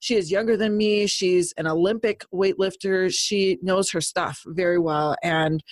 she 0.00 0.16
is 0.16 0.30
younger 0.32 0.56
than 0.56 0.76
me. 0.76 1.06
She's 1.06 1.52
an 1.56 1.68
Olympic 1.68 2.24
weightlifter. 2.34 3.12
She 3.14 3.58
knows 3.62 3.90
her 3.92 4.00
stuff 4.00 4.42
very 4.46 4.78
well. 4.78 5.14
And 5.22 5.62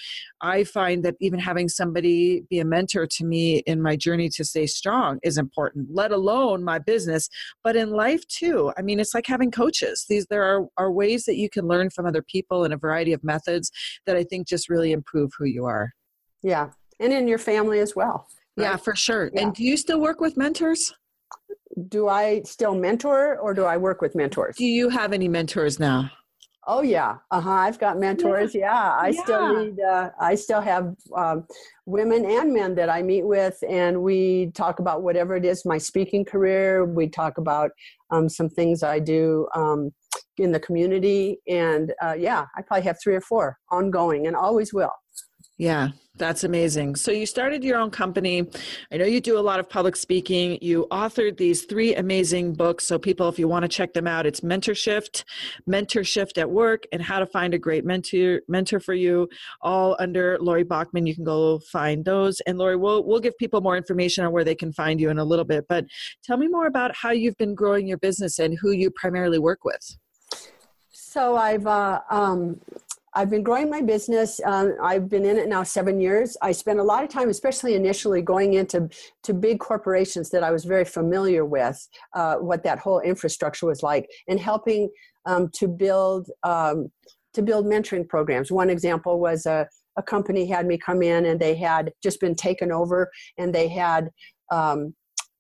I 0.41 0.63
find 0.63 1.05
that 1.05 1.17
even 1.21 1.41
having 1.41 1.69
somebody 1.69 2.45
be 2.49 2.61
a 2.61 2.65
mentor 2.65 3.07
to 3.07 3.25
me 3.25 3.59
in 3.67 3.83
my 3.83 3.97
journey 3.97 4.29
to 4.31 4.45
stay 4.45 4.67
strong 4.67 5.19
is 5.25 5.37
important, 5.37 5.89
let 5.91 6.13
alone 6.13 6.63
my 6.63 6.79
business, 6.79 7.29
but 7.65 7.75
in 7.75 7.91
life 7.91 8.27
too. 8.29 8.73
I 8.79 8.83
mean, 8.83 9.01
it's 9.01 9.15
like 9.15 9.27
having 9.27 9.51
coaches. 9.51 10.07
These 10.09 10.27
there 10.27 10.45
are, 10.45 10.67
are 10.77 10.93
ways 10.93 11.25
that 11.25 11.37
you 11.37 11.51
can 11.51 11.67
learn 11.67 11.91
from 11.91 12.07
other 12.07 12.23
people 12.23 12.65
in 12.65 12.73
a 12.73 12.77
variety 12.77 13.13
of 13.13 13.25
methods 13.25 13.73
that 14.07 14.17
I 14.17 14.23
think 14.23 14.47
just 14.47 14.69
really 14.69 14.93
improve 14.93 15.33
who 15.37 15.45
you 15.45 15.65
are. 15.65 15.93
Yeah. 16.43 16.71
And 16.99 17.13
in 17.13 17.29
your 17.29 17.39
family 17.39 17.81
as 17.81 17.97
well. 17.97 18.29
Right? 18.57 18.65
Yeah, 18.65 18.77
for 18.77 18.95
sure. 18.95 19.31
Yeah. 19.33 19.43
And 19.43 19.55
do 19.55 19.65
you 19.65 19.77
still 19.77 20.01
work 20.01 20.21
with 20.21 20.37
mentors? 20.37 20.93
Do 21.89 22.09
I 22.09 22.43
still 22.43 22.75
mentor 22.75 23.39
or 23.39 23.55
do 23.55 23.65
I 23.65 23.77
work 23.77 24.03
with 24.03 24.15
mentors? 24.15 24.57
Do 24.57 24.67
you 24.67 24.89
have 24.89 25.13
any 25.13 25.29
mentors 25.29 25.79
now? 25.79 26.11
Oh 26.67 26.83
yeah, 26.83 27.17
uh 27.31 27.41
huh. 27.41 27.51
I've 27.51 27.79
got 27.79 27.99
mentors. 27.99 28.55
Yeah, 28.55 28.61
yeah. 28.61 28.93
I 28.93 29.09
yeah. 29.09 29.23
still 29.23 29.65
need. 29.65 29.81
Uh, 29.81 30.11
I 30.21 30.35
still 30.35 30.61
have 30.61 30.95
um, 31.17 31.47
women 31.87 32.25
and 32.25 32.53
men 32.53 32.75
that 32.75 32.91
I 32.91 33.03
meet 33.03 33.27
with, 33.27 33.59
and 33.69 34.03
we 34.03 34.53
talk 34.55 34.79
about 34.79 35.03
whatever 35.03 35.35
it 35.37 35.45
is. 35.45 35.65
My 35.65 35.79
speaking 35.79 36.25
career. 36.25 36.85
We 36.85 37.09
talk 37.09 37.39
about 37.39 37.71
um, 38.11 38.29
some 38.29 38.51
things 38.51 38.83
I 38.83 38.99
do 38.99 39.49
um, 39.55 39.91
in 40.37 40.53
the 40.53 40.61
community, 40.61 41.39
and 41.49 41.95
uh, 42.03 42.15
yeah, 42.17 42.45
I 42.57 42.63
probably 42.63 42.85
have 42.85 42.99
three 43.03 43.15
or 43.15 43.23
four 43.23 43.57
ongoing, 43.71 44.27
and 44.27 44.37
always 44.37 44.75
will. 44.75 44.93
Yeah, 45.61 45.91
that's 46.17 46.43
amazing. 46.43 46.97
So 46.97 47.13
you 47.13 47.27
started 47.27 47.63
your 47.63 47.79
own 47.79 47.91
company. 47.91 48.49
I 48.91 48.97
know 48.97 49.05
you 49.05 49.21
do 49.21 49.39
a 49.39 49.41
lot 49.41 49.61
of 49.61 49.69
public 49.69 49.95
speaking. 49.95 50.57
You 50.63 50.87
authored 50.91 51.37
these 51.37 51.67
three 51.67 51.95
amazing 51.95 52.55
books. 52.55 52.87
So 52.87 52.99
people, 52.99 53.29
if 53.29 53.39
you 53.39 53.47
want 53.47 53.65
to 53.65 53.69
check 53.69 53.93
them 53.93 54.07
out, 54.07 54.25
it's 54.25 54.43
Mentor 54.43 54.75
Shift, 54.75 55.27
Mentor 55.67 56.03
Shift 56.03 56.39
at 56.39 56.49
Work, 56.49 56.85
and 56.93 57.03
How 57.03 57.19
to 57.19 57.27
Find 57.27 57.53
a 57.53 57.59
Great 57.59 57.85
Mentor 57.85 58.41
Mentor 58.49 58.81
for 58.81 58.95
You, 58.95 59.29
all 59.61 59.97
under 59.99 60.39
Lori 60.41 60.65
Bachman. 60.65 61.05
You 61.05 61.15
can 61.15 61.25
go 61.25 61.59
find 61.59 62.07
those. 62.07 62.41
And 62.47 62.57
Lori, 62.57 62.77
we'll 62.77 63.05
we'll 63.05 63.21
give 63.21 63.37
people 63.37 63.61
more 63.61 63.77
information 63.77 64.25
on 64.25 64.33
where 64.33 64.45
they 64.45 64.55
can 64.55 64.73
find 64.73 64.99
you 64.99 65.11
in 65.11 65.19
a 65.19 65.25
little 65.25 65.45
bit. 65.45 65.67
But 65.69 65.85
tell 66.25 66.39
me 66.39 66.49
more 66.49 66.69
about 66.69 66.97
how 66.97 67.11
you've 67.11 67.37
been 67.37 67.55
growing 67.55 67.87
your 67.87 67.99
business 67.99 68.39
and 68.39 68.57
who 68.59 68.71
you 68.71 68.91
primarily 68.91 69.39
work 69.39 69.67
with. 69.67 69.99
So 70.91 71.37
I've 71.37 71.67
uh, 71.67 72.01
um, 72.09 72.61
I've 73.15 73.31
been 73.31 73.43
growing 73.43 73.69
my 73.69 73.81
business. 73.81 74.41
Um, 74.45 74.77
I've 74.83 75.09
been 75.09 75.25
in 75.25 75.37
it 75.37 75.49
now 75.49 75.63
seven 75.63 76.01
years. 76.01 76.37
I 76.43 76.53
spent 76.53 76.79
a 76.79 76.85
lot 76.85 77.03
of 77.03 77.11
time, 77.11 77.29
especially 77.29 77.75
initially, 77.75 78.23
going 78.23 78.55
into 78.55 78.89
to 79.25 79.35
big 79.35 79.59
corporations 79.59 80.31
that 80.31 80.45
I 80.45 80.51
was 80.51 80.65
very 80.65 80.85
familiar 80.85 81.45
with, 81.45 81.89
uh, 82.15 82.37
what 82.37 82.63
that 82.65 82.79
whole 82.79 83.01
infrastructure 83.01 83.67
was 83.67 83.83
like, 83.83 84.09
and 84.29 84.39
helping 84.39 84.91
um, 85.27 85.49
to 85.55 85.67
build 85.67 86.31
um, 86.45 86.91
to 87.35 87.43
build 87.43 87.67
mentoring 87.67 88.09
programs. 88.09 88.51
One 88.51 88.71
example 88.71 89.21
was 89.21 89.47
a, 89.47 89.69
a 89.97 90.03
company 90.03 90.47
had 90.47 90.67
me 90.67 90.79
come 90.79 91.03
in, 91.03 91.27
and 91.27 91.41
they 91.41 91.55
had 91.55 91.93
just 92.03 92.21
been 92.21 92.35
taken 92.35 92.71
over, 92.71 93.11
and 93.39 93.53
they 93.53 93.69
had 93.69 94.11
um, 94.53 94.95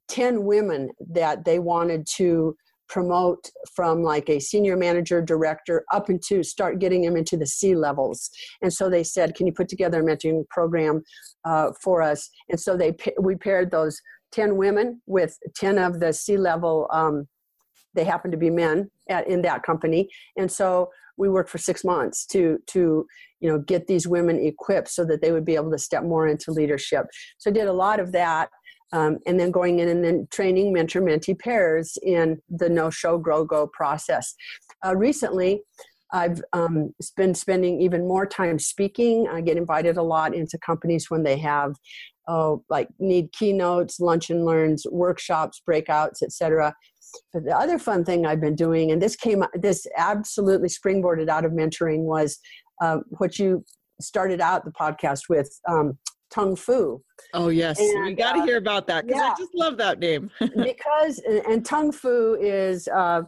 ten 0.08 0.44
women 0.44 0.90
that 1.10 1.44
they 1.44 1.60
wanted 1.60 2.06
to 2.16 2.56
promote 2.90 3.50
from 3.74 4.02
like 4.02 4.28
a 4.28 4.40
senior 4.40 4.76
manager 4.76 5.22
director 5.22 5.84
up 5.92 6.10
into 6.10 6.42
start 6.42 6.80
getting 6.80 7.02
them 7.02 7.16
into 7.16 7.36
the 7.36 7.46
c 7.46 7.74
levels. 7.74 8.28
And 8.60 8.72
so 8.72 8.90
they 8.90 9.04
said 9.04 9.34
can 9.34 9.46
you 9.46 9.52
put 9.52 9.68
together 9.68 10.00
a 10.00 10.04
mentoring 10.04 10.46
program 10.48 11.02
uh, 11.44 11.70
for 11.80 12.02
us? 12.02 12.28
And 12.50 12.60
so 12.60 12.76
they 12.76 12.94
we 13.20 13.36
paired 13.36 13.70
those 13.70 13.98
10 14.32 14.56
women 14.56 15.00
with 15.06 15.38
10 15.56 15.78
of 15.78 16.00
the 16.00 16.12
c 16.12 16.36
level 16.36 16.88
um, 16.92 17.26
they 17.94 18.04
happen 18.04 18.30
to 18.30 18.36
be 18.36 18.50
men 18.50 18.90
at, 19.08 19.26
in 19.28 19.42
that 19.42 19.62
company. 19.62 20.08
And 20.36 20.50
so 20.50 20.90
we 21.16 21.28
worked 21.28 21.50
for 21.50 21.58
six 21.58 21.84
months 21.84 22.24
to 22.26 22.58
to 22.68 23.06
you 23.40 23.48
know 23.48 23.58
get 23.58 23.86
these 23.86 24.08
women 24.08 24.38
equipped 24.38 24.88
so 24.88 25.04
that 25.04 25.20
they 25.20 25.32
would 25.32 25.44
be 25.44 25.54
able 25.54 25.70
to 25.70 25.78
step 25.78 26.02
more 26.02 26.26
into 26.26 26.50
leadership. 26.50 27.06
So 27.38 27.50
i 27.50 27.52
did 27.52 27.68
a 27.68 27.72
lot 27.72 28.00
of 28.00 28.12
that 28.12 28.48
um, 28.92 29.18
and 29.26 29.38
then 29.38 29.50
going 29.50 29.78
in 29.78 29.88
and 29.88 30.04
then 30.04 30.26
training 30.30 30.72
mentor 30.72 31.00
mentee 31.00 31.38
pairs 31.38 31.96
in 32.02 32.40
the 32.48 32.68
no 32.68 32.90
show 32.90 33.18
grow 33.18 33.44
go 33.44 33.66
process. 33.66 34.34
Uh, 34.84 34.96
recently, 34.96 35.62
I've 36.12 36.42
um, 36.52 36.92
been 37.16 37.34
spending 37.34 37.80
even 37.80 38.06
more 38.06 38.26
time 38.26 38.58
speaking. 38.58 39.28
I 39.28 39.40
get 39.40 39.56
invited 39.56 39.96
a 39.96 40.02
lot 40.02 40.34
into 40.34 40.58
companies 40.58 41.08
when 41.08 41.22
they 41.22 41.36
have, 41.38 41.74
oh, 42.28 42.64
like 42.68 42.88
need 42.98 43.32
keynotes, 43.32 44.00
lunch 44.00 44.30
and 44.30 44.44
learns, 44.44 44.86
workshops, 44.90 45.62
breakouts, 45.68 46.22
etc. 46.22 46.74
But 47.32 47.44
the 47.44 47.56
other 47.56 47.78
fun 47.78 48.04
thing 48.04 48.26
I've 48.26 48.40
been 48.40 48.56
doing, 48.56 48.90
and 48.90 49.00
this 49.00 49.16
came, 49.16 49.44
this 49.54 49.86
absolutely 49.96 50.68
springboarded 50.68 51.28
out 51.28 51.44
of 51.44 51.52
mentoring, 51.52 52.00
was 52.00 52.38
uh, 52.82 52.98
what 53.18 53.38
you 53.38 53.64
started 54.00 54.40
out 54.40 54.64
the 54.64 54.72
podcast 54.72 55.22
with 55.28 55.60
um, 55.68 55.98
Tongue-Fu. 56.30 57.02
Oh 57.34 57.48
yes, 57.48 57.78
and, 57.78 58.04
we 58.04 58.14
got 58.14 58.34
to 58.34 58.40
uh, 58.40 58.46
hear 58.46 58.56
about 58.56 58.86
that 58.86 59.06
because 59.06 59.20
yeah, 59.20 59.32
I 59.32 59.38
just 59.38 59.54
love 59.54 59.76
that 59.78 59.98
name. 59.98 60.30
because 60.40 61.20
and 61.48 61.64
Tongue-Fu 61.64 62.36
is 62.40 62.88
uh, 62.88 63.22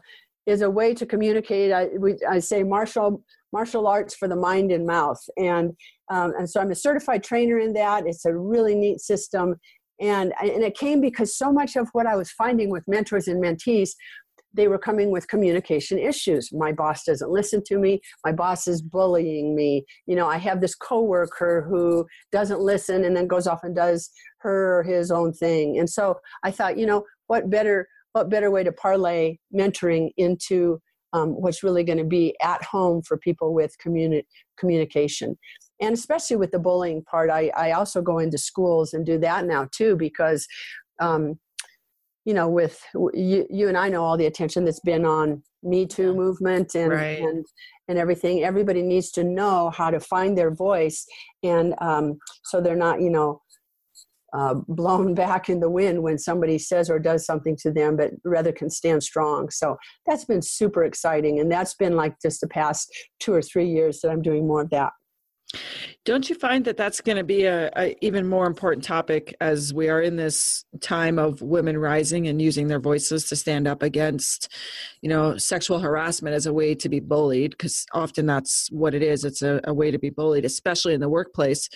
is 0.46 0.62
a 0.62 0.70
way 0.70 0.94
to 0.94 1.06
communicate. 1.06 1.72
I, 1.72 1.88
we, 1.98 2.16
I 2.28 2.38
say 2.38 2.62
martial 2.62 3.22
martial 3.52 3.86
arts 3.86 4.14
for 4.14 4.28
the 4.28 4.36
mind 4.36 4.72
and 4.72 4.86
mouth, 4.86 5.20
and 5.36 5.72
um, 6.10 6.32
and 6.38 6.48
so 6.48 6.60
I'm 6.60 6.70
a 6.70 6.76
certified 6.76 7.22
trainer 7.22 7.58
in 7.58 7.72
that. 7.74 8.06
It's 8.06 8.24
a 8.24 8.34
really 8.34 8.74
neat 8.74 9.00
system, 9.00 9.56
and 10.00 10.32
and 10.40 10.62
it 10.62 10.76
came 10.76 11.00
because 11.00 11.36
so 11.36 11.52
much 11.52 11.76
of 11.76 11.88
what 11.92 12.06
I 12.06 12.16
was 12.16 12.30
finding 12.30 12.70
with 12.70 12.84
mentors 12.88 13.28
and 13.28 13.42
mentees 13.42 13.90
they 14.54 14.68
were 14.68 14.78
coming 14.78 15.10
with 15.10 15.28
communication 15.28 15.98
issues. 15.98 16.52
My 16.52 16.72
boss 16.72 17.04
doesn't 17.04 17.30
listen 17.30 17.62
to 17.66 17.78
me. 17.78 18.00
My 18.24 18.32
boss 18.32 18.68
is 18.68 18.82
bullying 18.82 19.54
me. 19.54 19.84
You 20.06 20.16
know, 20.16 20.28
I 20.28 20.38
have 20.38 20.60
this 20.60 20.74
coworker 20.74 21.66
who 21.68 22.06
doesn't 22.30 22.60
listen 22.60 23.04
and 23.04 23.16
then 23.16 23.26
goes 23.26 23.46
off 23.46 23.64
and 23.64 23.74
does 23.74 24.10
her 24.38 24.78
or 24.78 24.82
his 24.82 25.10
own 25.10 25.32
thing. 25.32 25.78
And 25.78 25.88
so 25.88 26.20
I 26.42 26.50
thought, 26.50 26.78
you 26.78 26.86
know, 26.86 27.04
what 27.26 27.48
better 27.48 27.88
what 28.12 28.28
better 28.28 28.50
way 28.50 28.62
to 28.62 28.72
parlay 28.72 29.38
mentoring 29.54 30.10
into 30.16 30.80
um, 31.14 31.30
what's 31.30 31.62
really 31.62 31.84
going 31.84 31.98
to 31.98 32.04
be 32.04 32.34
at 32.42 32.62
home 32.62 33.02
for 33.02 33.16
people 33.18 33.54
with 33.54 33.74
communi- 33.84 34.24
communication 34.58 35.38
and 35.80 35.94
especially 35.94 36.36
with 36.36 36.50
the 36.50 36.58
bullying 36.58 37.02
part 37.04 37.30
I, 37.30 37.50
I 37.56 37.72
also 37.72 38.02
go 38.02 38.18
into 38.18 38.36
schools 38.36 38.92
and 38.92 39.06
do 39.06 39.18
that 39.18 39.46
now 39.46 39.66
too 39.72 39.96
because 39.96 40.46
um, 41.00 41.38
you 42.24 42.34
know, 42.34 42.48
with 42.48 42.80
you, 43.14 43.46
you 43.50 43.68
and 43.68 43.76
I 43.76 43.88
know 43.88 44.04
all 44.04 44.16
the 44.16 44.26
attention 44.26 44.64
that's 44.64 44.80
been 44.80 45.04
on 45.04 45.42
Me 45.62 45.86
Too 45.86 46.14
movement 46.14 46.74
and 46.74 46.92
right. 46.92 47.20
and 47.20 47.44
and 47.88 47.98
everything. 47.98 48.44
Everybody 48.44 48.82
needs 48.82 49.10
to 49.12 49.24
know 49.24 49.70
how 49.70 49.90
to 49.90 50.00
find 50.00 50.36
their 50.36 50.54
voice, 50.54 51.04
and 51.42 51.74
um, 51.80 52.18
so 52.44 52.60
they're 52.60 52.76
not, 52.76 53.00
you 53.00 53.10
know, 53.10 53.42
uh, 54.32 54.54
blown 54.68 55.14
back 55.24 55.48
in 55.48 55.60
the 55.60 55.70
wind 55.70 56.02
when 56.02 56.18
somebody 56.18 56.58
says 56.58 56.88
or 56.88 56.98
does 56.98 57.26
something 57.26 57.56
to 57.56 57.72
them, 57.72 57.96
but 57.96 58.12
rather 58.24 58.52
can 58.52 58.70
stand 58.70 59.02
strong. 59.02 59.50
So 59.50 59.76
that's 60.06 60.24
been 60.24 60.42
super 60.42 60.84
exciting, 60.84 61.40
and 61.40 61.50
that's 61.50 61.74
been 61.74 61.96
like 61.96 62.14
just 62.22 62.40
the 62.40 62.48
past 62.48 62.88
two 63.20 63.32
or 63.32 63.42
three 63.42 63.68
years 63.68 64.00
that 64.00 64.10
I'm 64.10 64.22
doing 64.22 64.46
more 64.46 64.62
of 64.62 64.70
that. 64.70 64.92
Don't 66.04 66.28
you 66.28 66.34
find 66.34 66.64
that 66.64 66.76
that's 66.76 67.00
going 67.00 67.18
to 67.18 67.24
be 67.24 67.44
a, 67.44 67.70
a, 67.76 67.96
even 68.00 68.26
more 68.26 68.46
important 68.46 68.84
topic 68.84 69.34
as 69.40 69.72
we 69.72 69.88
are 69.88 70.02
in 70.02 70.16
this 70.16 70.64
time 70.80 71.18
of 71.18 71.40
women 71.42 71.78
rising 71.78 72.26
and 72.26 72.42
using 72.42 72.66
their 72.66 72.80
voices 72.80 73.28
to 73.28 73.36
stand 73.36 73.68
up 73.68 73.82
against, 73.82 74.48
you 75.00 75.08
know, 75.08 75.36
sexual 75.36 75.78
harassment 75.78 76.34
as 76.34 76.46
a 76.46 76.52
way 76.52 76.74
to 76.74 76.88
be 76.88 76.98
bullied? 76.98 77.52
Because 77.52 77.86
often 77.92 78.26
that's 78.26 78.68
what 78.72 78.94
it 78.94 79.02
is. 79.02 79.24
It's 79.24 79.42
a, 79.42 79.60
a 79.64 79.74
way 79.74 79.90
to 79.90 79.98
be 79.98 80.10
bullied, 80.10 80.44
especially 80.44 80.94
in 80.94 81.00
the 81.00 81.08
workplace. 81.08 81.68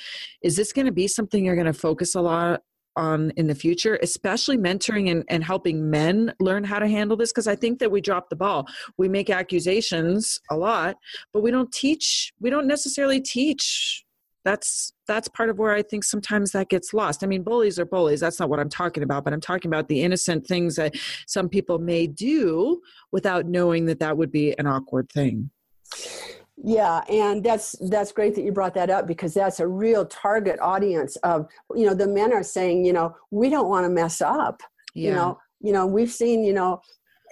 Is 0.42 0.56
this 0.56 0.72
going 0.72 0.86
to 0.86 0.92
be 0.92 1.06
something 1.06 1.44
you're 1.44 1.54
going 1.54 1.66
to 1.66 1.72
focus 1.72 2.14
a 2.14 2.20
lot 2.20 2.62
on 2.96 3.30
in 3.36 3.46
the 3.46 3.54
future, 3.54 3.98
especially 4.02 4.56
mentoring 4.56 5.10
and, 5.10 5.24
and 5.28 5.44
helping 5.44 5.90
men 5.90 6.32
learn 6.40 6.64
how 6.64 6.78
to 6.78 6.88
handle 6.88 7.16
this. 7.16 7.32
Because 7.32 7.46
I 7.46 7.56
think 7.56 7.78
that 7.78 7.90
we 7.90 8.00
drop 8.00 8.30
the 8.30 8.36
ball. 8.36 8.66
We 8.96 9.08
make 9.08 9.30
accusations 9.30 10.40
a 10.50 10.56
lot, 10.56 10.96
but 11.32 11.42
we 11.42 11.50
don't 11.50 11.72
teach, 11.72 12.32
we 12.40 12.50
don't 12.50 12.66
necessarily 12.66 13.20
teach 13.20 14.04
that's 14.46 14.92
that's 15.08 15.26
part 15.26 15.50
of 15.50 15.58
where 15.58 15.74
i 15.74 15.82
think 15.82 16.04
sometimes 16.04 16.52
that 16.52 16.68
gets 16.68 16.94
lost 16.94 17.24
i 17.24 17.26
mean 17.26 17.42
bullies 17.42 17.80
are 17.80 17.84
bullies 17.84 18.20
that's 18.20 18.38
not 18.38 18.48
what 18.48 18.60
i'm 18.60 18.68
talking 18.68 19.02
about 19.02 19.24
but 19.24 19.32
i'm 19.32 19.40
talking 19.40 19.68
about 19.68 19.88
the 19.88 20.02
innocent 20.02 20.46
things 20.46 20.76
that 20.76 20.94
some 21.26 21.48
people 21.48 21.80
may 21.80 22.06
do 22.06 22.80
without 23.10 23.44
knowing 23.46 23.86
that 23.86 23.98
that 23.98 24.16
would 24.16 24.30
be 24.30 24.56
an 24.56 24.66
awkward 24.66 25.10
thing 25.10 25.50
yeah 26.56 27.02
and 27.10 27.44
that's 27.44 27.76
that's 27.90 28.12
great 28.12 28.34
that 28.34 28.42
you 28.42 28.52
brought 28.52 28.74
that 28.74 28.88
up 28.88 29.06
because 29.06 29.34
that's 29.34 29.60
a 29.60 29.66
real 29.66 30.06
target 30.06 30.58
audience 30.60 31.16
of 31.16 31.46
you 31.74 31.86
know 31.86 31.94
the 31.94 32.06
men 32.06 32.32
are 32.32 32.42
saying 32.42 32.84
you 32.84 32.92
know 32.92 33.14
we 33.30 33.50
don't 33.50 33.68
want 33.68 33.84
to 33.84 33.90
mess 33.90 34.20
up 34.22 34.62
yeah. 34.94 35.08
you 35.08 35.14
know 35.14 35.38
you 35.60 35.72
know 35.72 35.86
we've 35.86 36.10
seen 36.10 36.42
you 36.42 36.52
know 36.52 36.80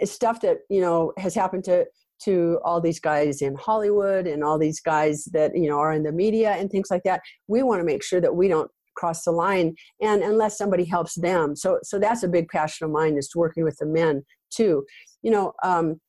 stuff 0.03 0.41
that 0.41 0.59
you 0.69 0.81
know 0.81 1.13
has 1.17 1.35
happened 1.35 1.65
to 1.65 1.87
to 2.21 2.59
all 2.65 2.81
these 2.81 3.01
guys 3.01 3.43
in 3.43 3.55
Hollywood 3.55 4.27
and 4.27 4.43
all 4.43 4.59
these 4.59 4.81
guys 4.81 5.25
that 5.33 5.57
you 5.57 5.69
know 5.69 5.79
are 5.79 5.93
in 5.93 6.03
the 6.03 6.13
media 6.13 6.53
and 6.53 6.71
things 6.71 6.91
like 6.91 7.03
that. 7.05 7.21
We 7.49 7.63
want 7.63 7.81
to 7.81 7.85
make 7.85 8.03
sure 8.03 8.21
that 8.21 8.35
we 8.35 8.49
don't 8.49 8.71
cross 8.95 9.25
the 9.25 9.33
line 9.33 9.75
and 10.01 10.23
unless 10.23 10.57
somebody 10.57 10.85
helps 10.85 11.17
them 11.17 11.57
so 11.57 11.81
so 11.83 11.99
that's 11.99 12.23
a 12.23 12.29
big 12.29 12.49
passion 12.49 12.85
of 12.85 12.93
mine 12.93 13.17
is 13.17 13.35
working 13.35 13.65
with 13.65 13.77
the 13.79 13.87
men 13.87 14.25
too 14.51 14.85
you 15.23 15.33
know 15.33 15.53
um, 15.65 16.01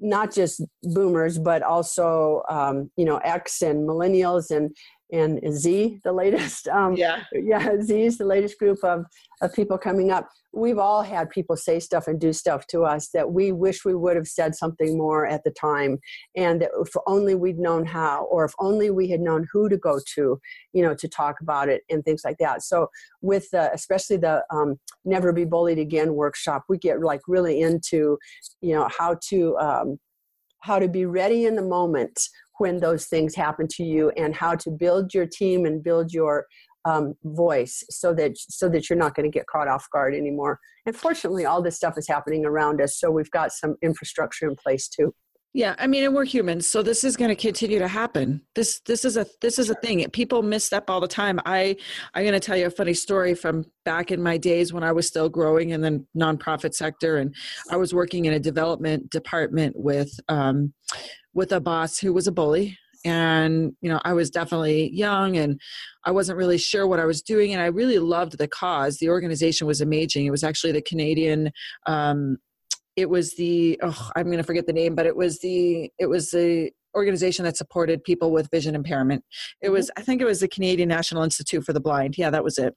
not 0.00 0.32
just 0.32 0.62
boomers 0.82 1.38
but 1.38 1.62
also 1.62 2.42
um, 2.48 2.90
you 2.96 3.04
know 3.04 3.18
x 3.18 3.62
and 3.62 3.88
millennials 3.88 4.50
and 4.50 4.74
and 5.12 5.40
Z, 5.52 6.00
the 6.04 6.12
latest. 6.12 6.68
Um, 6.68 6.94
yeah, 6.94 7.24
yeah, 7.32 7.80
Z 7.80 8.02
is 8.02 8.18
the 8.18 8.24
latest 8.24 8.58
group 8.58 8.82
of 8.84 9.04
of 9.42 9.52
people 9.54 9.78
coming 9.78 10.10
up. 10.10 10.28
We've 10.52 10.78
all 10.78 11.02
had 11.02 11.30
people 11.30 11.56
say 11.56 11.80
stuff 11.80 12.08
and 12.08 12.20
do 12.20 12.32
stuff 12.32 12.66
to 12.68 12.82
us 12.82 13.08
that 13.14 13.32
we 13.32 13.52
wish 13.52 13.84
we 13.84 13.94
would 13.94 14.16
have 14.16 14.26
said 14.26 14.54
something 14.54 14.98
more 14.98 15.26
at 15.26 15.44
the 15.44 15.50
time, 15.50 15.98
and 16.36 16.60
that 16.62 16.70
if 16.80 16.92
only 17.06 17.34
we'd 17.34 17.58
known 17.58 17.86
how, 17.86 18.24
or 18.30 18.44
if 18.44 18.52
only 18.58 18.90
we 18.90 19.08
had 19.08 19.20
known 19.20 19.46
who 19.52 19.68
to 19.68 19.76
go 19.76 20.00
to, 20.14 20.40
you 20.72 20.82
know, 20.82 20.94
to 20.94 21.08
talk 21.08 21.40
about 21.40 21.68
it 21.68 21.82
and 21.88 22.04
things 22.04 22.22
like 22.24 22.38
that. 22.38 22.62
So 22.62 22.88
with 23.22 23.48
the, 23.50 23.72
especially 23.72 24.16
the 24.16 24.44
um, 24.50 24.78
Never 25.04 25.32
Be 25.32 25.44
Bullied 25.44 25.78
Again 25.78 26.14
workshop, 26.14 26.64
we 26.68 26.78
get 26.78 27.00
like 27.00 27.20
really 27.28 27.60
into, 27.60 28.18
you 28.60 28.74
know, 28.74 28.88
how 28.96 29.16
to. 29.28 29.56
Um, 29.58 29.98
how 30.62 30.78
to 30.78 30.88
be 30.88 31.06
ready 31.06 31.46
in 31.46 31.56
the 31.56 31.62
moment 31.62 32.20
when 32.60 32.78
those 32.78 33.06
things 33.06 33.34
happen 33.34 33.66
to 33.68 33.82
you 33.82 34.10
and 34.16 34.34
how 34.34 34.54
to 34.54 34.70
build 34.70 35.14
your 35.14 35.26
team 35.26 35.64
and 35.64 35.82
build 35.82 36.12
your 36.12 36.46
um, 36.84 37.14
voice 37.24 37.82
so 37.90 38.14
that 38.14 38.32
so 38.36 38.68
that 38.68 38.88
you're 38.88 38.98
not 38.98 39.14
going 39.14 39.30
to 39.30 39.36
get 39.36 39.46
caught 39.46 39.68
off 39.68 39.86
guard 39.92 40.14
anymore. 40.14 40.58
And 40.86 40.94
fortunately 40.94 41.44
all 41.44 41.62
this 41.62 41.76
stuff 41.76 41.94
is 41.96 42.06
happening 42.08 42.44
around 42.44 42.80
us 42.80 42.98
so 42.98 43.10
we've 43.10 43.30
got 43.30 43.52
some 43.52 43.76
infrastructure 43.82 44.48
in 44.48 44.56
place 44.56 44.88
too. 44.88 45.14
Yeah 45.52 45.74
i 45.78 45.88
mean 45.88 46.04
and 46.04 46.14
we're 46.14 46.24
humans 46.24 46.68
so 46.68 46.80
this 46.80 47.02
is 47.02 47.16
going 47.16 47.28
to 47.28 47.34
continue 47.34 47.78
to 47.78 47.88
happen. 47.88 48.40
This 48.54 48.80
this 48.86 49.04
is 49.04 49.16
a 49.16 49.26
this 49.40 49.58
is 49.58 49.68
a 49.68 49.74
thing. 49.74 50.08
People 50.10 50.42
misstep 50.42 50.88
all 50.88 51.00
the 51.00 51.08
time. 51.08 51.40
I 51.44 51.76
i'm 52.14 52.22
going 52.22 52.34
to 52.34 52.40
tell 52.40 52.56
you 52.56 52.66
a 52.66 52.70
funny 52.70 52.94
story 52.94 53.34
from 53.34 53.64
back 53.84 54.10
in 54.10 54.22
my 54.22 54.36
days 54.36 54.72
when 54.72 54.84
i 54.84 54.92
was 54.92 55.06
still 55.06 55.28
growing 55.28 55.70
in 55.70 55.80
the 55.80 56.04
nonprofit 56.16 56.74
sector 56.74 57.16
and 57.16 57.34
i 57.70 57.76
was 57.76 57.94
working 57.94 58.26
in 58.26 58.34
a 58.34 58.38
development 58.38 59.10
department 59.10 59.74
with 59.74 60.12
um, 60.28 60.72
with 61.34 61.52
a 61.52 61.60
boss 61.60 61.98
who 61.98 62.12
was 62.12 62.26
a 62.26 62.32
bully. 62.32 62.76
And 63.02 63.72
you 63.80 63.88
know 63.88 63.98
i 64.04 64.12
was 64.12 64.28
definitely 64.28 64.90
young 64.92 65.38
and 65.38 65.58
i 66.04 66.10
wasn't 66.10 66.36
really 66.36 66.58
sure 66.58 66.86
what 66.86 67.00
i 67.00 67.06
was 67.06 67.22
doing. 67.22 67.54
And 67.54 67.62
i 67.62 67.66
really 67.66 67.98
loved 67.98 68.36
the 68.36 68.46
cause. 68.46 68.98
The 68.98 69.08
organization 69.08 69.66
was 69.66 69.80
amazing. 69.80 70.26
It 70.26 70.30
was 70.30 70.44
actually 70.44 70.72
the 70.72 70.82
canadian 70.82 71.50
um, 71.86 72.36
it 72.96 73.08
was 73.08 73.34
the 73.36 73.78
oh, 73.82 74.10
i'm 74.16 74.26
going 74.26 74.36
to 74.36 74.44
forget 74.44 74.66
the 74.66 74.72
name 74.72 74.94
but 74.94 75.06
it 75.06 75.16
was 75.16 75.38
the 75.40 75.90
it 75.98 76.06
was 76.06 76.30
the 76.30 76.70
organization 76.94 77.44
that 77.44 77.56
supported 77.56 78.02
people 78.04 78.32
with 78.32 78.50
vision 78.50 78.74
impairment. 78.74 79.24
It 79.60 79.66
mm-hmm. 79.66 79.74
was, 79.74 79.90
I 79.96 80.02
think 80.02 80.20
it 80.20 80.26
was 80.26 80.40
the 80.40 80.48
Canadian 80.48 80.88
National 80.88 81.22
Institute 81.22 81.64
for 81.64 81.72
the 81.72 81.80
Blind. 81.80 82.18
Yeah, 82.18 82.30
that 82.30 82.44
was 82.44 82.58
it. 82.58 82.74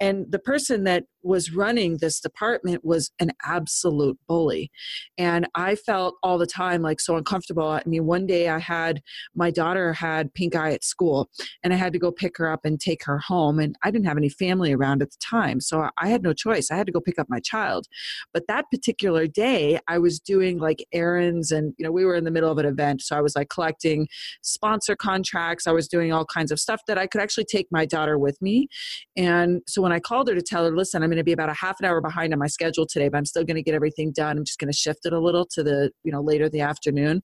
And 0.00 0.26
the 0.30 0.38
person 0.38 0.84
that 0.84 1.04
was 1.22 1.52
running 1.52 1.98
this 1.98 2.20
department 2.20 2.84
was 2.84 3.10
an 3.20 3.30
absolute 3.44 4.18
bully. 4.26 4.70
And 5.18 5.46
I 5.54 5.74
felt 5.74 6.14
all 6.22 6.38
the 6.38 6.46
time 6.46 6.80
like 6.82 7.00
so 7.00 7.16
uncomfortable. 7.16 7.68
I 7.68 7.82
mean, 7.84 8.06
one 8.06 8.26
day 8.26 8.48
I 8.48 8.58
had 8.58 9.02
my 9.34 9.50
daughter 9.50 9.92
had 9.92 10.32
pink 10.32 10.56
eye 10.56 10.72
at 10.72 10.84
school 10.84 11.28
and 11.62 11.74
I 11.74 11.76
had 11.76 11.92
to 11.92 11.98
go 11.98 12.10
pick 12.10 12.38
her 12.38 12.50
up 12.50 12.60
and 12.64 12.80
take 12.80 13.04
her 13.04 13.18
home. 13.18 13.58
And 13.58 13.76
I 13.82 13.90
didn't 13.90 14.06
have 14.06 14.16
any 14.16 14.30
family 14.30 14.72
around 14.72 15.02
at 15.02 15.10
the 15.10 15.18
time. 15.22 15.60
So 15.60 15.90
I 15.98 16.08
had 16.08 16.22
no 16.22 16.32
choice. 16.32 16.70
I 16.70 16.76
had 16.76 16.86
to 16.86 16.92
go 16.92 17.00
pick 17.00 17.18
up 17.18 17.26
my 17.28 17.40
child. 17.40 17.86
But 18.32 18.46
that 18.48 18.70
particular 18.70 19.26
day, 19.26 19.78
I 19.88 19.98
was 19.98 20.20
doing 20.20 20.58
like 20.58 20.86
errands 20.92 21.52
and, 21.52 21.74
you 21.76 21.84
know, 21.84 21.92
we 21.92 22.04
were 22.04 22.14
in 22.14 22.24
the 22.24 22.30
middle 22.30 22.50
of 22.50 22.58
an 22.58 22.66
event. 22.66 23.02
So 23.02 23.16
I 23.16 23.20
was 23.20 23.36
like 23.36 23.49
collecting 23.50 24.08
sponsor 24.42 24.96
contracts. 24.96 25.66
I 25.66 25.72
was 25.72 25.88
doing 25.88 26.12
all 26.12 26.24
kinds 26.24 26.50
of 26.50 26.60
stuff 26.60 26.82
that 26.86 26.98
I 26.98 27.06
could 27.06 27.20
actually 27.20 27.44
take 27.44 27.66
my 27.70 27.84
daughter 27.84 28.18
with 28.18 28.40
me. 28.40 28.68
And 29.16 29.62
so 29.66 29.82
when 29.82 29.92
I 29.92 30.00
called 30.00 30.28
her 30.28 30.34
to 30.34 30.42
tell 30.42 30.64
her, 30.64 30.74
listen, 30.74 31.02
I'm 31.02 31.10
going 31.10 31.18
to 31.18 31.24
be 31.24 31.32
about 31.32 31.50
a 31.50 31.54
half 31.54 31.78
an 31.80 31.86
hour 31.86 32.00
behind 32.00 32.32
on 32.32 32.38
my 32.38 32.46
schedule 32.46 32.86
today, 32.86 33.08
but 33.08 33.18
I'm 33.18 33.26
still 33.26 33.44
going 33.44 33.56
to 33.56 33.62
get 33.62 33.74
everything 33.74 34.12
done. 34.12 34.38
I'm 34.38 34.44
just 34.44 34.58
going 34.58 34.72
to 34.72 34.76
shift 34.76 35.00
it 35.04 35.12
a 35.12 35.20
little 35.20 35.46
to 35.52 35.62
the, 35.62 35.90
you 36.04 36.12
know, 36.12 36.20
later 36.20 36.48
the 36.48 36.60
afternoon. 36.60 37.22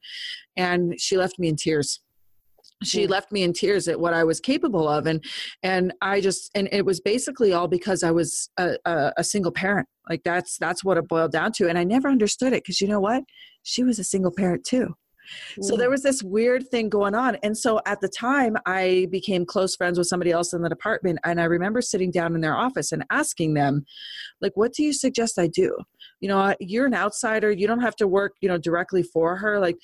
And 0.57 0.95
she 0.99 1.17
left 1.17 1.39
me 1.39 1.49
in 1.49 1.57
tears 1.57 2.01
she 2.83 3.07
left 3.07 3.33
me 3.33 3.43
in 3.43 3.53
tears 3.53 3.89
at 3.89 3.99
what 3.99 4.13
I 4.13 4.25
was 4.25 4.41
capable 4.41 4.89
of, 4.89 5.07
and 5.07 5.25
and 5.63 5.95
I 6.03 6.21
just 6.21 6.51
and 6.55 6.69
it 6.73 6.85
was 6.85 7.01
basically 7.01 7.53
all 7.53 7.69
because 7.69 8.03
I 8.03 8.11
was 8.11 8.51
a, 8.59 8.77
a, 8.85 9.13
a 9.19 9.25
single 9.25 9.53
parent. 9.53 9.89
Like 10.09 10.23
that's 10.25 10.59
that's 10.59 10.85
what 10.85 10.99
it 10.99 11.09
boiled 11.09 11.33
down 11.33 11.53
to, 11.53 11.69
and 11.69 11.79
I 11.79 11.85
never 11.85 12.09
understood 12.09 12.53
it 12.53 12.65
because 12.65 12.81
you 12.81 12.89
know 12.89 13.01
what, 13.01 13.25
she 13.63 13.83
was 13.83 13.99
a 13.99 14.05
single 14.05 14.33
parent 14.33 14.65
too. 14.65 14.95
So 15.61 15.75
mm. 15.75 15.79
there 15.79 15.91
was 15.91 16.03
this 16.03 16.23
weird 16.23 16.69
thing 16.69 16.89
going 16.89 17.15
on. 17.15 17.37
And 17.43 17.57
so 17.57 17.81
at 17.87 18.01
the 18.01 18.09
time, 18.09 18.57
I 18.67 19.09
became 19.11 19.45
close 19.45 19.77
friends 19.77 19.99
with 19.99 20.07
somebody 20.07 20.31
else 20.31 20.53
in 20.53 20.63
the 20.63 20.69
department. 20.69 21.19
And 21.25 21.41
I 21.41 21.45
remember 21.45 21.81
sitting 21.81 22.11
down 22.11 22.35
in 22.35 22.41
their 22.41 22.57
office 22.57 22.93
and 22.93 23.05
asking 23.11 23.55
them, 23.55 23.85
like, 24.41 24.53
what 24.55 24.73
do 24.73 24.83
you 24.83 24.93
suggest 24.93 25.39
I 25.39 25.47
do? 25.47 25.77
You 26.21 26.29
know, 26.29 26.55
you're 26.61 26.87
an 26.87 26.95
outsider. 26.95 27.51
You 27.51 27.67
don't 27.67 27.81
have 27.81 27.97
to 27.97 28.09
work, 28.09 28.35
you 28.41 28.49
know, 28.49 28.59
directly 28.59 29.03
for 29.03 29.37
her. 29.37 29.59
Like, 29.61 29.77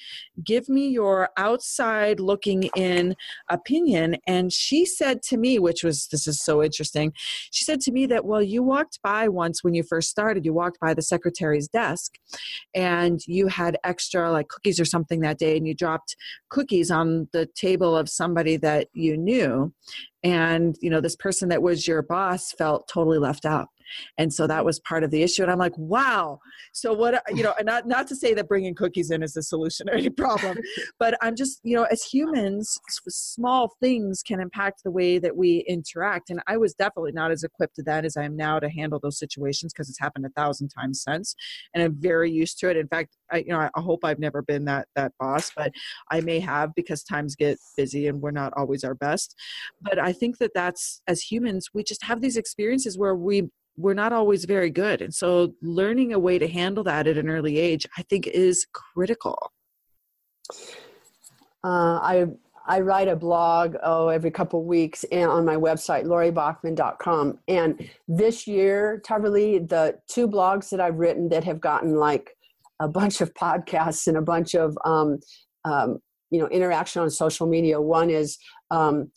give 0.45 0.69
me 0.69 0.89
your 0.89 1.31
outside 1.37 2.21
looking 2.21 2.65
in 2.77 3.15
opinion. 3.51 4.17
And 4.27 4.53
she 4.53 4.87
said 4.87 5.23
to 5.25 5.37
me, 5.37 5.59
which 5.59 5.85
was, 5.85 6.09
this 6.09 6.27
is 6.27 6.43
so 6.43 6.63
interesting. 6.63 7.13
She 7.51 7.65
said 7.65 7.81
to 7.83 7.93
me 7.93 8.07
that, 8.07 8.25
well, 8.25 8.43
you 8.43 8.63
walked 8.63 9.01
by 9.03 9.29
once 9.29 9.63
when 9.63 9.75
you 9.75 9.83
first 9.83 10.11
started, 10.11 10.45
you 10.45 10.53
walked 10.53 10.81
by 10.81 10.95
the 10.95 11.03
secretary's 11.03 11.69
desk 11.69 12.15
and 12.75 13.21
you 13.27 13.49
had 13.49 13.77
extra 13.85 14.31
like 14.31 14.49
cookies 14.49 14.81
or 14.81 14.85
something 14.85 15.21
that 15.21 15.39
day 15.39 15.57
and 15.57 15.67
you 15.67 15.75
dropped 15.75 16.17
cookies 16.49 16.91
on 16.91 17.29
the 17.33 17.47
table 17.55 17.97
of 17.97 18.09
somebody 18.09 18.57
that 18.57 18.89
you 18.93 19.17
knew 19.17 19.73
and 20.23 20.77
you 20.81 20.91
know 20.91 21.01
this 21.01 21.17
person 21.17 21.49
that 21.49 21.63
was 21.63 21.87
your 21.87 22.03
boss 22.03 22.53
felt 22.53 22.89
totally 22.89 23.19
left 23.19 23.45
out 23.45 23.69
and 24.19 24.33
so 24.33 24.47
that 24.47 24.65
was 24.65 24.81
part 24.81 25.05
of 25.05 25.11
the 25.11 25.23
issue 25.23 25.43
and 25.43 25.51
i'm 25.51 25.59
like 25.59 25.77
wow 25.77 26.39
so 26.73 26.93
what 26.93 27.23
you 27.35 27.43
know 27.43 27.55
not 27.63 27.87
not 27.87 28.07
to 28.07 28.17
say 28.17 28.35
that 28.35 28.49
bringing 28.49 28.75
cookies 28.75 29.11
in 29.11 29.23
is 29.23 29.33
the 29.33 29.43
solution 29.43 29.87
to 29.87 29.95
any 29.95 30.11
problem 30.11 30.57
but 30.99 31.17
i'm 31.23 31.37
just 31.37 31.61
you 31.63 31.77
know 31.77 31.85
as 31.85 32.03
humans 32.03 32.79
small 33.09 33.75
things 33.81 34.23
can 34.23 34.41
impact 34.41 34.83
the 34.85 34.91
way 34.91 35.19
that 35.19 35.37
we 35.37 35.65
interact 35.69 36.31
and 36.31 36.41
i 36.47 36.57
was 36.57 36.75
definitely 36.75 37.13
not 37.13 37.31
as 37.31 37.45
equipped 37.45 37.77
to 37.77 37.83
that 37.83 38.05
as 38.05 38.17
i 38.17 38.25
am 38.25 38.37
now 38.37 38.59
to 38.59 38.69
handle 38.69 38.99
those 39.03 39.19
situations 39.19 39.73
because 39.73 39.89
it's 39.89 40.01
happened 40.01 40.27
a 40.27 40.31
thousand 40.31 40.69
times 40.69 41.03
since 41.03 41.35
and 41.75 41.83
i'm 41.83 41.95
very 41.95 42.31
used 42.31 42.59
to 42.59 42.69
it 42.69 42.77
in 42.77 42.89
fact 42.89 43.17
I, 43.33 43.39
you 43.39 43.49
know, 43.49 43.69
I 43.75 43.81
hope 43.81 44.05
I've 44.05 44.19
never 44.19 44.43
been 44.43 44.65
that 44.67 44.89
that 44.95 45.13
boss, 45.19 45.51
but 45.57 45.73
I 46.11 46.21
may 46.21 46.39
have 46.41 46.75
because 46.75 47.03
times 47.03 47.35
get 47.35 47.59
busy 47.77 48.07
and 48.07 48.21
we're 48.21 48.31
not 48.31 48.53
always 48.57 48.85
our 48.85 48.95
best. 48.95 49.35
But 49.81 49.99
I 49.99 50.13
think 50.13 50.39
that 50.39 50.53
that's 50.55 51.01
as 51.09 51.23
humans, 51.23 51.71
we 51.73 51.83
just 51.83 52.05
have 52.05 52.21
these 52.21 52.37
experiences 52.37 52.99
where 52.99 53.15
we 53.15 53.49
we're 53.77 53.95
not 53.95 54.13
always 54.13 54.45
very 54.45 54.71
good. 54.71 55.01
And 55.03 55.15
so 55.15 55.55
learning 55.63 56.13
a 56.13 56.19
way 56.19 56.39
to 56.39 56.49
handle 56.49 56.85
that 56.85 57.07
at 57.07 57.17
an 57.17 57.29
early 57.29 57.59
age, 57.59 57.87
I 57.97 58.03
think 58.03 58.27
is 58.27 58.67
critical. 58.73 59.53
Uh, 61.65 61.99
I 62.03 62.27
I 62.67 62.81
write 62.81 63.09
a 63.09 63.17
blog 63.17 63.77
oh 63.83 64.09
every 64.09 64.31
couple 64.31 64.65
weeks 64.65 65.05
and 65.11 65.29
on 65.29 65.45
my 65.45 65.57
website 65.57 66.05
loribachman.com 66.05 67.39
and 67.49 67.89
this 68.07 68.47
year 68.47 69.03
Tahverlee 69.05 69.69
the 69.69 69.99
two 70.09 70.29
blogs 70.29 70.71
that 70.71 70.81
I've 70.81 70.99
written 70.99 71.29
that 71.31 71.45
have 71.45 71.61
gotten 71.61 71.97
like 71.97 72.37
a 72.81 72.89
bunch 72.89 73.21
of 73.21 73.35
podcasts 73.35 74.07
and 74.07 74.17
a 74.17 74.23
bunch 74.23 74.55
of 74.55 74.77
um, 74.85 75.19
um, 75.65 75.99
you 76.31 76.41
know 76.41 76.49
interaction 76.49 77.03
on 77.03 77.11
social 77.11 77.47
media 77.47 77.81
one 77.81 78.11
is 78.11 78.39
um, 78.71 79.11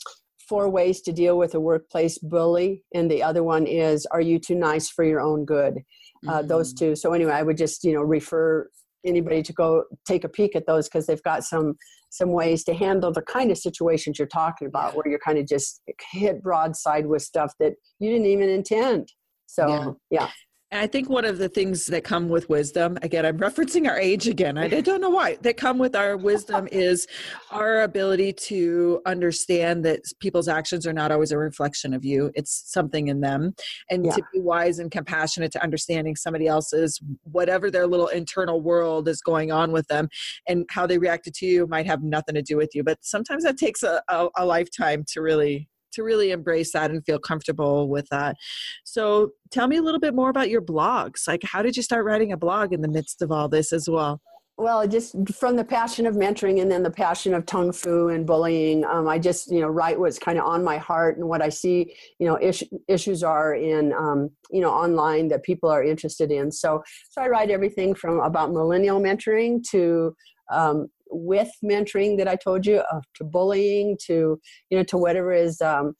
four 0.47 0.69
ways 0.69 1.01
to 1.01 1.11
deal 1.11 1.37
with 1.37 1.55
a 1.55 1.59
workplace 1.59 2.17
bully 2.19 2.83
and 2.93 3.09
the 3.09 3.21
other 3.21 3.43
one 3.43 3.65
is 3.65 4.05
are 4.07 4.21
you 4.21 4.39
too 4.39 4.55
nice 4.55 4.89
for 4.89 5.03
your 5.03 5.19
own 5.19 5.45
good 5.45 5.79
uh, 6.27 6.39
mm-hmm. 6.39 6.47
those 6.47 6.73
two 6.73 6.95
so 6.95 7.13
anyway 7.13 7.33
i 7.33 7.43
would 7.43 7.57
just 7.57 7.83
you 7.83 7.93
know 7.93 8.01
refer 8.01 8.69
anybody 9.05 9.43
to 9.43 9.53
go 9.53 9.83
take 10.05 10.23
a 10.23 10.29
peek 10.29 10.55
at 10.55 10.65
those 10.65 10.87
because 10.87 11.05
they've 11.05 11.23
got 11.23 11.43
some 11.43 11.75
some 12.15 12.31
ways 12.31 12.63
to 12.63 12.73
handle 12.73 13.11
the 13.11 13.21
kind 13.21 13.51
of 13.51 13.57
situations 13.57 14.17
you're 14.17 14.27
talking 14.27 14.67
about, 14.67 14.95
where 14.95 15.07
you're 15.07 15.19
kind 15.19 15.37
of 15.37 15.45
just 15.47 15.81
hit 16.11 16.41
broadside 16.41 17.05
with 17.05 17.21
stuff 17.21 17.53
that 17.59 17.73
you 17.99 18.09
didn't 18.09 18.27
even 18.27 18.49
intend. 18.49 19.09
So 19.47 19.97
yeah. 20.09 20.21
yeah. 20.21 20.29
And 20.75 20.83
I 20.83 20.87
think 20.87 21.09
one 21.09 21.23
of 21.23 21.37
the 21.37 21.47
things 21.47 21.85
that 21.85 22.03
come 22.03 22.27
with 22.27 22.49
wisdom, 22.49 22.97
again, 23.01 23.25
I'm 23.25 23.37
referencing 23.37 23.87
our 23.87 23.97
age 23.97 24.27
again. 24.27 24.57
I, 24.57 24.67
don't 24.67 24.99
know 24.99 25.09
why, 25.09 25.37
that 25.39 25.55
come 25.55 25.77
with 25.77 25.95
our 25.95 26.17
wisdom 26.17 26.67
is 26.71 27.07
our 27.49 27.83
ability 27.83 28.33
to 28.33 29.01
understand 29.05 29.85
that 29.85 30.01
people's 30.19 30.49
actions 30.49 30.85
are 30.85 30.91
not 30.91 31.13
always 31.13 31.31
a 31.31 31.37
reflection 31.37 31.93
of 31.93 32.03
you. 32.03 32.29
It's 32.35 32.69
something 32.69 33.07
in 33.07 33.21
them. 33.21 33.55
And 33.89 34.05
yeah. 34.05 34.15
to 34.15 34.23
be 34.33 34.41
wise 34.41 34.79
and 34.79 34.91
compassionate 34.91 35.53
to 35.53 35.63
understanding 35.63 36.17
somebody 36.17 36.45
else's, 36.45 36.99
whatever 37.23 37.71
their 37.71 37.87
little 37.87 38.07
internal 38.07 38.59
world 38.59 39.07
is 39.07 39.21
going 39.21 39.53
on 39.53 39.71
with 39.71 39.87
them 39.87 40.09
and 40.45 40.65
how 40.69 40.85
they 40.85 40.97
reacted 40.97 41.35
to 41.35 41.45
you 41.45 41.67
might 41.67 41.85
have 41.85 42.03
nothing 42.03 42.35
to 42.35 42.41
do 42.41 42.57
with 42.57 42.75
you. 42.75 42.83
But 42.83 42.97
sometimes 43.01 43.45
that 43.45 43.55
takes 43.55 43.81
a, 43.81 44.01
a, 44.09 44.27
a 44.35 44.45
lifetime 44.45 45.05
to 45.13 45.21
really 45.21 45.69
to 45.95 46.03
really 46.03 46.31
embrace 46.31 46.71
that 46.73 46.91
and 46.91 47.05
feel 47.05 47.19
comfortable 47.19 47.89
with 47.89 48.07
that. 48.09 48.35
So, 48.83 49.31
tell 49.51 49.67
me 49.67 49.77
a 49.77 49.81
little 49.81 49.99
bit 49.99 50.15
more 50.15 50.29
about 50.29 50.49
your 50.49 50.61
blogs. 50.61 51.27
Like, 51.27 51.43
how 51.43 51.61
did 51.61 51.75
you 51.75 51.83
start 51.83 52.05
writing 52.05 52.31
a 52.31 52.37
blog 52.37 52.73
in 52.73 52.81
the 52.81 52.87
midst 52.87 53.21
of 53.21 53.31
all 53.31 53.49
this 53.49 53.73
as 53.73 53.89
well? 53.89 54.21
Well, 54.57 54.87
just 54.87 55.15
from 55.33 55.57
the 55.57 55.65
passion 55.65 56.05
of 56.05 56.15
mentoring 56.15 56.61
and 56.61 56.71
then 56.71 56.81
the 56.81 56.89
passion 56.89 57.33
of 57.33 57.45
Tongue-Fu 57.45 58.07
and 58.07 58.25
bullying, 58.25 58.85
um, 58.85 59.05
I 59.05 59.19
just, 59.19 59.51
you 59.51 59.59
know, 59.59 59.67
write 59.67 59.99
what's 59.99 60.17
kind 60.17 60.39
of 60.39 60.45
on 60.45 60.63
my 60.63 60.77
heart 60.77 61.17
and 61.17 61.27
what 61.27 61.41
I 61.41 61.49
see, 61.49 61.93
you 62.19 62.25
know, 62.25 62.37
is- 62.37 62.63
issues 62.87 63.21
are 63.21 63.55
in, 63.55 63.91
um, 63.91 64.29
you 64.51 64.61
know, 64.61 64.71
online 64.71 65.27
that 65.27 65.43
people 65.43 65.69
are 65.69 65.83
interested 65.83 66.31
in. 66.31 66.53
So, 66.53 66.81
so 67.09 67.21
I 67.21 67.27
write 67.27 67.49
everything 67.49 67.93
from 67.93 68.21
about 68.21 68.53
millennial 68.53 69.01
mentoring 69.01 69.61
to 69.71 70.15
um, 70.49 70.87
with 71.23 71.51
mentoring 71.63 72.17
that 72.17 72.27
I 72.27 72.35
told 72.35 72.65
you, 72.65 72.77
uh, 72.91 73.01
to 73.15 73.23
bullying, 73.23 73.97
to 74.05 74.39
you 74.69 74.77
know, 74.77 74.83
to 74.83 74.97
whatever 74.97 75.33
is 75.33 75.61
um, 75.61 75.95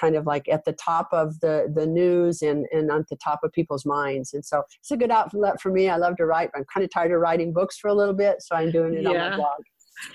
kind 0.00 0.16
of 0.16 0.26
like 0.26 0.48
at 0.48 0.64
the 0.64 0.72
top 0.72 1.08
of 1.12 1.38
the 1.40 1.72
the 1.74 1.86
news 1.86 2.42
and 2.42 2.66
and 2.72 2.90
on 2.90 3.04
the 3.10 3.16
top 3.16 3.40
of 3.42 3.52
people's 3.52 3.84
minds. 3.84 4.32
And 4.32 4.44
so 4.44 4.62
it's 4.80 4.90
a 4.90 4.96
good 4.96 5.10
outlet 5.10 5.60
for 5.60 5.70
me. 5.70 5.88
I 5.88 5.96
love 5.96 6.16
to 6.16 6.26
write. 6.26 6.50
But 6.52 6.60
I'm 6.60 6.66
kind 6.72 6.84
of 6.84 6.90
tired 6.90 7.12
of 7.12 7.20
writing 7.20 7.52
books 7.52 7.78
for 7.78 7.88
a 7.88 7.94
little 7.94 8.14
bit, 8.14 8.42
so 8.42 8.56
I'm 8.56 8.70
doing 8.70 8.94
it 8.94 9.02
yeah. 9.02 9.08
on 9.08 9.30
my 9.30 9.36
blog. 9.36 9.60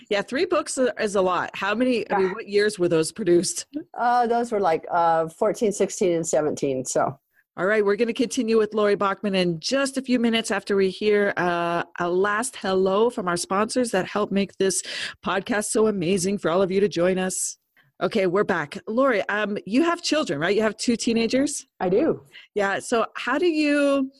Yeah, 0.09 0.21
three 0.21 0.45
books 0.45 0.77
is 0.77 1.15
a 1.15 1.21
lot. 1.21 1.51
How 1.53 1.73
many, 1.73 2.09
I 2.11 2.17
mean, 2.17 2.29
what 2.35 2.47
years 2.47 2.77
were 2.77 2.89
those 2.89 3.11
produced? 3.11 3.65
Uh, 3.97 4.27
those 4.27 4.51
were 4.51 4.59
like 4.59 4.85
uh, 4.91 5.29
14, 5.29 5.71
16, 5.71 6.11
and 6.11 6.27
17. 6.27 6.85
So 6.85 7.17
all 7.57 7.65
right, 7.65 7.83
we're 7.83 7.95
going 7.95 8.07
to 8.07 8.13
continue 8.13 8.59
with 8.59 8.75
Lori 8.75 8.93
Bachman 8.93 9.33
in 9.33 9.59
just 9.59 9.97
a 9.97 10.01
few 10.03 10.19
minutes 10.19 10.51
after 10.51 10.75
we 10.75 10.91
hear 10.91 11.33
uh, 11.37 11.83
a 11.97 12.07
last 12.07 12.55
hello 12.55 13.09
from 13.09 13.27
our 13.27 13.35
sponsors 13.35 13.89
that 13.89 14.05
help 14.05 14.31
make 14.31 14.55
this 14.57 14.83
podcast 15.25 15.65
so 15.65 15.87
amazing 15.87 16.37
for 16.37 16.51
all 16.51 16.61
of 16.61 16.69
you 16.69 16.79
to 16.79 16.87
join 16.87 17.17
us. 17.17 17.57
Okay, 17.99 18.27
we're 18.27 18.43
back. 18.43 18.77
Lori, 18.87 19.27
um, 19.27 19.57
you 19.65 19.81
have 19.81 20.03
children, 20.03 20.39
right? 20.39 20.55
You 20.55 20.61
have 20.61 20.77
two 20.77 20.95
teenagers? 20.95 21.65
I 21.79 21.89
do. 21.89 22.21
Yeah. 22.53 22.77
So, 22.77 23.07
how 23.15 23.39
do 23.39 23.47
you? 23.47 24.11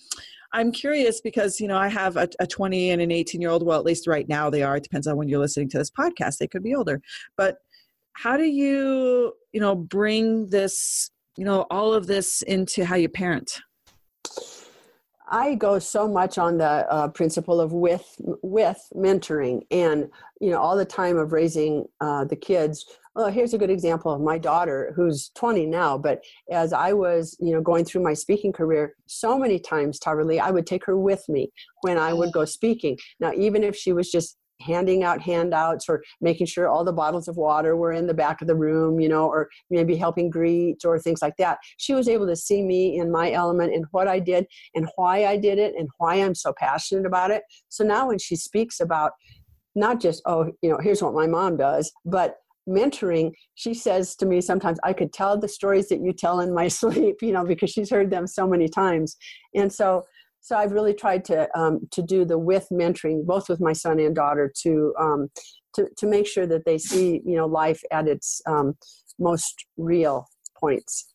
I'm 0.51 0.71
curious 0.71 1.21
because, 1.21 1.59
you 1.59 1.67
know, 1.67 1.77
I 1.77 1.89
have 1.89 2.17
a, 2.17 2.27
a 2.39 2.47
20 2.47 2.89
and 2.89 3.03
an 3.03 3.11
18 3.11 3.39
year 3.39 3.51
old. 3.51 3.63
Well, 3.63 3.77
at 3.77 3.85
least 3.85 4.07
right 4.07 4.27
now 4.27 4.49
they 4.49 4.63
are. 4.63 4.77
It 4.77 4.83
depends 4.83 5.05
on 5.05 5.15
when 5.15 5.29
you're 5.29 5.39
listening 5.39 5.69
to 5.69 5.77
this 5.77 5.91
podcast. 5.91 6.39
They 6.39 6.47
could 6.47 6.63
be 6.63 6.73
older. 6.73 7.01
But 7.35 7.57
how 8.13 8.35
do 8.35 8.45
you, 8.45 9.33
you 9.51 9.61
know, 9.61 9.75
bring 9.75 10.47
this 10.47 11.11
you 11.37 11.45
know 11.45 11.65
all 11.69 11.93
of 11.93 12.07
this 12.07 12.41
into 12.43 12.85
how 12.85 12.95
you 12.95 13.09
parent 13.09 13.59
I 15.29 15.55
go 15.55 15.77
so 15.79 16.07
much 16.07 16.37
on 16.37 16.57
the 16.57 16.65
uh, 16.91 17.09
principle 17.09 17.59
of 17.59 17.73
with 17.73 18.15
with 18.41 18.79
mentoring, 18.95 19.61
and 19.71 20.09
you 20.39 20.51
know 20.51 20.59
all 20.59 20.77
the 20.77 20.85
time 20.85 21.17
of 21.17 21.33
raising 21.33 21.85
uh, 21.99 22.25
the 22.25 22.35
kids. 22.35 22.85
Oh, 23.15 23.29
here's 23.29 23.53
a 23.53 23.57
good 23.57 23.71
example 23.71 24.13
of 24.13 24.21
my 24.21 24.37
daughter, 24.37 24.93
who's 24.95 25.31
20 25.35 25.65
now. 25.65 25.97
But 25.97 26.23
as 26.51 26.71
I 26.71 26.93
was, 26.93 27.35
you 27.39 27.51
know, 27.51 27.61
going 27.61 27.83
through 27.83 28.03
my 28.03 28.13
speaking 28.13 28.53
career, 28.53 28.93
so 29.07 29.39
many 29.39 29.57
times, 29.57 29.99
Tahverlee, 29.99 30.39
I 30.39 30.51
would 30.51 30.67
take 30.67 30.85
her 30.85 30.95
with 30.95 31.27
me 31.27 31.51
when 31.81 31.97
I 31.97 32.13
would 32.13 32.31
go 32.31 32.45
speaking. 32.45 32.95
Now, 33.19 33.33
even 33.33 33.63
if 33.63 33.75
she 33.75 33.91
was 33.91 34.11
just 34.11 34.37
handing 34.61 35.03
out 35.03 35.21
handouts 35.21 35.87
or 35.87 36.03
making 36.21 36.47
sure 36.47 36.67
all 36.67 36.83
the 36.83 36.93
bottles 36.93 37.27
of 37.27 37.37
water 37.37 37.75
were 37.75 37.91
in 37.91 38.07
the 38.07 38.13
back 38.13 38.41
of 38.41 38.47
the 38.47 38.55
room, 38.55 38.99
you 38.99 39.09
know, 39.09 39.25
or 39.27 39.49
maybe 39.69 39.95
helping 39.95 40.29
greet 40.29 40.83
or 40.85 40.99
things 40.99 41.21
like 41.21 41.35
that. 41.37 41.57
She 41.77 41.93
was 41.93 42.07
able 42.07 42.27
to 42.27 42.35
see 42.35 42.63
me 42.63 42.97
in 42.97 43.11
my 43.11 43.31
element 43.31 43.73
and 43.73 43.85
what 43.91 44.07
I 44.07 44.19
did 44.19 44.45
and 44.75 44.87
why 44.95 45.25
I 45.25 45.37
did 45.37 45.59
it 45.59 45.75
and 45.77 45.89
why 45.97 46.15
I'm 46.15 46.35
so 46.35 46.53
passionate 46.57 47.05
about 47.05 47.31
it. 47.31 47.43
So 47.69 47.83
now 47.83 48.07
when 48.07 48.19
she 48.19 48.35
speaks 48.35 48.79
about 48.79 49.11
not 49.75 49.99
just, 50.01 50.21
oh, 50.25 50.51
you 50.61 50.69
know, 50.69 50.79
here's 50.81 51.03
what 51.03 51.13
my 51.13 51.27
mom 51.27 51.57
does, 51.57 51.91
but 52.05 52.37
mentoring, 52.67 53.31
she 53.55 53.73
says 53.73 54.15
to 54.17 54.25
me 54.25 54.41
sometimes, 54.41 54.79
I 54.83 54.93
could 54.93 55.13
tell 55.13 55.39
the 55.39 55.47
stories 55.47 55.87
that 55.89 56.01
you 56.01 56.11
tell 56.13 56.39
in 56.41 56.53
my 56.53 56.67
sleep, 56.79 57.17
you 57.21 57.31
know, 57.31 57.45
because 57.45 57.69
she's 57.69 57.89
heard 57.89 58.09
them 58.09 58.27
so 58.27 58.47
many 58.47 58.67
times. 58.67 59.15
And 59.55 59.71
so 59.71 60.05
so 60.47 60.55
I've 60.55 60.71
really 60.71 60.93
tried 60.93 61.25
to 61.25 61.49
um, 61.59 61.89
to 61.91 62.01
do 62.01 62.23
the 62.23 62.39
with 62.39 62.67
mentoring, 62.71 63.25
both 63.25 63.49
with 63.49 63.59
my 63.59 63.73
son 63.73 63.99
and 63.99 64.15
daughter, 64.15 64.49
to 64.63 64.93
um, 64.97 65.29
to 65.73 65.89
to 65.97 66.07
make 66.07 66.25
sure 66.25 66.47
that 66.47 66.63
they 66.63 66.77
see 66.77 67.21
you 67.25 67.35
know 67.35 67.45
life 67.45 67.81
at 67.91 68.07
its 68.07 68.41
um, 68.47 68.77
most 69.19 69.65
real 69.75 70.25
points. 70.57 71.11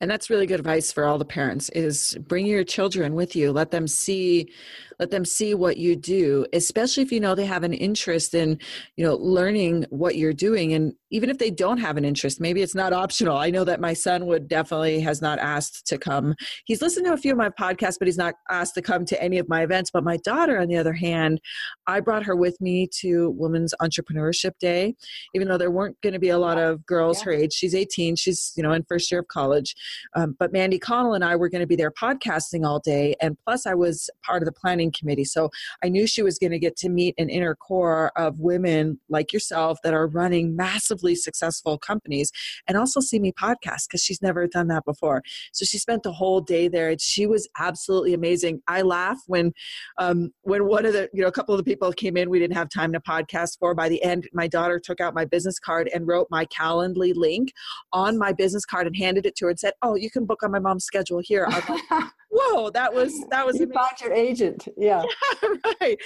And 0.00 0.10
that's 0.10 0.30
really 0.30 0.46
good 0.46 0.60
advice 0.60 0.92
for 0.92 1.04
all 1.04 1.18
the 1.18 1.24
parents 1.24 1.68
is 1.70 2.16
bring 2.20 2.46
your 2.46 2.64
children 2.64 3.14
with 3.14 3.36
you. 3.36 3.52
Let 3.52 3.70
them 3.70 3.86
see 3.86 4.50
let 4.98 5.10
them 5.10 5.24
see 5.24 5.52
what 5.52 5.78
you 5.78 5.96
do, 5.96 6.46
especially 6.52 7.02
if 7.02 7.10
you 7.10 7.18
know 7.18 7.34
they 7.34 7.46
have 7.46 7.64
an 7.64 7.72
interest 7.72 8.34
in, 8.34 8.60
you 8.96 9.04
know, 9.04 9.16
learning 9.16 9.84
what 9.90 10.14
you're 10.14 10.32
doing 10.32 10.74
and 10.74 10.92
even 11.12 11.28
if 11.28 11.38
they 11.38 11.50
don't 11.50 11.78
have 11.78 11.96
an 11.96 12.04
interest, 12.04 12.40
maybe 12.40 12.62
it's 12.62 12.74
not 12.74 12.92
optional. 12.92 13.36
I 13.36 13.50
know 13.50 13.64
that 13.64 13.80
my 13.80 13.92
son 13.92 14.26
would 14.26 14.48
definitely 14.48 15.00
has 15.00 15.20
not 15.20 15.38
asked 15.38 15.86
to 15.88 15.98
come. 15.98 16.34
He's 16.64 16.80
listened 16.80 17.06
to 17.06 17.12
a 17.12 17.18
few 17.18 17.32
of 17.32 17.36
my 17.36 17.50
podcasts, 17.50 17.98
but 17.98 18.08
he's 18.08 18.16
not 18.16 18.34
asked 18.50 18.74
to 18.76 18.82
come 18.82 19.04
to 19.06 19.22
any 19.22 19.38
of 19.38 19.48
my 19.48 19.62
events. 19.62 19.90
But 19.92 20.04
my 20.04 20.16
daughter, 20.24 20.58
on 20.58 20.68
the 20.68 20.76
other 20.76 20.94
hand, 20.94 21.40
I 21.86 22.00
brought 22.00 22.24
her 22.24 22.34
with 22.34 22.58
me 22.60 22.88
to 23.00 23.30
Women's 23.30 23.74
Entrepreneurship 23.82 24.52
Day, 24.58 24.94
even 25.34 25.48
though 25.48 25.58
there 25.58 25.70
weren't 25.70 26.00
going 26.00 26.14
to 26.14 26.18
be 26.18 26.30
a 26.30 26.38
lot 26.38 26.58
of 26.58 26.86
girls 26.86 27.18
yeah. 27.18 27.24
her 27.24 27.32
age. 27.32 27.52
She's 27.52 27.74
18. 27.74 28.16
She's, 28.16 28.52
you 28.56 28.62
know, 28.62 28.72
in 28.72 28.82
first 28.88 29.12
year 29.12 29.21
of 29.22 29.28
college. 29.28 29.74
Um, 30.14 30.36
but 30.38 30.52
Mandy 30.52 30.78
Connell 30.78 31.14
and 31.14 31.24
I 31.24 31.36
were 31.36 31.48
going 31.48 31.60
to 31.60 31.66
be 31.66 31.76
there 31.76 31.90
podcasting 31.90 32.66
all 32.66 32.80
day. 32.80 33.14
And 33.20 33.36
plus, 33.44 33.66
I 33.66 33.74
was 33.74 34.10
part 34.22 34.42
of 34.42 34.46
the 34.46 34.52
planning 34.52 34.92
committee. 34.92 35.24
So 35.24 35.50
I 35.82 35.88
knew 35.88 36.06
she 36.06 36.22
was 36.22 36.38
going 36.38 36.52
to 36.52 36.58
get 36.58 36.76
to 36.76 36.88
meet 36.88 37.14
an 37.18 37.28
inner 37.30 37.54
core 37.54 38.12
of 38.16 38.38
women 38.38 38.98
like 39.08 39.32
yourself 39.32 39.78
that 39.82 39.94
are 39.94 40.06
running 40.06 40.56
massively 40.56 41.14
successful 41.14 41.78
companies 41.78 42.30
and 42.66 42.76
also 42.76 43.00
see 43.00 43.18
me 43.18 43.32
podcast 43.32 43.86
because 43.88 44.02
she's 44.02 44.22
never 44.22 44.46
done 44.46 44.68
that 44.68 44.84
before. 44.84 45.22
So 45.52 45.64
she 45.64 45.78
spent 45.78 46.02
the 46.02 46.12
whole 46.12 46.40
day 46.40 46.68
there 46.68 46.90
and 46.90 47.00
she 47.00 47.26
was 47.26 47.48
absolutely 47.58 48.14
amazing. 48.14 48.60
I 48.68 48.82
laugh 48.82 49.18
when 49.26 49.52
um, 49.98 50.32
when 50.42 50.66
one 50.66 50.86
of 50.86 50.92
the, 50.92 51.08
you 51.12 51.22
know, 51.22 51.28
a 51.28 51.32
couple 51.32 51.54
of 51.54 51.58
the 51.58 51.64
people 51.64 51.92
came 51.92 52.16
in 52.16 52.30
we 52.30 52.38
didn't 52.38 52.56
have 52.56 52.68
time 52.68 52.92
to 52.92 53.00
podcast 53.00 53.58
for. 53.58 53.74
By 53.74 53.88
the 53.88 54.02
end, 54.02 54.28
my 54.32 54.48
daughter 54.48 54.80
took 54.80 55.00
out 55.00 55.14
my 55.14 55.24
business 55.24 55.58
card 55.58 55.88
and 55.94 56.06
wrote 56.06 56.28
my 56.30 56.46
Calendly 56.46 57.12
link 57.14 57.52
on 57.92 58.18
my 58.18 58.32
business 58.32 58.64
card 58.64 58.86
and 58.86 58.96
handed 59.02 59.26
it 59.26 59.36
to 59.36 59.46
her 59.46 59.50
and 59.50 59.58
said, 59.58 59.74
"Oh, 59.82 59.94
you 59.94 60.10
can 60.10 60.24
book 60.24 60.42
on 60.42 60.50
my 60.50 60.58
mom's 60.58 60.84
schedule 60.84 61.20
here." 61.22 61.46
Like, 61.48 61.68
whoa 62.32 62.70
that 62.70 62.92
was 62.92 63.12
that 63.30 63.44
was 63.44 63.56
you 63.56 63.66
amazing. 63.66 63.74
found 63.74 64.00
your 64.00 64.12
agent 64.12 64.68
yeah. 64.78 65.04
yeah 65.42 65.48
right 65.80 65.98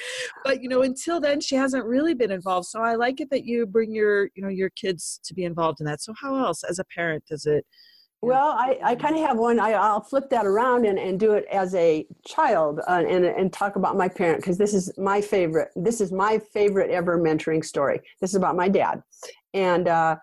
but 0.45 0.61
you 0.61 0.69
know 0.69 0.83
until 0.83 1.21
then 1.21 1.41
she 1.41 1.55
hasn't 1.55 1.85
really 1.85 2.15
been 2.15 2.33
involved 2.33 2.67
so 2.67 2.81
i 2.83 2.97
like 2.97 3.21
it 3.21 3.31
that 3.31 3.45
you 3.45 3.65
bring 3.65 3.95
your 3.95 4.25
you 4.35 4.43
know 4.43 4.49
your 4.49 4.71
kids 4.71 5.21
to 5.23 5.35
be 5.35 5.45
involved 5.45 5.79
in 5.81 5.87
that 5.87 6.03
so 6.03 6.13
how 6.21 6.37
else 6.37 6.65
as 6.65 6.81
a 6.81 6.85
parent 6.85 7.25
does 7.29 7.47
it 7.47 7.65
well, 8.23 8.57
I, 8.59 8.79
I 8.83 8.95
kind 8.97 9.15
of 9.15 9.21
have 9.21 9.37
one. 9.37 9.61
I, 9.61 9.73
I'll 9.73 10.01
flip 10.01 10.31
that 10.31 10.47
around 10.47 10.87
and, 10.87 10.99
and 10.99 11.21
do 11.21 11.35
it 11.35 11.45
as 11.53 11.75
a 11.75 12.07
child 12.27 12.81
uh, 12.89 13.05
and, 13.07 13.25
and 13.25 13.53
talk 13.53 13.77
about 13.77 13.97
my 13.97 14.09
parent 14.09 14.41
because 14.41 14.57
this 14.57 14.73
is 14.73 14.91
my 14.99 15.21
favorite. 15.21 15.69
This 15.77 16.01
is 16.01 16.13
my 16.13 16.39
favorite 16.53 16.91
ever 16.91 17.21
mentoring 17.21 17.65
story. 17.65 18.01
This 18.21 18.31
is 18.31 18.37
about 18.37 18.57
my 18.57 18.69
dad. 18.69 19.03
And 19.53 19.87
uh, 19.87 20.17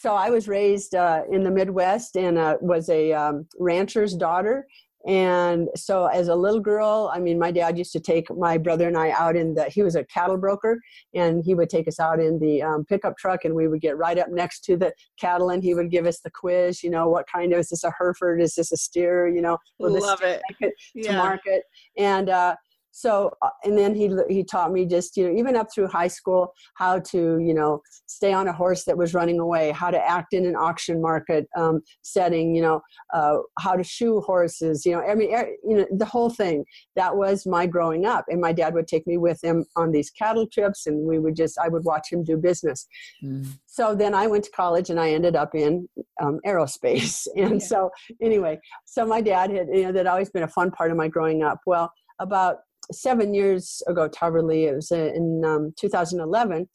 so 0.00 0.14
I 0.14 0.30
was 0.30 0.46
raised 0.46 0.94
uh, 0.94 1.22
in 1.28 1.42
the 1.42 1.50
Midwest 1.50 2.16
and 2.16 2.38
uh, 2.38 2.56
was 2.60 2.88
a 2.88 3.12
um, 3.12 3.46
rancher's 3.58 4.14
daughter. 4.14 4.64
And 5.08 5.68
so, 5.74 6.06
as 6.06 6.28
a 6.28 6.36
little 6.36 6.60
girl, 6.60 7.10
I 7.12 7.18
mean, 7.18 7.36
my 7.36 7.50
dad 7.50 7.76
used 7.76 7.92
to 7.94 8.00
take 8.00 8.26
my 8.36 8.58
brother 8.58 8.86
and 8.86 8.96
I 8.96 9.10
out 9.10 9.34
in 9.34 9.54
the, 9.54 9.64
he 9.64 9.82
was 9.82 9.96
a 9.96 10.04
cattle 10.04 10.36
broker, 10.36 10.78
and 11.14 11.42
he 11.44 11.54
would 11.54 11.70
take 11.70 11.88
us 11.88 11.98
out 11.98 12.20
in 12.20 12.38
the 12.38 12.62
um, 12.62 12.84
pickup 12.84 13.16
truck, 13.16 13.44
and 13.44 13.54
we 13.54 13.66
would 13.66 13.80
get 13.80 13.96
right 13.96 14.18
up 14.18 14.28
next 14.30 14.60
to 14.66 14.76
the 14.76 14.92
cattle, 15.18 15.50
and 15.50 15.64
he 15.64 15.74
would 15.74 15.90
give 15.90 16.06
us 16.06 16.20
the 16.20 16.30
quiz, 16.30 16.82
you 16.82 16.90
know, 16.90 17.08
what 17.08 17.26
kind 17.32 17.52
of, 17.52 17.60
is 17.60 17.70
this 17.70 17.84
a 17.84 17.92
Hereford? 17.96 18.40
Is 18.40 18.54
this 18.54 18.70
a 18.70 18.76
steer? 18.76 19.28
You 19.28 19.40
know, 19.40 19.58
will 19.78 19.98
Love 20.00 20.22
it. 20.22 20.42
it 20.60 20.74
yeah. 20.94 21.12
to 21.12 21.18
market? 21.18 21.62
And, 21.96 22.28
uh, 22.28 22.54
so 22.98 23.32
uh, 23.42 23.50
and 23.62 23.78
then 23.78 23.94
he 23.94 24.10
he 24.28 24.42
taught 24.42 24.72
me 24.72 24.84
just 24.84 25.16
you 25.16 25.24
know 25.24 25.38
even 25.38 25.54
up 25.54 25.68
through 25.72 25.86
high 25.86 26.08
school 26.08 26.52
how 26.74 26.98
to 26.98 27.38
you 27.38 27.54
know 27.54 27.80
stay 28.06 28.32
on 28.32 28.48
a 28.48 28.52
horse 28.52 28.84
that 28.84 28.98
was 28.98 29.14
running 29.14 29.38
away 29.38 29.70
how 29.70 29.90
to 29.90 29.98
act 29.98 30.34
in 30.34 30.44
an 30.44 30.56
auction 30.56 31.00
market 31.00 31.46
um, 31.56 31.80
setting 32.02 32.56
you 32.56 32.62
know 32.62 32.80
uh, 33.14 33.36
how 33.60 33.76
to 33.76 33.84
shoe 33.84 34.20
horses 34.20 34.84
you 34.84 34.92
know 34.92 35.00
i 35.02 35.14
mean 35.14 35.30
you 35.64 35.76
know 35.76 35.86
the 35.96 36.04
whole 36.04 36.28
thing 36.28 36.64
that 36.96 37.16
was 37.16 37.46
my 37.46 37.66
growing 37.66 38.04
up 38.04 38.24
and 38.28 38.40
my 38.40 38.52
dad 38.52 38.74
would 38.74 38.88
take 38.88 39.06
me 39.06 39.16
with 39.16 39.42
him 39.44 39.64
on 39.76 39.92
these 39.92 40.10
cattle 40.10 40.46
trips 40.46 40.86
and 40.86 41.06
we 41.06 41.20
would 41.20 41.36
just 41.36 41.56
i 41.60 41.68
would 41.68 41.84
watch 41.84 42.10
him 42.10 42.24
do 42.24 42.36
business 42.36 42.88
mm. 43.22 43.46
so 43.66 43.94
then 43.94 44.12
i 44.12 44.26
went 44.26 44.42
to 44.42 44.50
college 44.50 44.90
and 44.90 44.98
i 44.98 45.10
ended 45.10 45.36
up 45.36 45.54
in 45.54 45.88
um, 46.20 46.40
aerospace 46.44 47.28
and 47.36 47.60
yeah. 47.60 47.66
so 47.66 47.90
anyway 48.20 48.58
so 48.84 49.06
my 49.06 49.20
dad 49.20 49.50
had 49.52 49.68
you 49.72 49.84
know 49.84 49.92
that 49.92 50.08
always 50.08 50.30
been 50.30 50.42
a 50.42 50.48
fun 50.48 50.70
part 50.72 50.90
of 50.90 50.96
my 50.96 51.06
growing 51.06 51.44
up 51.44 51.60
well 51.64 51.92
about 52.20 52.58
seven 52.92 53.34
years 53.34 53.82
ago, 53.86 54.08
Tahverlee, 54.08 54.68
it 54.68 54.74
was 54.74 54.90
in 54.90 55.42
um, 55.44 55.72
2011, 55.78 56.68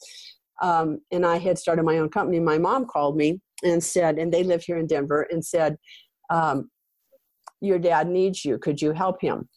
um, 0.62 1.00
and 1.12 1.26
I 1.26 1.38
had 1.38 1.58
started 1.58 1.84
my 1.84 1.98
own 1.98 2.10
company. 2.10 2.40
My 2.40 2.58
mom 2.58 2.86
called 2.86 3.18
me 3.18 3.42
and 3.64 3.84
said, 3.84 4.18
and 4.18 4.34
they 4.34 4.44
live 4.44 4.64
here 4.64 4.78
in 4.78 4.88
Denver, 4.88 5.28
and 5.32 5.44
said, 5.44 5.78
um, 6.30 6.70
"Your 7.62 7.80
dad 7.80 8.08
needs 8.08 8.46
you. 8.46 8.58
Could 8.58 8.82
you 8.82 8.92
help 8.92 9.22
him?" 9.22 9.50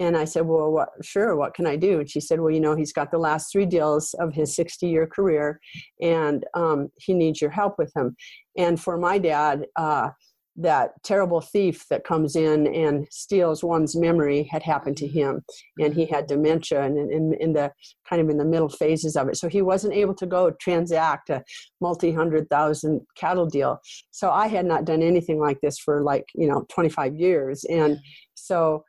And 0.00 0.16
I 0.16 0.24
said, 0.24 0.46
Well, 0.46 0.72
what, 0.72 0.88
sure, 1.02 1.36
what 1.36 1.52
can 1.52 1.66
I 1.66 1.76
do? 1.76 2.00
And 2.00 2.10
she 2.10 2.20
said, 2.20 2.40
Well, 2.40 2.50
you 2.50 2.58
know, 2.58 2.74
he's 2.74 2.92
got 2.92 3.10
the 3.10 3.18
last 3.18 3.52
three 3.52 3.66
deals 3.66 4.14
of 4.14 4.32
his 4.32 4.56
60 4.56 4.88
year 4.88 5.06
career 5.06 5.60
and 6.00 6.44
um, 6.54 6.88
he 6.96 7.12
needs 7.12 7.40
your 7.40 7.50
help 7.50 7.74
with 7.78 7.92
him. 7.94 8.16
And 8.56 8.80
for 8.80 8.96
my 8.96 9.18
dad, 9.18 9.66
uh, 9.76 10.08
that 10.56 10.90
terrible 11.02 11.40
thief 11.40 11.86
that 11.88 12.04
comes 12.04 12.36
in 12.36 12.66
and 12.66 13.06
steals 13.10 13.62
one's 13.62 13.96
memory 13.96 14.42
had 14.50 14.62
happened 14.62 14.96
to 14.96 15.06
him 15.06 15.42
and 15.78 15.94
he 15.94 16.04
had 16.04 16.26
dementia 16.26 16.82
and 16.82 16.98
in, 16.98 17.34
in 17.40 17.52
the 17.52 17.72
kind 18.08 18.20
of 18.20 18.28
in 18.28 18.36
the 18.36 18.44
middle 18.44 18.68
phases 18.68 19.16
of 19.16 19.28
it. 19.28 19.36
So 19.36 19.48
he 19.48 19.62
wasn't 19.62 19.94
able 19.94 20.14
to 20.14 20.26
go 20.26 20.50
transact 20.60 21.30
a 21.30 21.42
multi-hundred 21.80 22.48
thousand 22.50 23.00
cattle 23.16 23.46
deal. 23.46 23.78
So 24.10 24.30
i 24.30 24.48
had 24.48 24.66
not 24.66 24.84
done 24.84 25.02
anything 25.02 25.38
like 25.38 25.60
this 25.60 25.78
for 25.78 26.02
like 26.02 26.24
you 26.34 26.48
know 26.48 26.66
25 26.68 27.14
years. 27.14 27.64
And 27.64 27.98
so 28.34 28.84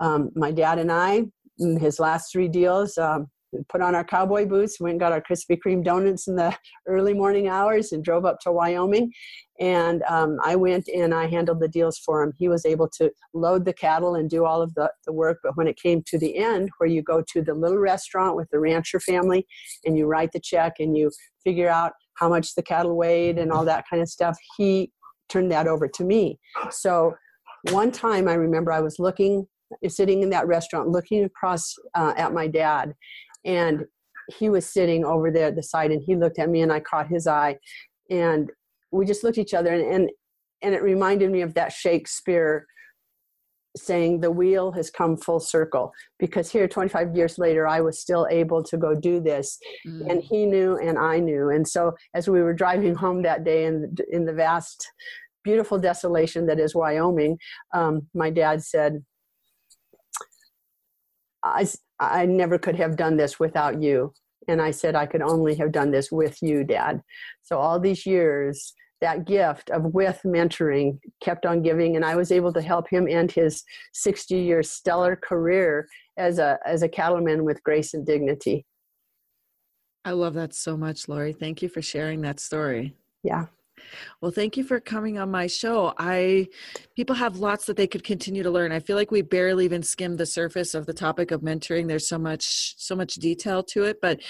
um, 0.00 0.30
my 0.34 0.50
dad 0.50 0.78
and 0.78 0.90
i 0.90 1.22
in 1.58 1.78
his 1.78 2.00
last 2.00 2.32
three 2.32 2.48
deals 2.48 2.98
um, 2.98 3.28
put 3.68 3.80
on 3.80 3.94
our 3.94 4.04
cowboy 4.04 4.46
boots, 4.46 4.80
went 4.80 4.92
and 4.92 5.00
got 5.00 5.12
our 5.12 5.20
Krispy 5.20 5.58
Kreme 5.64 5.84
donuts 5.84 6.28
in 6.28 6.36
the 6.36 6.56
early 6.86 7.14
morning 7.14 7.48
hours, 7.48 7.92
and 7.92 8.04
drove 8.04 8.24
up 8.24 8.38
to 8.40 8.52
Wyoming. 8.52 9.12
And 9.60 10.02
um, 10.04 10.38
I 10.42 10.56
went 10.56 10.88
and 10.88 11.14
I 11.14 11.26
handled 11.26 11.60
the 11.60 11.68
deals 11.68 11.98
for 11.98 12.22
him. 12.22 12.32
He 12.36 12.48
was 12.48 12.66
able 12.66 12.88
to 12.98 13.10
load 13.34 13.64
the 13.64 13.72
cattle 13.72 14.16
and 14.16 14.28
do 14.28 14.44
all 14.44 14.60
of 14.60 14.74
the, 14.74 14.90
the 15.06 15.12
work. 15.12 15.38
But 15.42 15.56
when 15.56 15.68
it 15.68 15.78
came 15.80 16.02
to 16.06 16.18
the 16.18 16.36
end, 16.36 16.70
where 16.78 16.88
you 16.88 17.02
go 17.02 17.22
to 17.32 17.42
the 17.42 17.54
little 17.54 17.78
restaurant 17.78 18.36
with 18.36 18.48
the 18.50 18.58
rancher 18.58 18.98
family 18.98 19.46
and 19.84 19.96
you 19.96 20.06
write 20.06 20.32
the 20.32 20.40
check 20.40 20.74
and 20.80 20.96
you 20.96 21.10
figure 21.44 21.68
out 21.68 21.92
how 22.14 22.28
much 22.28 22.54
the 22.54 22.62
cattle 22.62 22.96
weighed 22.96 23.38
and 23.38 23.52
all 23.52 23.64
that 23.64 23.84
kind 23.88 24.02
of 24.02 24.08
stuff, 24.08 24.36
he 24.56 24.90
turned 25.28 25.50
that 25.52 25.66
over 25.66 25.88
to 25.88 26.04
me. 26.04 26.38
So 26.70 27.14
one 27.70 27.92
time 27.92 28.28
I 28.28 28.34
remember 28.34 28.72
I 28.72 28.80
was 28.80 28.98
looking 28.98 29.46
sitting 29.88 30.22
in 30.22 30.30
that 30.30 30.46
restaurant 30.46 30.88
looking 30.88 31.24
across 31.24 31.74
uh, 31.94 32.14
at 32.16 32.32
my 32.32 32.46
dad 32.46 32.94
and 33.44 33.84
he 34.38 34.48
was 34.48 34.66
sitting 34.66 35.04
over 35.04 35.30
there 35.30 35.48
at 35.48 35.56
the 35.56 35.62
side 35.62 35.90
and 35.90 36.02
he 36.02 36.16
looked 36.16 36.38
at 36.38 36.48
me 36.48 36.62
and 36.62 36.72
I 36.72 36.80
caught 36.80 37.08
his 37.08 37.26
eye 37.26 37.56
and 38.10 38.50
we 38.90 39.04
just 39.04 39.22
looked 39.22 39.38
at 39.38 39.42
each 39.42 39.54
other 39.54 39.72
and 39.72 39.84
and, 39.84 40.10
and 40.62 40.74
it 40.74 40.82
reminded 40.82 41.30
me 41.30 41.42
of 41.42 41.54
that 41.54 41.72
Shakespeare 41.72 42.66
saying 43.76 44.20
the 44.20 44.30
wheel 44.30 44.70
has 44.72 44.88
come 44.88 45.16
full 45.16 45.40
circle 45.40 45.92
because 46.18 46.50
here 46.50 46.68
25 46.68 47.16
years 47.16 47.38
later 47.38 47.66
i 47.66 47.80
was 47.80 47.98
still 47.98 48.26
able 48.30 48.62
to 48.62 48.76
go 48.76 48.94
do 48.94 49.20
this 49.20 49.58
mm. 49.86 50.08
and 50.08 50.22
he 50.22 50.46
knew 50.46 50.76
and 50.76 50.96
i 50.96 51.18
knew 51.18 51.50
and 51.50 51.66
so 51.66 51.92
as 52.14 52.28
we 52.28 52.40
were 52.40 52.54
driving 52.54 52.94
home 52.94 53.22
that 53.22 53.42
day 53.42 53.64
in, 53.64 53.92
in 54.12 54.24
the 54.24 54.32
vast 54.32 54.88
beautiful 55.42 55.76
desolation 55.76 56.46
that 56.46 56.60
is 56.60 56.74
wyoming 56.74 57.36
um, 57.74 58.02
my 58.14 58.30
dad 58.30 58.62
said 58.62 59.04
I, 61.42 61.68
I 62.00 62.26
never 62.26 62.58
could 62.58 62.76
have 62.76 62.96
done 62.96 63.16
this 63.16 63.38
without 63.38 63.82
you. 63.82 64.12
And 64.48 64.60
I 64.60 64.72
said, 64.72 64.94
I 64.94 65.06
could 65.06 65.22
only 65.22 65.54
have 65.56 65.72
done 65.72 65.90
this 65.90 66.12
with 66.12 66.42
you, 66.42 66.64
Dad. 66.64 67.02
So 67.42 67.58
all 67.58 67.80
these 67.80 68.04
years, 68.04 68.74
that 69.00 69.26
gift 69.26 69.70
of 69.70 69.94
with 69.94 70.20
mentoring 70.24 70.98
kept 71.22 71.46
on 71.46 71.62
giving, 71.62 71.96
and 71.96 72.04
I 72.04 72.16
was 72.16 72.30
able 72.30 72.52
to 72.54 72.62
help 72.62 72.88
him 72.88 73.08
end 73.08 73.32
his 73.32 73.62
60 73.92 74.36
year 74.36 74.62
stellar 74.62 75.16
career 75.16 75.88
as 76.16 76.38
a, 76.38 76.58
as 76.66 76.82
a 76.82 76.88
cattleman 76.88 77.44
with 77.44 77.62
grace 77.62 77.94
and 77.94 78.06
dignity. 78.06 78.66
I 80.04 80.12
love 80.12 80.34
that 80.34 80.54
so 80.54 80.76
much, 80.76 81.08
Lori. 81.08 81.32
Thank 81.32 81.62
you 81.62 81.68
for 81.68 81.80
sharing 81.80 82.20
that 82.22 82.38
story. 82.38 82.94
Yeah. 83.22 83.46
Well, 84.20 84.30
thank 84.30 84.56
you 84.56 84.64
for 84.64 84.80
coming 84.80 85.18
on 85.18 85.30
my 85.30 85.46
show. 85.46 85.94
I 85.98 86.48
people 86.96 87.14
have 87.16 87.38
lots 87.38 87.66
that 87.66 87.76
they 87.76 87.86
could 87.86 88.04
continue 88.04 88.42
to 88.42 88.50
learn. 88.50 88.72
I 88.72 88.80
feel 88.80 88.96
like 88.96 89.10
we 89.10 89.22
barely 89.22 89.64
even 89.64 89.82
skimmed 89.82 90.18
the 90.18 90.26
surface 90.26 90.74
of 90.74 90.86
the 90.86 90.94
topic 90.94 91.30
of 91.30 91.42
mentoring. 91.42 91.88
There's 91.88 92.08
so 92.08 92.18
much 92.18 92.74
so 92.78 92.94
much 92.94 93.14
detail 93.14 93.62
to 93.64 93.84
it, 93.84 94.00
but 94.00 94.20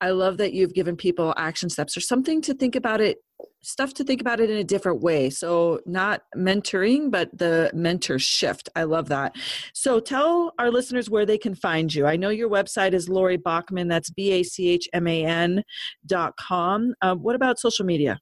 I 0.00 0.10
love 0.10 0.36
that 0.38 0.52
you've 0.52 0.74
given 0.74 0.96
people 0.96 1.34
action 1.36 1.70
steps 1.70 1.96
or 1.96 2.00
something 2.00 2.40
to 2.42 2.54
think 2.54 2.76
about 2.76 3.00
it 3.00 3.18
stuff 3.62 3.92
to 3.94 4.04
think 4.04 4.20
about 4.20 4.40
it 4.40 4.50
in 4.50 4.56
a 4.56 4.64
different 4.64 5.00
way. 5.00 5.30
So, 5.30 5.80
not 5.86 6.22
mentoring, 6.36 7.10
but 7.10 7.36
the 7.36 7.70
mentor 7.74 8.18
shift. 8.18 8.68
I 8.76 8.84
love 8.84 9.08
that. 9.08 9.36
So, 9.74 10.00
tell 10.00 10.52
our 10.58 10.70
listeners 10.70 11.10
where 11.10 11.26
they 11.26 11.38
can 11.38 11.54
find 11.54 11.92
you. 11.94 12.06
I 12.06 12.16
know 12.16 12.30
your 12.30 12.48
website 12.48 12.92
is 12.92 13.08
Lori 13.08 13.36
Bachman, 13.36 13.88
that's 13.88 14.10
B 14.10 14.32
A 14.32 14.42
C 14.42 14.68
H 14.70 14.88
M 14.92 15.06
A 15.06 15.24
N 15.24 15.62
dot 16.06 16.34
com. 16.36 16.94
Uh, 17.02 17.14
what 17.14 17.34
about 17.34 17.58
social 17.58 17.84
media? 17.84 18.18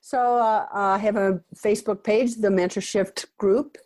So 0.00 0.36
uh, 0.36 0.66
I 0.72 0.98
have 0.98 1.16
a 1.16 1.40
Facebook 1.54 2.02
page, 2.02 2.36
the 2.36 2.50
Mentor 2.50 2.80
Shift 2.80 3.26
Group, 3.38 3.76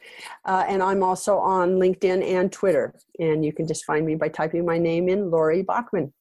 uh, 0.45 0.65
and 0.69 0.83
I'm 0.83 1.03
also 1.03 1.39
on 1.39 1.77
LinkedIn 1.77 2.23
and 2.23 2.53
Twitter. 2.53 2.95
And 3.19 3.45
you 3.45 3.53
can 3.53 3.67
just 3.67 3.85
find 3.85 4.07
me 4.07 4.15
by 4.15 4.29
typing 4.29 4.65
my 4.65 4.79
name 4.79 5.09
in, 5.09 5.31
Lori 5.31 5.63
Bachman. 5.63 6.13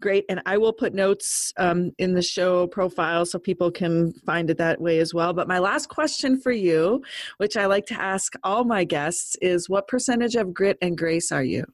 Great, 0.00 0.24
and 0.28 0.40
I 0.46 0.56
will 0.56 0.72
put 0.72 0.94
notes 0.94 1.52
um, 1.56 1.90
in 1.98 2.14
the 2.14 2.22
show 2.22 2.68
profile 2.68 3.26
so 3.26 3.38
people 3.38 3.70
can 3.70 4.12
find 4.24 4.50
it 4.50 4.58
that 4.58 4.80
way 4.80 5.00
as 5.00 5.12
well. 5.12 5.32
But 5.32 5.48
my 5.48 5.58
last 5.58 5.88
question 5.88 6.40
for 6.40 6.52
you, 6.52 7.02
which 7.38 7.56
I 7.56 7.66
like 7.66 7.86
to 7.86 8.00
ask 8.00 8.34
all 8.44 8.64
my 8.64 8.84
guests, 8.84 9.36
is 9.42 9.68
what 9.68 9.88
percentage 9.88 10.36
of 10.36 10.54
grit 10.54 10.78
and 10.80 10.96
grace 10.96 11.32
are 11.32 11.42
you? 11.42 11.64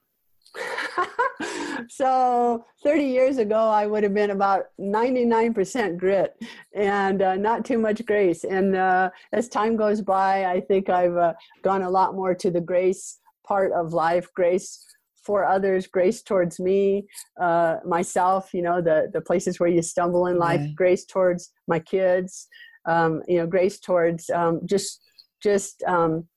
so 1.88 2.64
30 2.82 3.04
years 3.04 3.38
ago, 3.38 3.56
I 3.56 3.86
would 3.86 4.02
have 4.02 4.14
been 4.14 4.30
about 4.30 4.66
99% 4.80 5.96
grit 5.98 6.34
and 6.74 7.22
uh, 7.22 7.36
not 7.36 7.64
too 7.64 7.78
much 7.78 8.04
grace. 8.06 8.44
And 8.44 8.76
uh, 8.76 9.10
as 9.32 9.48
time 9.48 9.76
goes 9.76 10.00
by, 10.00 10.46
I 10.46 10.60
think 10.60 10.88
I've 10.88 11.16
uh, 11.16 11.34
gone 11.62 11.82
a 11.82 11.90
lot 11.90 12.14
more 12.14 12.34
to 12.34 12.50
the 12.50 12.60
grace 12.60 13.18
part 13.46 13.72
of 13.72 13.92
life, 13.92 14.32
grace 14.34 14.84
for 15.22 15.44
others, 15.44 15.86
grace 15.86 16.22
towards 16.22 16.60
me, 16.60 17.06
uh, 17.40 17.76
myself, 17.86 18.52
you 18.52 18.62
know, 18.62 18.80
the, 18.82 19.10
the 19.12 19.20
places 19.20 19.58
where 19.58 19.68
you 19.68 19.80
stumble 19.80 20.26
in 20.26 20.38
life, 20.38 20.60
grace 20.74 21.04
towards 21.06 21.50
my 21.66 21.78
kids, 21.78 22.46
um, 22.84 23.22
you 23.26 23.38
know, 23.38 23.46
grace 23.46 23.80
towards 23.80 24.28
um, 24.30 24.60
just, 24.66 25.00
just, 25.42 25.82
um, 25.86 26.28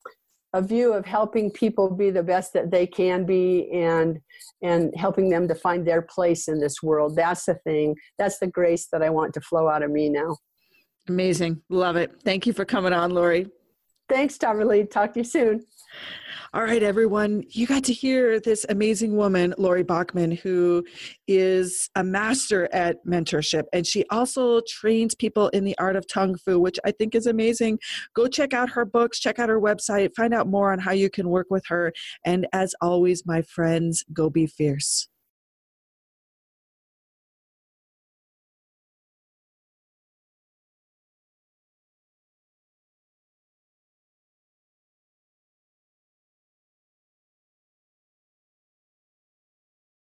a 0.57 0.61
view 0.61 0.93
of 0.93 1.05
helping 1.05 1.51
people 1.51 1.89
be 1.89 2.09
the 2.09 2.23
best 2.23 2.51
that 2.53 2.71
they 2.71 2.87
can 2.87 3.25
be 3.25 3.69
and 3.71 4.19
and 4.63 4.91
helping 4.97 5.29
them 5.29 5.47
to 5.47 5.53
find 5.53 5.85
their 5.85 6.01
place 6.01 6.47
in 6.47 6.59
this 6.59 6.81
world. 6.81 7.15
That's 7.15 7.45
the 7.45 7.55
thing. 7.63 7.95
That's 8.17 8.39
the 8.39 8.47
grace 8.47 8.87
that 8.91 9.03
i 9.03 9.09
want 9.09 9.33
to 9.35 9.41
flow 9.41 9.69
out 9.69 9.83
of 9.83 9.91
me 9.91 10.09
now. 10.09 10.35
Amazing. 11.07 11.61
Love 11.69 11.95
it. 11.95 12.11
Thank 12.23 12.47
you 12.47 12.53
for 12.53 12.65
coming 12.65 12.91
on 12.91 13.11
lori. 13.11 13.47
Thanks 14.09 14.37
Tahverlee. 14.37 14.89
talk 14.89 15.13
to 15.13 15.19
you 15.19 15.25
soon 15.25 15.65
all 16.57 16.63
right, 16.63 16.81
everyone, 16.81 17.43
you 17.49 17.67
got 17.67 17.83
to 17.83 17.93
hear 17.93 18.39
this 18.39 18.65
amazing 18.67 19.15
woman, 19.15 19.53
Lori 19.59 19.83
Bachman, 19.83 20.31
who 20.31 20.83
is 21.27 21.87
a 21.95 22.03
master 22.03 22.67
at 22.73 22.97
mentorship. 23.05 23.65
And 23.73 23.85
she 23.85 24.05
also 24.09 24.61
trains 24.67 25.13
people 25.13 25.49
in 25.49 25.65
the 25.65 25.77
art 25.77 25.95
of 25.95 26.07
Tongue-Fu, 26.07 26.59
which 26.59 26.79
I 26.83 26.89
think 26.89 27.13
is 27.13 27.27
amazing. 27.27 27.77
Go 28.15 28.25
check 28.25 28.55
out 28.55 28.71
her 28.71 28.85
books, 28.85 29.19
check 29.19 29.37
out 29.37 29.49
her 29.49 29.61
website, 29.61 30.15
find 30.15 30.33
out 30.33 30.47
more 30.47 30.71
on 30.71 30.79
how 30.79 30.93
you 30.93 31.11
can 31.11 31.29
work 31.29 31.45
with 31.51 31.63
her. 31.67 31.93
And 32.25 32.47
as 32.53 32.73
always, 32.81 33.23
my 33.23 33.43
friends, 33.43 34.03
go 34.11 34.31
be 34.31 34.47
fierce. 34.47 35.07